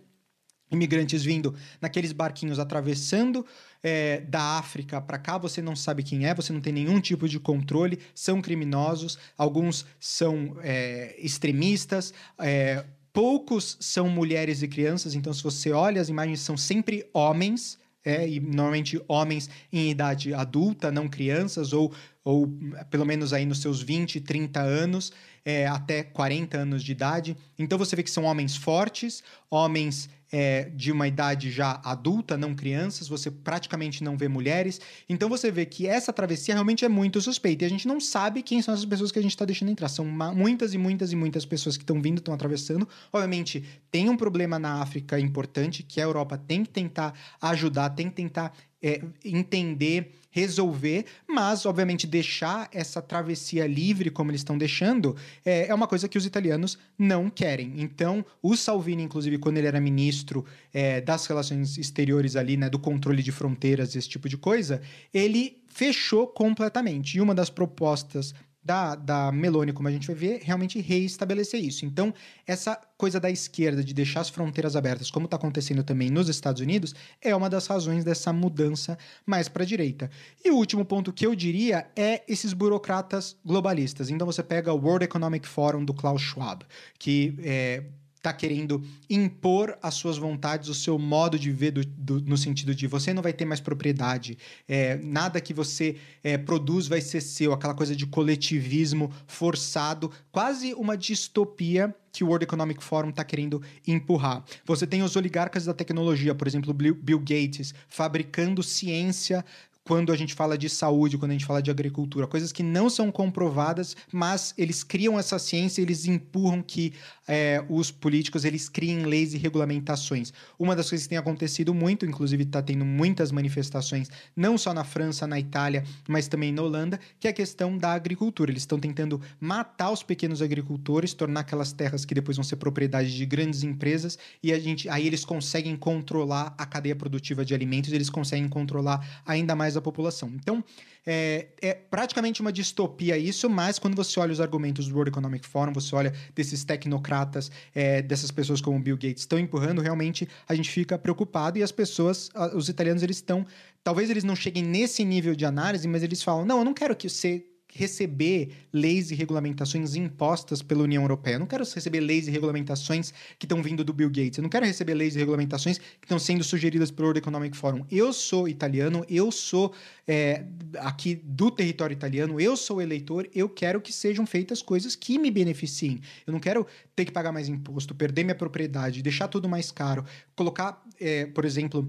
Imigrantes 0.69 1.23
vindo 1.23 1.55
naqueles 1.81 2.11
barquinhos 2.11 2.59
atravessando 2.59 3.47
é, 3.85 4.21
da 4.23 4.59
África 4.59 5.01
para 5.01 5.19
cá, 5.19 5.39
você 5.39 5.63
não 5.63 5.77
sabe 5.77 6.03
quem 6.03 6.27
é, 6.27 6.35
você 6.35 6.53
não 6.53 6.61
tem 6.61 6.73
nenhum 6.73 6.99
tipo 6.99 7.29
de 7.29 7.39
controle, 7.39 8.01
são 8.17 8.43
criminosos, 8.43 9.17
alguns 9.39 9.87
são 10.01 10.57
é, 10.61 11.15
extremistas, 11.21 12.13
é, 12.39 12.85
poucos 13.13 13.77
são 13.81 14.09
mulheres 14.09 14.63
e 14.63 14.69
crianças, 14.69 15.15
então 15.15 15.33
se 15.33 15.43
você 15.43 15.71
olha 15.73 16.01
as 16.01 16.09
imagens 16.09 16.41
são 16.41 16.57
sempre 16.57 17.09
homens, 17.13 17.79
é, 18.05 18.29
e 18.29 18.41
normalmente 18.41 19.01
homens 19.07 19.49
em 19.73 19.91
idade 19.91 20.35
adulta, 20.35 20.91
não 20.91 21.09
crianças, 21.09 21.73
ou, 21.73 21.93
ou 22.25 22.49
pelo 22.91 23.07
menos 23.07 23.33
aí 23.33 23.47
nos 23.47 23.61
seus 23.61 23.81
20, 23.81 24.21
30 24.21 24.61
anos, 24.61 25.13
é, 25.45 25.67
até 25.67 26.03
40 26.03 26.59
anos 26.59 26.83
de 26.83 26.93
idade. 26.93 27.37
Então 27.59 27.79
você 27.79 27.95
vê 27.95 28.03
que 28.03 28.11
são 28.11 28.25
homens 28.25 28.57
fortes, 28.57 29.23
homens 29.51 30.09
é, 30.33 30.71
de 30.75 30.91
uma 30.91 31.07
idade 31.07 31.51
já 31.51 31.79
adulta, 31.85 32.39
não 32.39 32.55
crianças, 32.55 33.07
você 33.07 33.31
praticamente 33.31 34.03
não 34.03 34.17
vê 34.17 34.29
mulheres. 34.29 34.81
Então 35.07 35.29
você 35.29 35.51
vê 35.51 35.67
que 35.67 35.87
essa 35.87 36.11
travessia 36.13 36.55
realmente 36.55 36.85
é 36.85 36.89
muito 36.89 37.21
suspeita. 37.21 37.65
E 37.65 37.67
a 37.67 37.71
gente 37.71 37.87
não 37.87 38.01
sabe 38.01 38.43
quem 38.43 38.63
são 38.63 38.73
essas 38.73 38.87
pessoas 38.87 39.13
que 39.13 39.19
a 39.19 39.23
gente 39.23 39.33
está 39.33 39.45
deixando 39.45 39.71
entrar. 39.71 39.89
São 39.89 40.07
muitas 40.07 40.73
e 40.73 40.79
muitas 40.79 41.13
e 41.13 41.17
muitas 41.17 41.45
pessoas 41.45 41.77
que 41.77 41.83
estão 41.83 42.01
vindo, 42.01 42.19
estão 42.19 42.33
atravessando. 42.33 42.89
Obviamente, 43.13 43.63
tem 43.91 44.09
um 44.09 44.17
problema 44.17 44.59
na 44.59 44.81
África 44.81 45.21
importante 45.21 45.83
que 45.83 46.01
a 46.01 46.05
Europa 46.05 46.39
tem 46.39 46.65
que 46.65 46.71
tentar 46.71 47.13
ajudar, 47.41 47.91
tem 47.91 48.09
que 48.09 48.15
tentar 48.15 48.55
é, 48.83 49.03
entender 49.25 50.13
resolver, 50.33 51.05
mas, 51.29 51.67
obviamente, 51.67 52.07
deixar 52.07 52.69
essa 52.73 53.01
travessia 53.01 53.67
livre, 53.67 54.11
como 54.11 54.31
eles 54.31 54.41
estão 54.41 54.57
deixando, 54.57 55.15
é, 55.45 55.69
é 55.69 55.75
uma 55.75 55.87
coisa 55.87 56.09
que 56.09 56.17
os 56.17 56.25
italianos 56.25 56.79
não 56.99 57.29
querem. 57.29 57.75
Então, 57.77 58.25
o 58.43 58.57
Salvini, 58.57 59.03
inclusive, 59.03 59.37
quando 59.37 59.59
ele 59.59 59.67
era 59.67 59.79
ministro 59.79 60.45
é, 60.73 61.03
das 61.03 61.27
relações 61.27 61.77
exteriores 61.77 62.35
ali, 62.35 62.57
né, 62.57 62.71
do 62.71 62.79
controle 62.79 63.23
de 63.23 63.31
fronteiras, 63.31 63.95
esse 63.95 64.09
tipo 64.09 64.27
de 64.27 64.39
coisa, 64.39 64.81
ele 65.13 65.63
fechou 65.69 66.27
completamente. 66.27 67.19
E 67.19 67.21
uma 67.21 67.35
das 67.35 67.51
propostas 67.51 68.35
da, 68.63 68.95
da 68.95 69.33
Meloni, 69.33 69.73
como 69.73 69.89
a 69.89 69.91
gente 69.91 70.07
vai 70.07 70.15
ver, 70.15 70.41
realmente 70.43 70.81
reestabelecer 70.81 71.61
isso. 71.61 71.85
Então, 71.85 72.15
essa 72.47 72.81
coisa 72.97 73.19
da 73.19 73.31
esquerda 73.31 73.83
de 73.83 73.93
deixar 73.93 74.21
as 74.21 74.29
fronteiras 74.29 74.77
abertas, 74.77 75.11
como 75.11 75.25
está 75.25 75.37
acontecendo 75.37 75.83
também 75.83 76.11
nos 76.11 76.29
Estados 76.29 76.63
Unidos, 76.63 76.95
é 77.21 77.35
uma 77.35 77.51
das 77.51 77.67
razões 77.67 78.05
dessa 78.05 78.33
mudança 78.33 78.97
mais 79.27 79.49
para 79.49 79.65
a 79.65 79.67
direita. 79.67 80.11
E 80.45 80.51
o 80.51 80.57
último 80.57 80.85
ponto 80.85 81.13
que 81.13 81.27
eu 81.27 81.35
diria 81.35 81.87
é 81.97 82.23
esses 82.29 82.53
burocratas 82.53 83.37
globalistas. 83.45 84.11
Então, 84.11 84.27
você 84.27 84.43
pega 84.43 84.73
o 84.73 84.77
World 84.77 85.05
Economic 85.05 85.49
Forum 85.49 85.85
do 85.85 85.93
Klaus 85.93 86.23
Schwab, 86.23 86.65
que 86.99 87.35
é, 87.43 87.83
está 88.23 88.33
querendo 88.33 88.81
impor 89.11 89.77
as 89.83 89.95
suas 89.95 90.17
vontades, 90.17 90.69
o 90.69 90.75
seu 90.75 90.97
modo 90.97 91.37
de 91.37 91.51
ver, 91.51 91.73
do, 91.73 91.85
do, 91.85 92.21
no 92.21 92.37
sentido 92.37 92.73
de 92.73 92.87
você 92.87 93.13
não 93.13 93.21
vai 93.21 93.33
ter 93.33 93.45
mais 93.45 93.61
propriedade, 93.61 94.39
é, 94.69 94.97
nada 94.99 95.41
que 95.41 95.53
você 95.53 95.97
é, 96.23 96.39
produz 96.39 96.87
vai 96.87 97.01
ser 97.01 97.21
seu, 97.21 97.53
aquela 97.53 97.75
coisa 97.75 97.97
de 97.97 98.07
coletivismo 98.07 99.13
forçado, 99.27 100.09
quase 100.31 100.73
uma 100.75 100.97
distopia 100.97 101.93
que 102.13 102.23
o 102.23 102.29
World 102.29 102.45
Economic 102.45 102.85
Forum 102.85 103.09
está 103.09 103.25
querendo 103.25 103.61
empurrar. 103.87 104.45
Você 104.67 104.87
tem 104.87 105.03
os 105.03 105.17
oligarcas 105.17 105.65
da 105.65 105.75
tecnologia, 105.75 106.35
por 106.35 106.47
exemplo, 106.47 106.73
Bill 106.73 107.19
Gates, 107.19 107.75
fabricando 107.89 108.63
ciência 108.63 109.45
quando 109.85 110.13
a 110.13 110.17
gente 110.17 110.35
fala 110.35 110.57
de 110.57 110.69
saúde, 110.69 111.19
quando 111.19 111.33
a 111.33 111.35
gente 111.35 111.45
fala 111.45 111.63
de 111.63 111.71
agricultura, 111.71 112.27
coisas 112.27 112.53
que 112.53 112.63
não 112.63 112.89
são 112.89 113.11
comprovadas, 113.11 113.97
mas 114.13 114.55
eles 114.57 114.85
criam 114.85 115.19
essa 115.19 115.39
ciência, 115.39 115.83
eles 115.83 116.07
empurram 116.07 116.63
que 116.63 116.93
é, 117.27 117.65
os 117.69 117.91
políticos 117.91 118.45
eles 118.45 118.69
criem 118.69 119.05
leis 119.05 119.35
e 119.35 119.39
regulamentações. 119.39 120.33
Uma 120.59 120.77
das 120.77 120.89
coisas 120.89 121.07
que 121.07 121.11
tem 121.11 121.19
acontecido 121.19 121.75
muito, 121.75 122.07
inclusive 122.07 122.45
está 122.45 122.63
tendo 122.63 122.85
muitas 122.85 123.33
manifestações, 123.33 124.09
não 124.37 124.57
só 124.57 124.73
na 124.73 124.85
França, 124.85 125.27
na 125.27 125.39
Itália, 125.39 125.85
mas 126.09 126.29
também 126.29 126.53
na 126.53 126.63
Holanda, 126.63 127.01
que 127.19 127.27
é 127.27 127.31
a 127.31 127.35
questão 127.35 127.77
da 127.77 127.93
agricultura. 127.93 128.51
Eles 128.51 128.63
estão 128.63 128.79
tentando 128.79 129.21
matar 129.41 129.91
os 129.91 130.03
pequenos 130.03 130.43
agricultores, 130.43 131.15
tornar 131.15 131.41
aquelas 131.41 131.73
terras 131.73 132.05
que 132.05 132.15
depois 132.15 132.37
vão 132.37 132.45
ser 132.45 132.57
propriedade 132.57 133.15
de 133.17 133.27
grandes 133.27 133.63
empresas, 133.63 134.19
e 134.43 134.53
a 134.53 134.59
gente, 134.59 134.89
aí 134.89 135.07
eles 135.07 135.25
conseguem 135.25 135.77
controlar 135.77 136.55
a 136.57 136.67
cadeia 136.67 136.95
produtiva 136.95 137.45
de 137.45 137.55
alimentos, 137.55 137.93
eles 137.93 138.11
conseguem 138.11 138.49
controlar 138.49 139.23
ainda 139.27 139.55
mais 139.55 139.72
mais 139.73 139.77
a 139.77 139.81
população. 139.81 140.31
Então, 140.35 140.63
é, 141.07 141.49
é, 141.61 141.75
praticamente 141.75 142.41
uma 142.41 142.53
distopia 142.53 143.17
isso, 143.17 143.49
mas 143.49 143.79
quando 143.79 143.97
você 143.97 144.21
olha 144.21 144.33
os 144.33 144.41
argumentos 144.41 144.87
do 144.87 144.95
World 144.95 145.11
Economic 145.11 145.47
Forum, 145.47 145.73
você 145.73 145.95
olha 145.95 146.13
desses 146.35 146.65
tecnocratas, 146.65 147.51
é, 147.75 148.03
dessas 148.03 148.31
pessoas 148.31 148.61
como 148.61 148.79
Bill 148.79 148.97
Gates 148.97 149.23
estão 149.23 149.39
empurrando, 149.39 149.81
realmente 149.81 150.29
a 150.49 150.55
gente 150.55 150.71
fica 150.71 150.99
preocupado 150.99 151.59
e 151.59 151.63
as 151.63 151.73
pessoas, 151.73 152.29
os 152.55 152.69
italianos, 152.69 153.03
eles 153.03 153.17
estão. 153.17 153.47
Talvez 153.83 154.11
eles 154.11 154.23
não 154.23 154.37
cheguem 154.37 154.63
nesse 154.63 155.05
nível 155.05 155.35
de 155.35 155.45
análise, 155.45 155.89
mas 155.89 156.03
eles 156.03 156.23
falam: 156.23 156.45
não, 156.45 156.59
eu 156.59 156.65
não 156.65 156.75
quero 156.75 156.95
que 156.95 157.09
você 157.09 157.45
receber 157.75 158.51
leis 158.73 159.11
e 159.11 159.15
regulamentações 159.15 159.95
impostas 159.95 160.61
pela 160.61 160.83
União 160.83 161.03
Europeia. 161.03 161.37
Eu 161.37 161.41
não 161.41 161.47
quero 161.47 161.65
receber 161.65 162.01
leis 162.01 162.29
e 162.29 162.31
regulamentações 162.31 163.13
que 163.39 163.47
estão 163.47 163.63
vindo 163.63 163.83
do 163.83 163.93
Bill 163.93 164.11
Gates. 164.11 164.37
Eu 164.37 164.43
não 164.43 164.51
quero 164.51 164.67
receber 164.67 164.95
leis 164.95 165.17
e 165.17 165.19
regulamentações 165.19 165.79
que 165.79 166.05
estão 166.05 166.19
sendo 166.19 166.45
sugeridas 166.45 166.91
pelo 166.91 167.09
World 167.09 167.19
Economic 167.19 167.57
Forum. 167.57 167.85
Eu 167.91 168.13
sou 168.13 168.47
italiano, 168.47 169.05
eu 169.09 169.33
sou 169.33 169.73
é, 170.07 170.45
aqui 170.79 171.15
do 171.25 171.51
território 171.51 171.95
italiano, 171.95 172.39
eu 172.39 172.57
sou 172.57 172.83
eleitor, 172.83 173.29
eu 173.35 173.49
quero 173.49 173.81
que 173.81 173.93
sejam 173.93 174.27
feitas 174.27 174.61
coisas 174.61 174.95
que 174.95 175.19
me 175.19 175.31
beneficiem. 175.31 176.01
Eu 176.27 176.33
não 176.33 176.41
quero 176.41 176.67
ter 176.95 177.07
que 177.07 177.13
pagar 177.13 177.33
mais 177.33 177.49
imposto, 177.49 177.95
perder 177.95 178.25
minha 178.25 178.35
propriedade, 178.35 179.03
deixar 179.03 179.29
tudo 179.29 179.49
mais 179.49 179.73
caro, 179.73 180.05
colocar, 180.37 180.85
é, 181.01 181.25
por 181.27 181.47
exemplo 181.47 181.89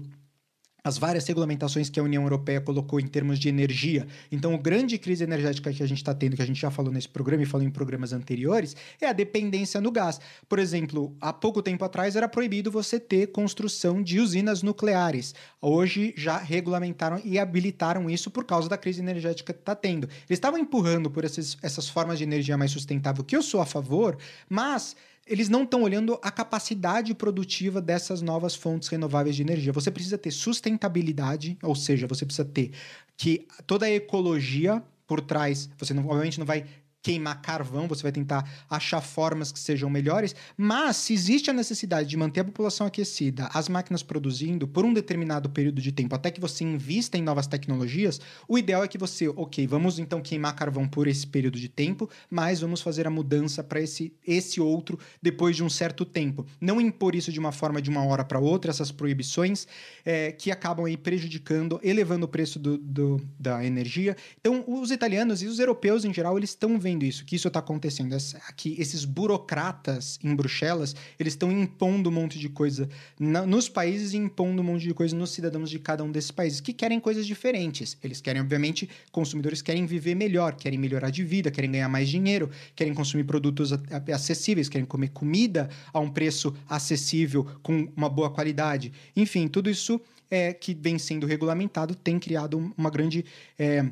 as 0.84 0.98
várias 0.98 1.26
regulamentações 1.26 1.88
que 1.88 1.98
a 1.98 2.02
União 2.02 2.22
Europeia 2.22 2.60
colocou 2.60 3.00
em 3.00 3.06
termos 3.06 3.38
de 3.38 3.48
energia. 3.48 4.06
Então, 4.30 4.54
a 4.54 4.58
grande 4.58 4.98
crise 4.98 5.24
energética 5.24 5.72
que 5.72 5.82
a 5.82 5.86
gente 5.86 5.96
está 5.96 6.14
tendo, 6.14 6.36
que 6.36 6.42
a 6.42 6.46
gente 6.46 6.60
já 6.60 6.70
falou 6.70 6.92
nesse 6.92 7.08
programa 7.08 7.42
e 7.42 7.46
falou 7.46 7.66
em 7.66 7.70
programas 7.70 8.12
anteriores, 8.12 8.76
é 9.00 9.06
a 9.06 9.14
dependência 9.14 9.80
no 9.80 9.90
gás. 9.90 10.20
Por 10.46 10.58
exemplo, 10.58 11.16
há 11.22 11.32
pouco 11.32 11.62
tempo 11.62 11.82
atrás 11.86 12.16
era 12.16 12.28
proibido 12.28 12.70
você 12.70 13.00
ter 13.00 13.28
construção 13.28 14.02
de 14.02 14.20
usinas 14.20 14.62
nucleares. 14.62 15.34
Hoje 15.58 16.12
já 16.18 16.36
regulamentaram 16.36 17.18
e 17.24 17.38
habilitaram 17.38 18.10
isso 18.10 18.30
por 18.30 18.44
causa 18.44 18.68
da 18.68 18.76
crise 18.76 19.00
energética 19.00 19.54
que 19.54 19.60
está 19.60 19.74
tendo. 19.74 20.04
Eles 20.04 20.36
estavam 20.36 20.58
empurrando 20.58 21.10
por 21.10 21.24
esses, 21.24 21.56
essas 21.62 21.88
formas 21.88 22.18
de 22.18 22.24
energia 22.24 22.58
mais 22.58 22.70
sustentável, 22.70 23.24
que 23.24 23.34
eu 23.34 23.42
sou 23.42 23.62
a 23.62 23.66
favor, 23.66 24.18
mas 24.50 24.94
eles 25.26 25.48
não 25.48 25.64
estão 25.64 25.82
olhando 25.82 26.18
a 26.22 26.30
capacidade 26.30 27.14
produtiva 27.14 27.80
dessas 27.80 28.20
novas 28.20 28.54
fontes 28.54 28.88
renováveis 28.88 29.36
de 29.36 29.42
energia. 29.42 29.72
Você 29.72 29.90
precisa 29.90 30.18
ter 30.18 30.30
sustentabilidade, 30.30 31.56
ou 31.62 31.74
seja, 31.74 32.06
você 32.06 32.24
precisa 32.26 32.44
ter 32.44 32.72
que 33.16 33.46
toda 33.66 33.86
a 33.86 33.90
ecologia 33.90 34.82
por 35.06 35.20
trás, 35.20 35.68
você 35.78 35.92
não, 35.92 36.06
obviamente 36.06 36.38
não 36.38 36.46
vai 36.46 36.64
queimar 37.04 37.42
carvão, 37.42 37.86
você 37.86 38.02
vai 38.02 38.10
tentar 38.10 38.50
achar 38.68 39.02
formas 39.02 39.52
que 39.52 39.58
sejam 39.58 39.90
melhores, 39.90 40.34
mas 40.56 40.96
se 40.96 41.12
existe 41.12 41.50
a 41.50 41.52
necessidade 41.52 42.08
de 42.08 42.16
manter 42.16 42.40
a 42.40 42.44
população 42.44 42.86
aquecida, 42.86 43.46
as 43.52 43.68
máquinas 43.68 44.02
produzindo 44.02 44.66
por 44.66 44.86
um 44.86 44.92
determinado 44.92 45.50
período 45.50 45.82
de 45.82 45.92
tempo, 45.92 46.14
até 46.14 46.30
que 46.30 46.40
você 46.40 46.64
invista 46.64 47.18
em 47.18 47.22
novas 47.22 47.46
tecnologias, 47.46 48.22
o 48.48 48.56
ideal 48.56 48.82
é 48.82 48.88
que 48.88 48.96
você, 48.96 49.28
ok, 49.28 49.66
vamos 49.66 49.98
então 49.98 50.22
queimar 50.22 50.56
carvão 50.56 50.88
por 50.88 51.06
esse 51.06 51.26
período 51.26 51.58
de 51.60 51.68
tempo, 51.68 52.08
mas 52.30 52.62
vamos 52.62 52.80
fazer 52.80 53.06
a 53.06 53.10
mudança 53.10 53.62
para 53.62 53.82
esse, 53.82 54.10
esse 54.26 54.58
outro 54.58 54.98
depois 55.20 55.54
de 55.54 55.62
um 55.62 55.68
certo 55.68 56.06
tempo. 56.06 56.46
Não 56.58 56.80
impor 56.80 57.14
isso 57.14 57.30
de 57.30 57.38
uma 57.38 57.52
forma 57.52 57.82
de 57.82 57.90
uma 57.90 58.02
hora 58.02 58.24
para 58.24 58.38
outra, 58.38 58.70
essas 58.70 58.90
proibições 58.90 59.66
é, 60.06 60.32
que 60.32 60.50
acabam 60.50 60.86
aí 60.86 60.96
prejudicando, 60.96 61.78
elevando 61.82 62.24
o 62.24 62.28
preço 62.28 62.58
do, 62.58 62.78
do, 62.78 63.20
da 63.38 63.62
energia. 63.62 64.16
Então, 64.40 64.64
os 64.66 64.90
italianos 64.90 65.42
e 65.42 65.46
os 65.46 65.58
europeus 65.58 66.06
em 66.06 66.14
geral, 66.14 66.38
eles 66.38 66.48
estão 66.50 66.78
vendo 66.78 66.93
isso, 67.02 67.24
que 67.24 67.36
isso 67.36 67.48
está 67.48 67.60
acontecendo. 67.60 68.14
Aqui, 68.48 68.76
esses 68.78 69.04
burocratas 69.04 70.18
em 70.22 70.34
Bruxelas, 70.34 70.94
eles 71.18 71.32
estão 71.32 71.50
impondo 71.50 72.10
um 72.10 72.12
monte 72.12 72.38
de 72.38 72.48
coisa 72.48 72.88
na, 73.18 73.46
nos 73.46 73.68
países 73.68 74.12
e 74.12 74.16
impondo 74.16 74.62
um 74.62 74.64
monte 74.64 74.82
de 74.82 74.94
coisa 74.94 75.16
nos 75.16 75.30
cidadãos 75.30 75.70
de 75.70 75.78
cada 75.78 76.04
um 76.04 76.12
desses 76.12 76.30
países, 76.30 76.60
que 76.60 76.72
querem 76.72 77.00
coisas 77.00 77.26
diferentes. 77.26 77.96
Eles 78.02 78.20
querem, 78.20 78.42
obviamente, 78.42 78.88
consumidores 79.10 79.62
querem 79.62 79.86
viver 79.86 80.14
melhor, 80.14 80.54
querem 80.54 80.78
melhorar 80.78 81.10
de 81.10 81.24
vida, 81.24 81.50
querem 81.50 81.70
ganhar 81.70 81.88
mais 81.88 82.08
dinheiro, 82.08 82.50
querem 82.76 82.94
consumir 82.94 83.24
produtos 83.24 83.72
acessíveis, 84.12 84.68
querem 84.68 84.86
comer 84.86 85.08
comida 85.08 85.68
a 85.92 85.98
um 85.98 86.10
preço 86.10 86.54
acessível, 86.68 87.44
com 87.62 87.88
uma 87.96 88.08
boa 88.08 88.30
qualidade. 88.30 88.92
Enfim, 89.16 89.48
tudo 89.48 89.70
isso 89.70 90.00
é, 90.30 90.52
que 90.52 90.74
vem 90.74 90.98
sendo 90.98 91.26
regulamentado 91.26 91.94
tem 91.94 92.18
criado 92.18 92.72
uma 92.76 92.90
grande. 92.90 93.24
É, 93.58 93.84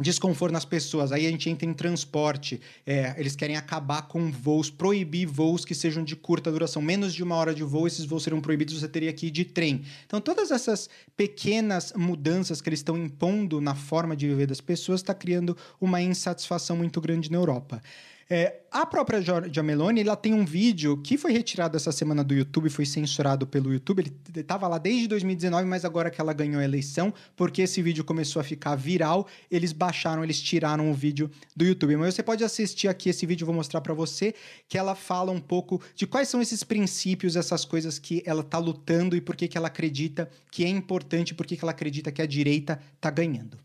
desconforto 0.00 0.52
nas 0.52 0.64
pessoas. 0.64 1.12
Aí 1.12 1.26
a 1.26 1.30
gente 1.30 1.48
entra 1.48 1.68
em 1.68 1.72
transporte. 1.72 2.60
É, 2.84 3.14
eles 3.16 3.36
querem 3.36 3.56
acabar 3.56 4.02
com 4.02 4.30
voos, 4.30 4.68
proibir 4.68 5.26
voos 5.26 5.64
que 5.64 5.74
sejam 5.74 6.02
de 6.02 6.16
curta 6.16 6.50
duração. 6.50 6.82
Menos 6.82 7.14
de 7.14 7.22
uma 7.22 7.36
hora 7.36 7.54
de 7.54 7.62
voo, 7.62 7.86
esses 7.86 8.04
voos 8.04 8.24
serão 8.24 8.40
proibidos, 8.40 8.78
você 8.78 8.88
teria 8.88 9.12
que 9.12 9.26
ir 9.26 9.30
de 9.30 9.44
trem. 9.44 9.82
Então, 10.04 10.20
todas 10.20 10.50
essas 10.50 10.88
pequenas 11.16 11.92
mudanças 11.96 12.60
que 12.60 12.68
eles 12.68 12.80
estão 12.80 12.98
impondo 12.98 13.60
na 13.60 13.74
forma 13.74 14.16
de 14.16 14.26
viver 14.26 14.46
das 14.46 14.60
pessoas 14.60 15.00
está 15.00 15.14
criando 15.14 15.56
uma 15.80 16.02
insatisfação 16.02 16.76
muito 16.76 17.00
grande 17.00 17.30
na 17.30 17.38
Europa. 17.38 17.80
É, 18.28 18.62
a 18.70 18.86
própria 18.86 19.20
Giorgia 19.20 19.62
Meloni, 19.62 20.00
ela 20.00 20.16
tem 20.16 20.32
um 20.32 20.44
vídeo 20.44 20.96
que 21.02 21.18
foi 21.18 21.32
retirado 21.32 21.76
essa 21.76 21.92
semana 21.92 22.24
do 22.24 22.34
YouTube, 22.34 22.70
foi 22.70 22.86
censurado 22.86 23.46
pelo 23.46 23.72
YouTube. 23.72 24.00
Ele 24.00 24.40
estava 24.40 24.66
lá 24.66 24.78
desde 24.78 25.06
2019, 25.08 25.66
mas 25.66 25.84
agora 25.84 26.10
que 26.10 26.20
ela 26.20 26.32
ganhou 26.32 26.60
a 26.60 26.64
eleição, 26.64 27.12
porque 27.36 27.62
esse 27.62 27.82
vídeo 27.82 28.02
começou 28.04 28.40
a 28.40 28.44
ficar 28.44 28.74
viral, 28.76 29.26
eles 29.50 29.72
baixaram, 29.72 30.24
eles 30.24 30.40
tiraram 30.40 30.90
o 30.90 30.94
vídeo 30.94 31.30
do 31.54 31.64
YouTube. 31.64 31.96
Mas 31.96 32.14
você 32.14 32.22
pode 32.22 32.42
assistir 32.42 32.88
aqui 32.88 33.10
esse 33.10 33.26
vídeo, 33.26 33.46
vou 33.46 33.54
mostrar 33.54 33.80
para 33.80 33.92
você, 33.92 34.34
que 34.68 34.78
ela 34.78 34.94
fala 34.94 35.30
um 35.30 35.40
pouco 35.40 35.80
de 35.94 36.06
quais 36.06 36.28
são 36.28 36.40
esses 36.40 36.64
princípios, 36.64 37.36
essas 37.36 37.64
coisas 37.64 37.98
que 37.98 38.22
ela 38.24 38.40
está 38.40 38.58
lutando 38.58 39.14
e 39.14 39.20
por 39.20 39.36
que, 39.36 39.48
que 39.48 39.58
ela 39.58 39.68
acredita 39.68 40.30
que 40.50 40.64
é 40.64 40.68
importante, 40.68 41.34
por 41.34 41.46
que, 41.46 41.56
que 41.56 41.64
ela 41.64 41.72
acredita 41.72 42.10
que 42.10 42.22
a 42.22 42.26
direita 42.26 42.80
está 42.96 43.10
ganhando. 43.10 43.58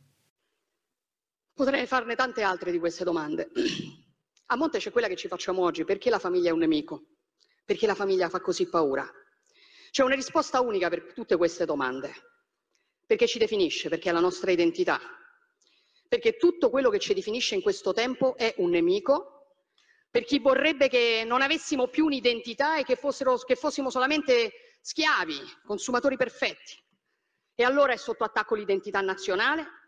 Potrei 1.55 1.85
farne 1.87 2.15
tante 2.15 2.41
altre 2.41 2.71
di 2.71 2.79
queste 2.79 3.03
domande. 3.03 3.47
A 4.51 4.55
monte 4.55 4.79
c'è 4.79 4.91
quella 4.91 5.07
che 5.07 5.15
ci 5.15 5.27
facciamo 5.27 5.61
oggi, 5.61 5.83
perché 5.83 6.09
la 6.09 6.17
famiglia 6.17 6.49
è 6.49 6.51
un 6.51 6.57
nemico? 6.57 7.03
Perché 7.63 7.85
la 7.85 7.93
famiglia 7.93 8.29
fa 8.29 8.41
così 8.41 8.67
paura? 8.67 9.07
C'è 9.91 10.01
una 10.03 10.15
risposta 10.15 10.59
unica 10.59 10.89
per 10.89 11.13
tutte 11.13 11.37
queste 11.37 11.65
domande, 11.65 12.11
perché 13.05 13.27
ci 13.27 13.37
definisce, 13.37 13.89
perché 13.89 14.09
è 14.09 14.11
la 14.11 14.19
nostra 14.19 14.49
identità, 14.49 14.99
perché 16.07 16.37
tutto 16.37 16.71
quello 16.71 16.89
che 16.89 16.97
ci 16.97 17.13
definisce 17.13 17.53
in 17.53 17.61
questo 17.61 17.93
tempo 17.93 18.35
è 18.37 18.55
un 18.57 18.71
nemico, 18.71 19.35
per 20.09 20.23
chi 20.23 20.39
vorrebbe 20.39 20.89
che 20.89 21.21
non 21.27 21.43
avessimo 21.43 21.87
più 21.87 22.05
un'identità 22.05 22.77
e 22.77 22.83
che, 22.83 22.95
fossero, 22.95 23.37
che 23.37 23.55
fossimo 23.55 23.91
solamente 23.91 24.51
schiavi, 24.81 25.39
consumatori 25.63 26.17
perfetti. 26.17 26.75
E 27.53 27.63
allora 27.63 27.93
è 27.93 27.97
sotto 27.97 28.23
attacco 28.23 28.55
l'identità 28.55 28.99
nazionale, 29.01 29.78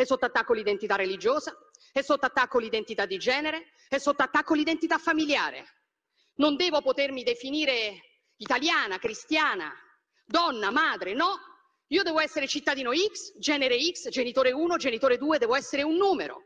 è 0.00 0.06
sotto 0.06 0.24
attacco 0.24 0.54
l'identità 0.54 0.96
religiosa, 0.96 1.54
è 1.92 2.00
sotto 2.00 2.24
attacco 2.24 2.58
l'identità 2.58 3.04
di 3.04 3.18
genere, 3.18 3.72
è 3.86 3.98
sotto 3.98 4.22
attacco 4.22 4.54
l'identità 4.54 4.96
familiare. 4.96 5.66
Non 6.36 6.56
devo 6.56 6.80
potermi 6.80 7.22
definire 7.22 8.22
italiana, 8.36 8.98
cristiana, 8.98 9.70
donna, 10.24 10.70
madre, 10.70 11.12
no. 11.12 11.38
Io 11.88 12.02
devo 12.02 12.18
essere 12.18 12.46
cittadino 12.46 12.92
X, 12.94 13.36
genere 13.38 13.76
X, 13.78 14.08
genitore 14.08 14.52
1, 14.52 14.76
genitore 14.76 15.18
2, 15.18 15.38
devo 15.38 15.54
essere 15.54 15.82
un 15.82 15.96
numero. 15.96 16.44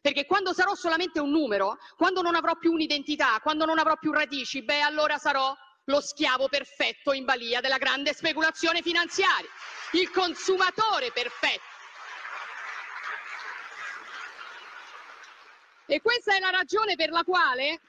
Perché 0.00 0.24
quando 0.24 0.54
sarò 0.54 0.74
solamente 0.74 1.20
un 1.20 1.30
numero, 1.30 1.76
quando 1.96 2.22
non 2.22 2.34
avrò 2.34 2.56
più 2.56 2.72
un'identità, 2.72 3.38
quando 3.42 3.66
non 3.66 3.78
avrò 3.78 3.96
più 3.96 4.12
radici, 4.12 4.62
beh 4.62 4.80
allora 4.80 5.18
sarò 5.18 5.54
lo 5.86 6.00
schiavo 6.00 6.48
perfetto 6.48 7.12
in 7.12 7.26
balia 7.26 7.60
della 7.60 7.76
grande 7.76 8.14
speculazione 8.14 8.80
finanziaria, 8.80 9.50
il 9.92 10.10
consumatore 10.10 11.10
perfetto. 11.12 11.73
E 15.86 16.00
questa 16.00 16.34
è 16.34 16.38
la 16.38 16.50
ragione 16.50 16.94
per 16.94 17.10
la 17.10 17.22
quale 17.24 17.80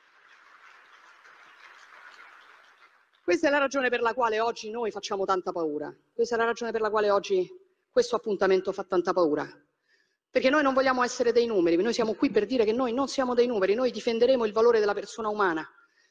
Questa 3.24 3.48
è 3.48 3.50
la 3.50 3.58
ragione 3.58 3.90
per 3.90 4.02
la 4.02 4.14
quale 4.14 4.40
oggi 4.40 4.70
noi 4.70 4.92
facciamo 4.92 5.26
tanta 5.26 5.52
paura. 5.52 5.92
Questa 6.14 6.36
è 6.36 6.38
la 6.38 6.46
ragione 6.46 6.72
per 6.72 6.82
la 6.82 6.92
quale 6.92 7.10
oggi 7.10 7.50
questo 7.90 8.18
appuntamento 8.18 8.72
fa 8.72 8.84
tanta 8.84 9.14
paura. 9.14 9.48
Perché 10.30 10.50
noi 10.50 10.62
non 10.62 10.74
vogliamo 10.74 11.02
essere 11.04 11.32
dei 11.32 11.48
numeri, 11.48 11.82
noi 11.82 11.94
siamo 11.94 12.14
qui 12.14 12.30
per 12.30 12.46
dire 12.46 12.66
che 12.66 12.74
noi 12.74 12.94
non 12.94 13.08
siamo 13.08 13.34
dei 13.34 13.48
numeri, 13.48 13.74
noi 13.74 13.90
difenderemo 13.90 14.46
il 14.46 14.52
valore 14.52 14.80
della 14.80 14.94
persona 14.94 15.30
umana, 15.30 15.68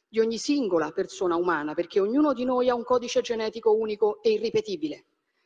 di 0.08 0.18
ogni 0.18 0.38
singola 0.38 0.90
persona 0.90 1.36
umana, 1.36 1.74
perché 1.74 2.00
ognuno 2.00 2.32
di 2.32 2.44
noi 2.44 2.68
ha 2.68 2.74
un 2.74 2.82
codice 2.82 3.20
genetico 3.20 3.74
unico 3.74 4.20
e 4.22 4.30
irripetibile. 4.30 5.04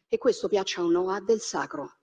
E 0.09 0.17
questo, 0.17 0.49
piaccia 0.49 0.83
o 0.83 0.89
no, 0.89 1.11
ha 1.11 1.21
del 1.21 1.41
sacro. 1.41 1.97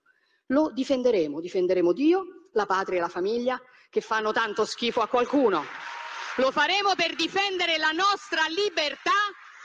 Lo 0.48 0.70
difenderemo, 0.72 1.40
difenderemo 1.40 1.94
Dio, 1.94 2.50
la 2.52 2.66
patria 2.68 3.00
e 3.00 3.02
la 3.02 3.08
famiglia, 3.08 3.60
che 3.90 4.02
fanno 4.02 4.32
tanto 4.32 4.66
schifo 4.66 5.02
a 5.02 5.08
qualcuno. 5.08 5.66
Lo 6.38 6.52
faremo 6.52 6.96
per 6.96 7.16
difendere 7.16 7.78
la 7.78 7.92
nostra 7.92 8.46
libertà 8.48 9.12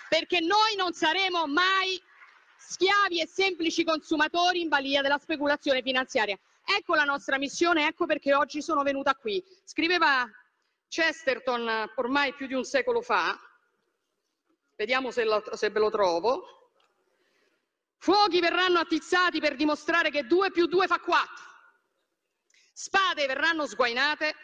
perché 0.08 0.40
noi 0.40 0.76
non 0.76 0.92
saremo 0.92 1.46
mai 1.46 2.00
schiavi 2.58 3.20
e 3.20 3.26
semplici 3.26 3.84
consumatori 3.84 4.60
in 4.60 4.68
balia 4.68 5.02
della 5.02 5.18
speculazione 5.18 5.82
finanziaria. 5.82 6.38
Ecco 6.64 6.94
la 6.94 7.04
nostra 7.04 7.38
missione, 7.38 7.86
ecco 7.86 8.06
perché 8.06 8.34
oggi 8.34 8.62
sono 8.62 8.82
venuta 8.82 9.14
qui. 9.14 9.42
Scriveva 9.64 10.28
Chesterton 10.88 11.90
ormai 11.96 12.34
più 12.34 12.46
di 12.46 12.54
un 12.54 12.64
secolo 12.64 13.00
fa, 13.00 13.38
vediamo 14.76 15.10
se, 15.10 15.24
lo, 15.24 15.42
se 15.52 15.70
ve 15.70 15.78
lo 15.78 15.90
trovo, 15.90 16.72
fuochi 17.98 18.40
verranno 18.40 18.78
attizzati 18.78 19.40
per 19.40 19.56
dimostrare 19.56 20.10
che 20.10 20.24
2 20.24 20.50
più 20.50 20.66
2 20.66 20.86
fa 20.86 20.98
4. 20.98 21.49
Spade 22.82 23.26
verranno 23.26 23.66
sguainate 23.66 24.34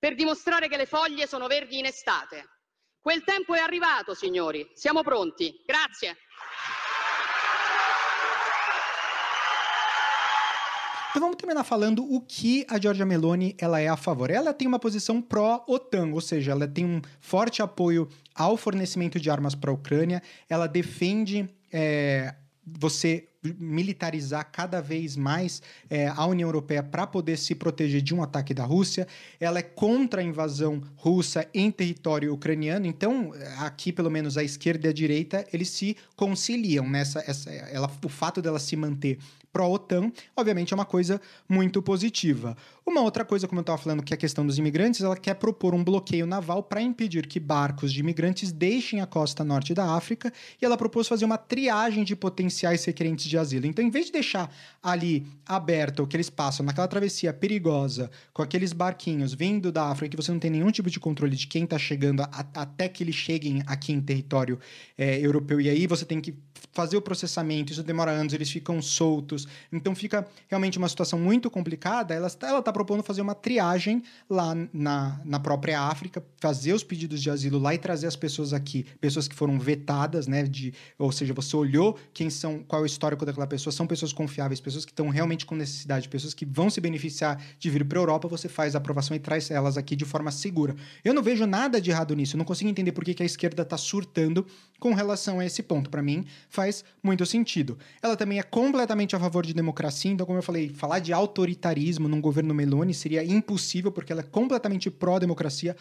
per 0.00 0.16
dimostrare 0.16 0.66
che 0.66 0.76
le 0.76 0.86
foglie 0.86 1.28
sono 1.28 1.46
verdi 1.46 1.78
in 1.78 1.84
estate. 1.84 2.44
Quel 3.00 3.22
tempo 3.22 3.54
è 3.54 3.60
arrivato, 3.60 4.12
signori. 4.12 4.68
Siamo 4.74 5.04
pronti. 5.04 5.62
Grazie. 5.64 6.16
Então 11.10 11.22
vamos 11.22 11.36
terminar 11.36 11.64
falando 11.64 12.02
o 12.02 12.20
que 12.22 12.66
a 12.68 12.76
Giorgia 12.76 13.06
Meloni 13.06 13.54
ela 13.56 13.80
é 13.80 13.86
a 13.86 13.96
favor. 13.96 14.32
Ela 14.32 14.52
tem 14.52 14.66
uma 14.66 14.80
posição 14.80 15.22
pró-OTAN, 15.22 16.12
ou 16.12 16.20
seja, 16.20 16.50
ela 16.50 16.66
tem 16.66 16.84
um 16.84 17.00
forte 17.20 17.62
apoio 17.62 18.08
ao 18.34 18.56
fornecimento 18.56 19.20
de 19.20 19.30
armas 19.30 19.54
para 19.54 19.70
a 19.70 19.74
Ucrânia, 19.74 20.20
ela 20.48 20.66
defende 20.66 21.48
é, 21.72 22.34
você 22.66 23.28
militarizar 23.58 24.50
cada 24.50 24.80
vez 24.80 25.16
mais 25.16 25.62
é, 25.88 26.08
a 26.08 26.26
União 26.26 26.48
Europeia 26.48 26.82
para 26.82 27.06
poder 27.06 27.36
se 27.36 27.54
proteger 27.54 28.02
de 28.02 28.14
um 28.14 28.22
ataque 28.22 28.54
da 28.54 28.64
Rússia. 28.64 29.06
Ela 29.38 29.58
é 29.58 29.62
contra 29.62 30.20
a 30.20 30.24
invasão 30.24 30.82
russa 30.96 31.46
em 31.52 31.70
território 31.70 32.32
ucraniano. 32.32 32.86
Então, 32.86 33.32
aqui, 33.58 33.92
pelo 33.92 34.10
menos, 34.10 34.36
a 34.36 34.44
esquerda 34.44 34.86
e 34.86 34.90
a 34.90 34.92
direita, 34.92 35.46
eles 35.52 35.68
se 35.70 35.96
conciliam 36.14 36.88
nessa. 36.88 37.22
Essa, 37.26 37.50
ela, 37.50 37.90
o 38.04 38.08
fato 38.08 38.40
dela 38.40 38.58
se 38.58 38.76
manter 38.76 39.18
pró-OTAN, 39.56 40.12
obviamente 40.36 40.74
é 40.74 40.76
uma 40.76 40.84
coisa 40.84 41.18
muito 41.48 41.80
positiva. 41.80 42.54
Uma 42.88 43.00
outra 43.00 43.24
coisa, 43.24 43.48
como 43.48 43.58
eu 43.58 43.62
estava 43.62 43.78
falando, 43.78 44.00
que 44.00 44.14
é 44.14 44.16
a 44.16 44.18
questão 44.18 44.46
dos 44.46 44.58
imigrantes, 44.58 45.00
ela 45.00 45.16
quer 45.16 45.34
propor 45.34 45.74
um 45.74 45.82
bloqueio 45.82 46.24
naval 46.24 46.62
para 46.62 46.80
impedir 46.80 47.26
que 47.26 47.40
barcos 47.40 47.92
de 47.92 47.98
imigrantes 47.98 48.52
deixem 48.52 49.00
a 49.00 49.06
costa 49.06 49.42
norte 49.42 49.74
da 49.74 49.96
África 49.96 50.32
e 50.62 50.64
ela 50.64 50.76
propôs 50.76 51.08
fazer 51.08 51.24
uma 51.24 51.36
triagem 51.36 52.04
de 52.04 52.14
potenciais 52.14 52.84
requerentes 52.84 53.26
de 53.26 53.36
asilo. 53.36 53.66
Então, 53.66 53.84
em 53.84 53.90
vez 53.90 54.06
de 54.06 54.12
deixar 54.12 54.54
ali 54.80 55.26
aberto 55.44 56.04
o 56.04 56.06
que 56.06 56.14
eles 56.16 56.30
passam 56.30 56.64
naquela 56.64 56.86
travessia 56.86 57.32
perigosa, 57.32 58.08
com 58.32 58.40
aqueles 58.40 58.72
barquinhos 58.72 59.34
vindo 59.34 59.72
da 59.72 59.90
África, 59.90 60.10
que 60.10 60.22
você 60.22 60.30
não 60.30 60.38
tem 60.38 60.52
nenhum 60.52 60.70
tipo 60.70 60.88
de 60.88 61.00
controle 61.00 61.34
de 61.34 61.48
quem 61.48 61.64
está 61.64 61.78
chegando 61.78 62.22
a, 62.22 62.46
até 62.54 62.88
que 62.88 63.02
eles 63.02 63.16
cheguem 63.16 63.64
aqui 63.66 63.92
em 63.92 64.00
território 64.00 64.60
é, 64.96 65.18
europeu, 65.18 65.60
e 65.60 65.68
aí 65.68 65.88
você 65.88 66.04
tem 66.04 66.20
que 66.20 66.32
fazer 66.72 66.96
o 66.96 67.02
processamento, 67.02 67.72
isso 67.72 67.82
demora 67.82 68.10
anos, 68.10 68.34
eles 68.34 68.50
ficam 68.50 68.80
soltos. 68.82 69.48
Então 69.72 69.94
fica 69.94 70.26
realmente 70.46 70.76
uma 70.76 70.88
situação 70.88 71.18
muito 71.18 71.50
complicada. 71.50 72.14
Ela 72.14 72.26
está 72.26 72.75
propondo 72.76 73.02
fazer 73.02 73.22
uma 73.22 73.34
triagem 73.34 74.02
lá 74.28 74.54
na, 74.70 75.18
na 75.24 75.40
própria 75.40 75.80
África, 75.80 76.22
fazer 76.38 76.74
os 76.74 76.84
pedidos 76.84 77.22
de 77.22 77.30
asilo 77.30 77.58
lá 77.58 77.74
e 77.74 77.78
trazer 77.78 78.06
as 78.06 78.14
pessoas 78.14 78.52
aqui, 78.52 78.84
pessoas 79.00 79.26
que 79.26 79.34
foram 79.34 79.58
vetadas, 79.58 80.26
né? 80.26 80.42
De, 80.42 80.74
ou 80.98 81.10
seja, 81.10 81.32
você 81.32 81.56
olhou 81.56 81.98
quem 82.12 82.28
são, 82.28 82.62
qual 82.68 82.82
é 82.82 82.82
o 82.82 82.86
histórico 82.86 83.24
daquela 83.24 83.46
pessoa, 83.46 83.72
são 83.72 83.86
pessoas 83.86 84.12
confiáveis, 84.12 84.60
pessoas 84.60 84.84
que 84.84 84.92
estão 84.92 85.08
realmente 85.08 85.46
com 85.46 85.54
necessidade, 85.54 86.06
pessoas 86.06 86.34
que 86.34 86.44
vão 86.44 86.68
se 86.68 86.78
beneficiar 86.78 87.42
de 87.58 87.70
vir 87.70 87.82
para 87.82 87.98
a 87.98 88.02
Europa, 88.02 88.28
você 88.28 88.46
faz 88.46 88.74
a 88.74 88.78
aprovação 88.78 89.16
e 89.16 89.18
traz 89.18 89.50
elas 89.50 89.78
aqui 89.78 89.96
de 89.96 90.04
forma 90.04 90.30
segura. 90.30 90.76
Eu 91.02 91.14
não 91.14 91.22
vejo 91.22 91.46
nada 91.46 91.80
de 91.80 91.90
errado 91.90 92.14
nisso, 92.14 92.36
eu 92.36 92.38
não 92.38 92.44
consigo 92.44 92.68
entender 92.68 92.92
por 92.92 93.04
que, 93.04 93.14
que 93.14 93.22
a 93.22 93.26
esquerda 93.26 93.62
está 93.62 93.78
surtando 93.78 94.46
com 94.78 94.92
relação 94.92 95.40
a 95.40 95.46
esse 95.46 95.62
ponto. 95.62 95.88
Para 95.88 96.02
mim, 96.02 96.26
faz 96.50 96.84
muito 97.02 97.24
sentido. 97.24 97.78
Ela 98.02 98.16
também 98.16 98.38
é 98.38 98.42
completamente 98.42 99.16
a 99.16 99.18
favor 99.18 99.46
de 99.46 99.54
democracia, 99.54 100.10
então, 100.10 100.26
como 100.26 100.38
eu 100.38 100.42
falei, 100.42 100.68
falar 100.68 100.98
de 100.98 101.14
autoritarismo 101.14 102.06
num 102.06 102.20
governo 102.20 102.52
Meloni 102.66 102.92
seria 102.92 103.24
impossível, 103.24 103.92
porque 103.92 104.12
ela 104.12 104.20
é 104.20 104.24
completamente 104.24 104.90
pró-democracia, 104.90 105.76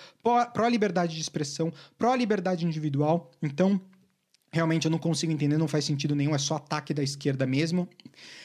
pró-liberdade 0.53 1.15
de 1.15 1.21
expressão, 1.21 1.73
pró-liberdade 1.97 2.65
individual. 2.65 3.31
Então, 3.41 3.81
realmente 4.55 4.85
eu 4.85 4.91
não 4.91 4.97
consigo 4.97 5.33
entender, 5.33 5.57
não 5.57 5.67
faz 5.67 5.83
sentido 5.83 6.15
nenhum, 6.15 6.33
é 6.33 6.37
só 6.37 6.55
ataque 6.55 6.93
da 6.93 7.03
esquerda 7.03 7.45
mesmo. 7.45 7.89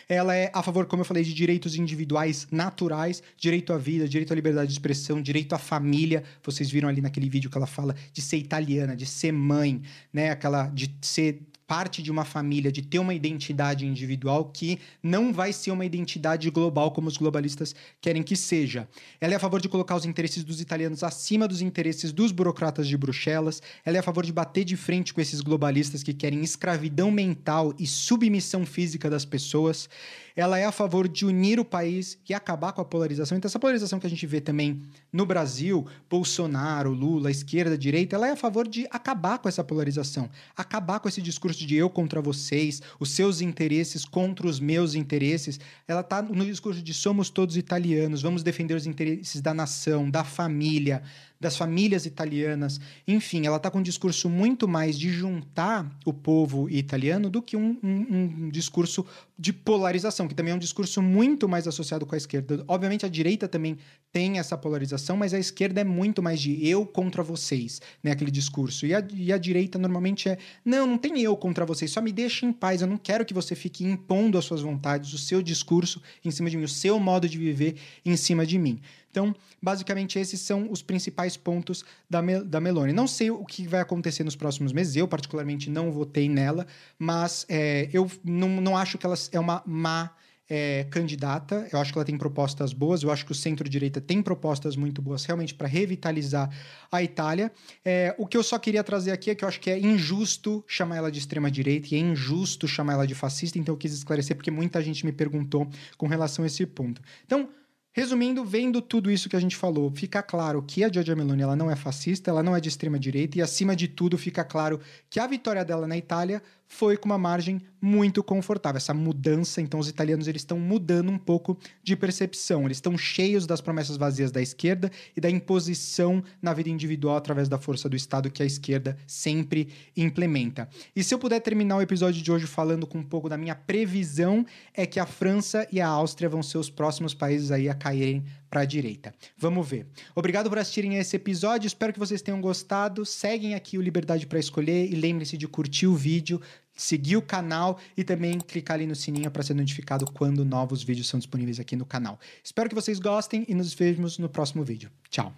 Ela 0.08 0.34
é 0.34 0.50
a 0.52 0.60
favor, 0.60 0.86
como 0.86 1.02
eu 1.02 1.04
falei, 1.04 1.22
de 1.22 1.32
direitos 1.32 1.76
individuais 1.76 2.48
naturais, 2.50 3.22
direito 3.36 3.72
à 3.72 3.78
vida, 3.78 4.08
direito 4.08 4.32
à 4.32 4.34
liberdade 4.34 4.66
de 4.66 4.72
expressão, 4.72 5.22
direito 5.22 5.54
à 5.54 5.58
família. 5.58 6.24
Vocês 6.42 6.68
viram 6.68 6.88
ali 6.88 7.00
naquele 7.00 7.28
vídeo 7.28 7.48
que 7.48 7.56
ela 7.56 7.66
fala 7.66 7.94
de 8.12 8.20
ser 8.20 8.38
italiana, 8.38 8.96
de 8.96 9.06
ser 9.06 9.32
mãe, 9.32 9.80
né? 10.12 10.30
Aquela 10.30 10.66
de 10.66 10.92
ser 11.00 11.42
parte 11.70 12.02
de 12.02 12.10
uma 12.10 12.24
família, 12.24 12.72
de 12.72 12.82
ter 12.82 12.98
uma 12.98 13.14
identidade 13.14 13.86
individual 13.86 14.46
que 14.46 14.80
não 15.00 15.32
vai 15.32 15.52
ser 15.52 15.70
uma 15.70 15.84
identidade 15.84 16.50
global 16.50 16.90
como 16.90 17.06
os 17.06 17.16
globalistas 17.16 17.76
querem 18.00 18.24
que 18.24 18.34
seja. 18.34 18.88
Ela 19.20 19.34
é 19.34 19.36
a 19.36 19.38
favor 19.38 19.60
de 19.60 19.68
colocar 19.68 19.94
os 19.94 20.04
interesses 20.04 20.42
dos 20.42 20.60
italianos 20.60 21.04
acima 21.04 21.46
dos 21.46 21.62
interesses 21.62 22.10
dos 22.10 22.32
burocratas 22.32 22.88
de 22.88 22.96
Bruxelas. 22.96 23.62
Ela 23.84 23.98
é 23.98 24.00
a 24.00 24.02
favor 24.02 24.26
de 24.26 24.32
bater 24.32 24.64
de 24.64 24.76
frente 24.76 25.14
com 25.14 25.20
esses 25.20 25.40
globalistas 25.40 26.02
que 26.02 26.12
querem 26.12 26.42
escravidão 26.42 27.08
mental 27.08 27.72
e 27.78 27.86
submissão 27.86 28.66
física 28.66 29.08
das 29.08 29.24
pessoas 29.24 29.88
ela 30.34 30.58
é 30.58 30.64
a 30.64 30.72
favor 30.72 31.08
de 31.08 31.26
unir 31.26 31.58
o 31.58 31.64
país 31.64 32.18
e 32.28 32.34
acabar 32.34 32.72
com 32.72 32.80
a 32.80 32.84
polarização. 32.84 33.36
Então, 33.36 33.48
essa 33.48 33.58
polarização 33.58 33.98
que 33.98 34.06
a 34.06 34.10
gente 34.10 34.26
vê 34.26 34.40
também 34.40 34.82
no 35.12 35.26
Brasil, 35.26 35.86
Bolsonaro, 36.08 36.92
Lula, 36.92 37.30
esquerda, 37.30 37.76
direita, 37.76 38.16
ela 38.16 38.28
é 38.28 38.32
a 38.32 38.36
favor 38.36 38.66
de 38.66 38.86
acabar 38.90 39.38
com 39.38 39.48
essa 39.48 39.64
polarização, 39.64 40.28
acabar 40.56 41.00
com 41.00 41.08
esse 41.08 41.20
discurso 41.20 41.66
de 41.66 41.76
eu 41.76 41.90
contra 41.90 42.20
vocês, 42.20 42.80
os 42.98 43.10
seus 43.10 43.40
interesses 43.40 44.04
contra 44.04 44.46
os 44.46 44.60
meus 44.60 44.94
interesses. 44.94 45.58
Ela 45.86 46.00
está 46.00 46.22
no 46.22 46.44
discurso 46.44 46.82
de 46.82 46.94
somos 46.94 47.30
todos 47.30 47.56
italianos, 47.56 48.22
vamos 48.22 48.42
defender 48.42 48.74
os 48.74 48.86
interesses 48.86 49.40
da 49.40 49.54
nação, 49.54 50.10
da 50.10 50.24
família, 50.24 51.02
das 51.40 51.56
famílias 51.56 52.04
italianas. 52.04 52.78
Enfim, 53.08 53.46
ela 53.46 53.56
está 53.56 53.70
com 53.70 53.78
um 53.78 53.82
discurso 53.82 54.28
muito 54.28 54.68
mais 54.68 54.98
de 54.98 55.10
juntar 55.10 55.90
o 56.04 56.12
povo 56.12 56.68
italiano 56.68 57.30
do 57.30 57.40
que 57.40 57.56
um, 57.56 57.78
um, 57.82 58.44
um, 58.44 58.50
discurso 58.50 59.06
de 59.40 59.54
polarização, 59.54 60.28
que 60.28 60.34
também 60.34 60.52
é 60.52 60.54
um 60.54 60.58
discurso 60.58 61.00
muito 61.00 61.48
mais 61.48 61.66
associado 61.66 62.04
com 62.04 62.14
a 62.14 62.18
esquerda. 62.18 62.62
Obviamente, 62.68 63.06
a 63.06 63.08
direita 63.08 63.48
também 63.48 63.78
tem 64.12 64.38
essa 64.38 64.54
polarização, 64.54 65.16
mas 65.16 65.32
a 65.32 65.38
esquerda 65.38 65.80
é 65.80 65.84
muito 65.84 66.22
mais 66.22 66.38
de 66.38 66.68
eu 66.68 66.84
contra 66.84 67.22
vocês, 67.22 67.80
né? 68.02 68.10
Aquele 68.10 68.30
discurso. 68.30 68.84
E 68.84 68.94
a, 68.94 69.02
e 69.14 69.32
a 69.32 69.38
direita 69.38 69.78
normalmente 69.78 70.28
é: 70.28 70.36
não, 70.62 70.86
não 70.86 70.98
tem 70.98 71.18
eu 71.22 71.34
contra 71.38 71.64
vocês, 71.64 71.90
só 71.90 72.02
me 72.02 72.12
deixe 72.12 72.44
em 72.44 72.52
paz. 72.52 72.82
Eu 72.82 72.86
não 72.86 72.98
quero 72.98 73.24
que 73.24 73.32
você 73.32 73.54
fique 73.54 73.82
impondo 73.82 74.36
as 74.36 74.44
suas 74.44 74.60
vontades, 74.60 75.10
o 75.14 75.18
seu 75.18 75.40
discurso 75.40 76.02
em 76.22 76.30
cima 76.30 76.50
de 76.50 76.58
mim, 76.58 76.64
o 76.64 76.68
seu 76.68 77.00
modo 77.00 77.26
de 77.26 77.38
viver 77.38 77.76
em 78.04 78.18
cima 78.18 78.44
de 78.44 78.58
mim. 78.58 78.78
Então, 79.10 79.34
basicamente, 79.60 80.18
esses 80.18 80.40
são 80.40 80.70
os 80.70 80.82
principais 80.82 81.36
pontos 81.36 81.84
da, 82.08 82.22
Mel 82.22 82.44
da 82.44 82.60
Meloni. 82.60 82.92
Não 82.92 83.08
sei 83.08 83.30
o 83.30 83.44
que 83.44 83.66
vai 83.66 83.80
acontecer 83.80 84.22
nos 84.22 84.36
próximos 84.36 84.72
meses, 84.72 84.94
eu, 84.94 85.08
particularmente, 85.08 85.68
não 85.68 85.90
votei 85.90 86.28
nela, 86.28 86.66
mas 86.98 87.44
é, 87.48 87.88
eu 87.92 88.08
não, 88.22 88.48
não 88.60 88.76
acho 88.76 88.96
que 88.96 89.04
ela 89.04 89.16
é 89.32 89.40
uma 89.40 89.62
má. 89.66 90.10
É, 90.52 90.84
candidata. 90.90 91.68
Eu 91.72 91.78
acho 91.78 91.92
que 91.92 91.98
ela 91.98 92.04
tem 92.04 92.18
propostas 92.18 92.72
boas. 92.72 93.04
Eu 93.04 93.12
acho 93.12 93.24
que 93.24 93.30
o 93.30 93.34
centro-direita 93.36 94.00
tem 94.00 94.20
propostas 94.20 94.74
muito 94.74 95.00
boas 95.00 95.24
realmente 95.24 95.54
para 95.54 95.68
revitalizar 95.68 96.50
a 96.90 97.00
Itália. 97.00 97.52
É, 97.84 98.16
o 98.18 98.26
que 98.26 98.36
eu 98.36 98.42
só 98.42 98.58
queria 98.58 98.82
trazer 98.82 99.12
aqui 99.12 99.30
é 99.30 99.34
que 99.36 99.44
eu 99.44 99.48
acho 99.48 99.60
que 99.60 99.70
é 99.70 99.78
injusto 99.78 100.64
chamar 100.66 100.96
ela 100.96 101.12
de 101.12 101.20
extrema-direita 101.20 101.94
e 101.94 101.98
é 101.98 102.00
injusto 102.00 102.66
chamar 102.66 102.94
ela 102.94 103.06
de 103.06 103.14
fascista. 103.14 103.60
Então 103.60 103.74
eu 103.74 103.78
quis 103.78 103.92
esclarecer 103.92 104.34
porque 104.34 104.50
muita 104.50 104.82
gente 104.82 105.06
me 105.06 105.12
perguntou 105.12 105.68
com 105.96 106.08
relação 106.08 106.42
a 106.42 106.46
esse 106.48 106.66
ponto. 106.66 107.00
Então, 107.24 107.48
Resumindo, 107.92 108.44
vendo 108.44 108.80
tudo 108.80 109.10
isso 109.10 109.28
que 109.28 109.34
a 109.34 109.40
gente 109.40 109.56
falou, 109.56 109.90
fica 109.90 110.22
claro 110.22 110.62
que 110.62 110.84
a 110.84 110.92
Giorgia 110.92 111.16
Meloni 111.16 111.42
ela 111.42 111.56
não 111.56 111.68
é 111.68 111.74
fascista, 111.74 112.30
ela 112.30 112.40
não 112.40 112.54
é 112.54 112.60
de 112.60 112.68
extrema 112.68 113.00
direita 113.00 113.36
e 113.36 113.42
acima 113.42 113.74
de 113.74 113.88
tudo 113.88 114.16
fica 114.16 114.44
claro 114.44 114.80
que 115.08 115.18
a 115.18 115.26
vitória 115.26 115.64
dela 115.64 115.88
na 115.88 115.96
Itália 115.96 116.40
foi 116.72 116.96
com 116.96 117.06
uma 117.06 117.18
margem 117.18 117.60
muito 117.80 118.22
confortável. 118.22 118.76
Essa 118.76 118.94
mudança, 118.94 119.60
então 119.60 119.80
os 119.80 119.88
italianos 119.88 120.28
eles 120.28 120.42
estão 120.42 120.56
mudando 120.56 121.10
um 121.10 121.18
pouco 121.18 121.58
de 121.82 121.96
percepção. 121.96 122.64
Eles 122.64 122.76
estão 122.76 122.96
cheios 122.96 123.44
das 123.44 123.60
promessas 123.60 123.96
vazias 123.96 124.30
da 124.30 124.40
esquerda 124.40 124.88
e 125.16 125.20
da 125.20 125.28
imposição 125.28 126.22
na 126.40 126.54
vida 126.54 126.70
individual 126.70 127.16
através 127.16 127.48
da 127.48 127.58
força 127.58 127.88
do 127.88 127.96
Estado 127.96 128.30
que 128.30 128.40
a 128.40 128.46
esquerda 128.46 128.96
sempre 129.04 129.68
implementa. 129.96 130.68
E 130.94 131.02
se 131.02 131.12
eu 131.12 131.18
puder 131.18 131.40
terminar 131.40 131.76
o 131.76 131.82
episódio 131.82 132.22
de 132.22 132.30
hoje 132.30 132.46
falando 132.46 132.86
com 132.86 132.98
um 132.98 133.04
pouco 133.04 133.28
da 133.28 133.36
minha 133.36 133.56
previsão, 133.56 134.46
é 134.72 134.86
que 134.86 135.00
a 135.00 135.06
França 135.06 135.66
e 135.72 135.80
a 135.80 135.88
Áustria 135.88 136.28
vão 136.28 136.42
ser 136.42 136.58
os 136.58 136.70
próximos 136.70 137.12
países 137.12 137.50
aí 137.50 137.68
a 137.68 137.74
caírem 137.74 138.24
para 138.50 138.62
a 138.62 138.64
direita. 138.64 139.14
Vamos 139.38 139.66
ver. 139.66 139.86
Obrigado 140.14 140.50
por 140.50 140.58
assistirem 140.58 140.96
esse 140.96 141.16
episódio. 141.16 141.68
Espero 141.68 141.92
que 141.92 141.98
vocês 141.98 142.20
tenham 142.20 142.40
gostado. 142.40 143.06
Seguem 143.06 143.54
aqui 143.54 143.78
o 143.78 143.80
Liberdade 143.80 144.26
para 144.26 144.38
Escolher 144.38 144.92
e 144.92 144.96
lembrem-se 144.96 145.38
de 145.38 145.46
curtir 145.46 145.86
o 145.86 145.94
vídeo, 145.94 146.40
seguir 146.76 147.16
o 147.16 147.22
canal 147.22 147.78
e 147.96 148.02
também 148.02 148.38
clicar 148.38 148.74
ali 148.74 148.86
no 148.86 148.96
sininho 148.96 149.30
para 149.30 149.44
ser 149.44 149.54
notificado 149.54 150.04
quando 150.10 150.44
novos 150.44 150.82
vídeos 150.82 151.08
são 151.08 151.18
disponíveis 151.18 151.60
aqui 151.60 151.76
no 151.76 151.86
canal. 151.86 152.18
Espero 152.42 152.68
que 152.68 152.74
vocês 152.74 152.98
gostem 152.98 153.46
e 153.48 153.54
nos 153.54 153.72
vemos 153.72 154.18
no 154.18 154.28
próximo 154.28 154.64
vídeo. 154.64 154.90
Tchau. 155.08 155.32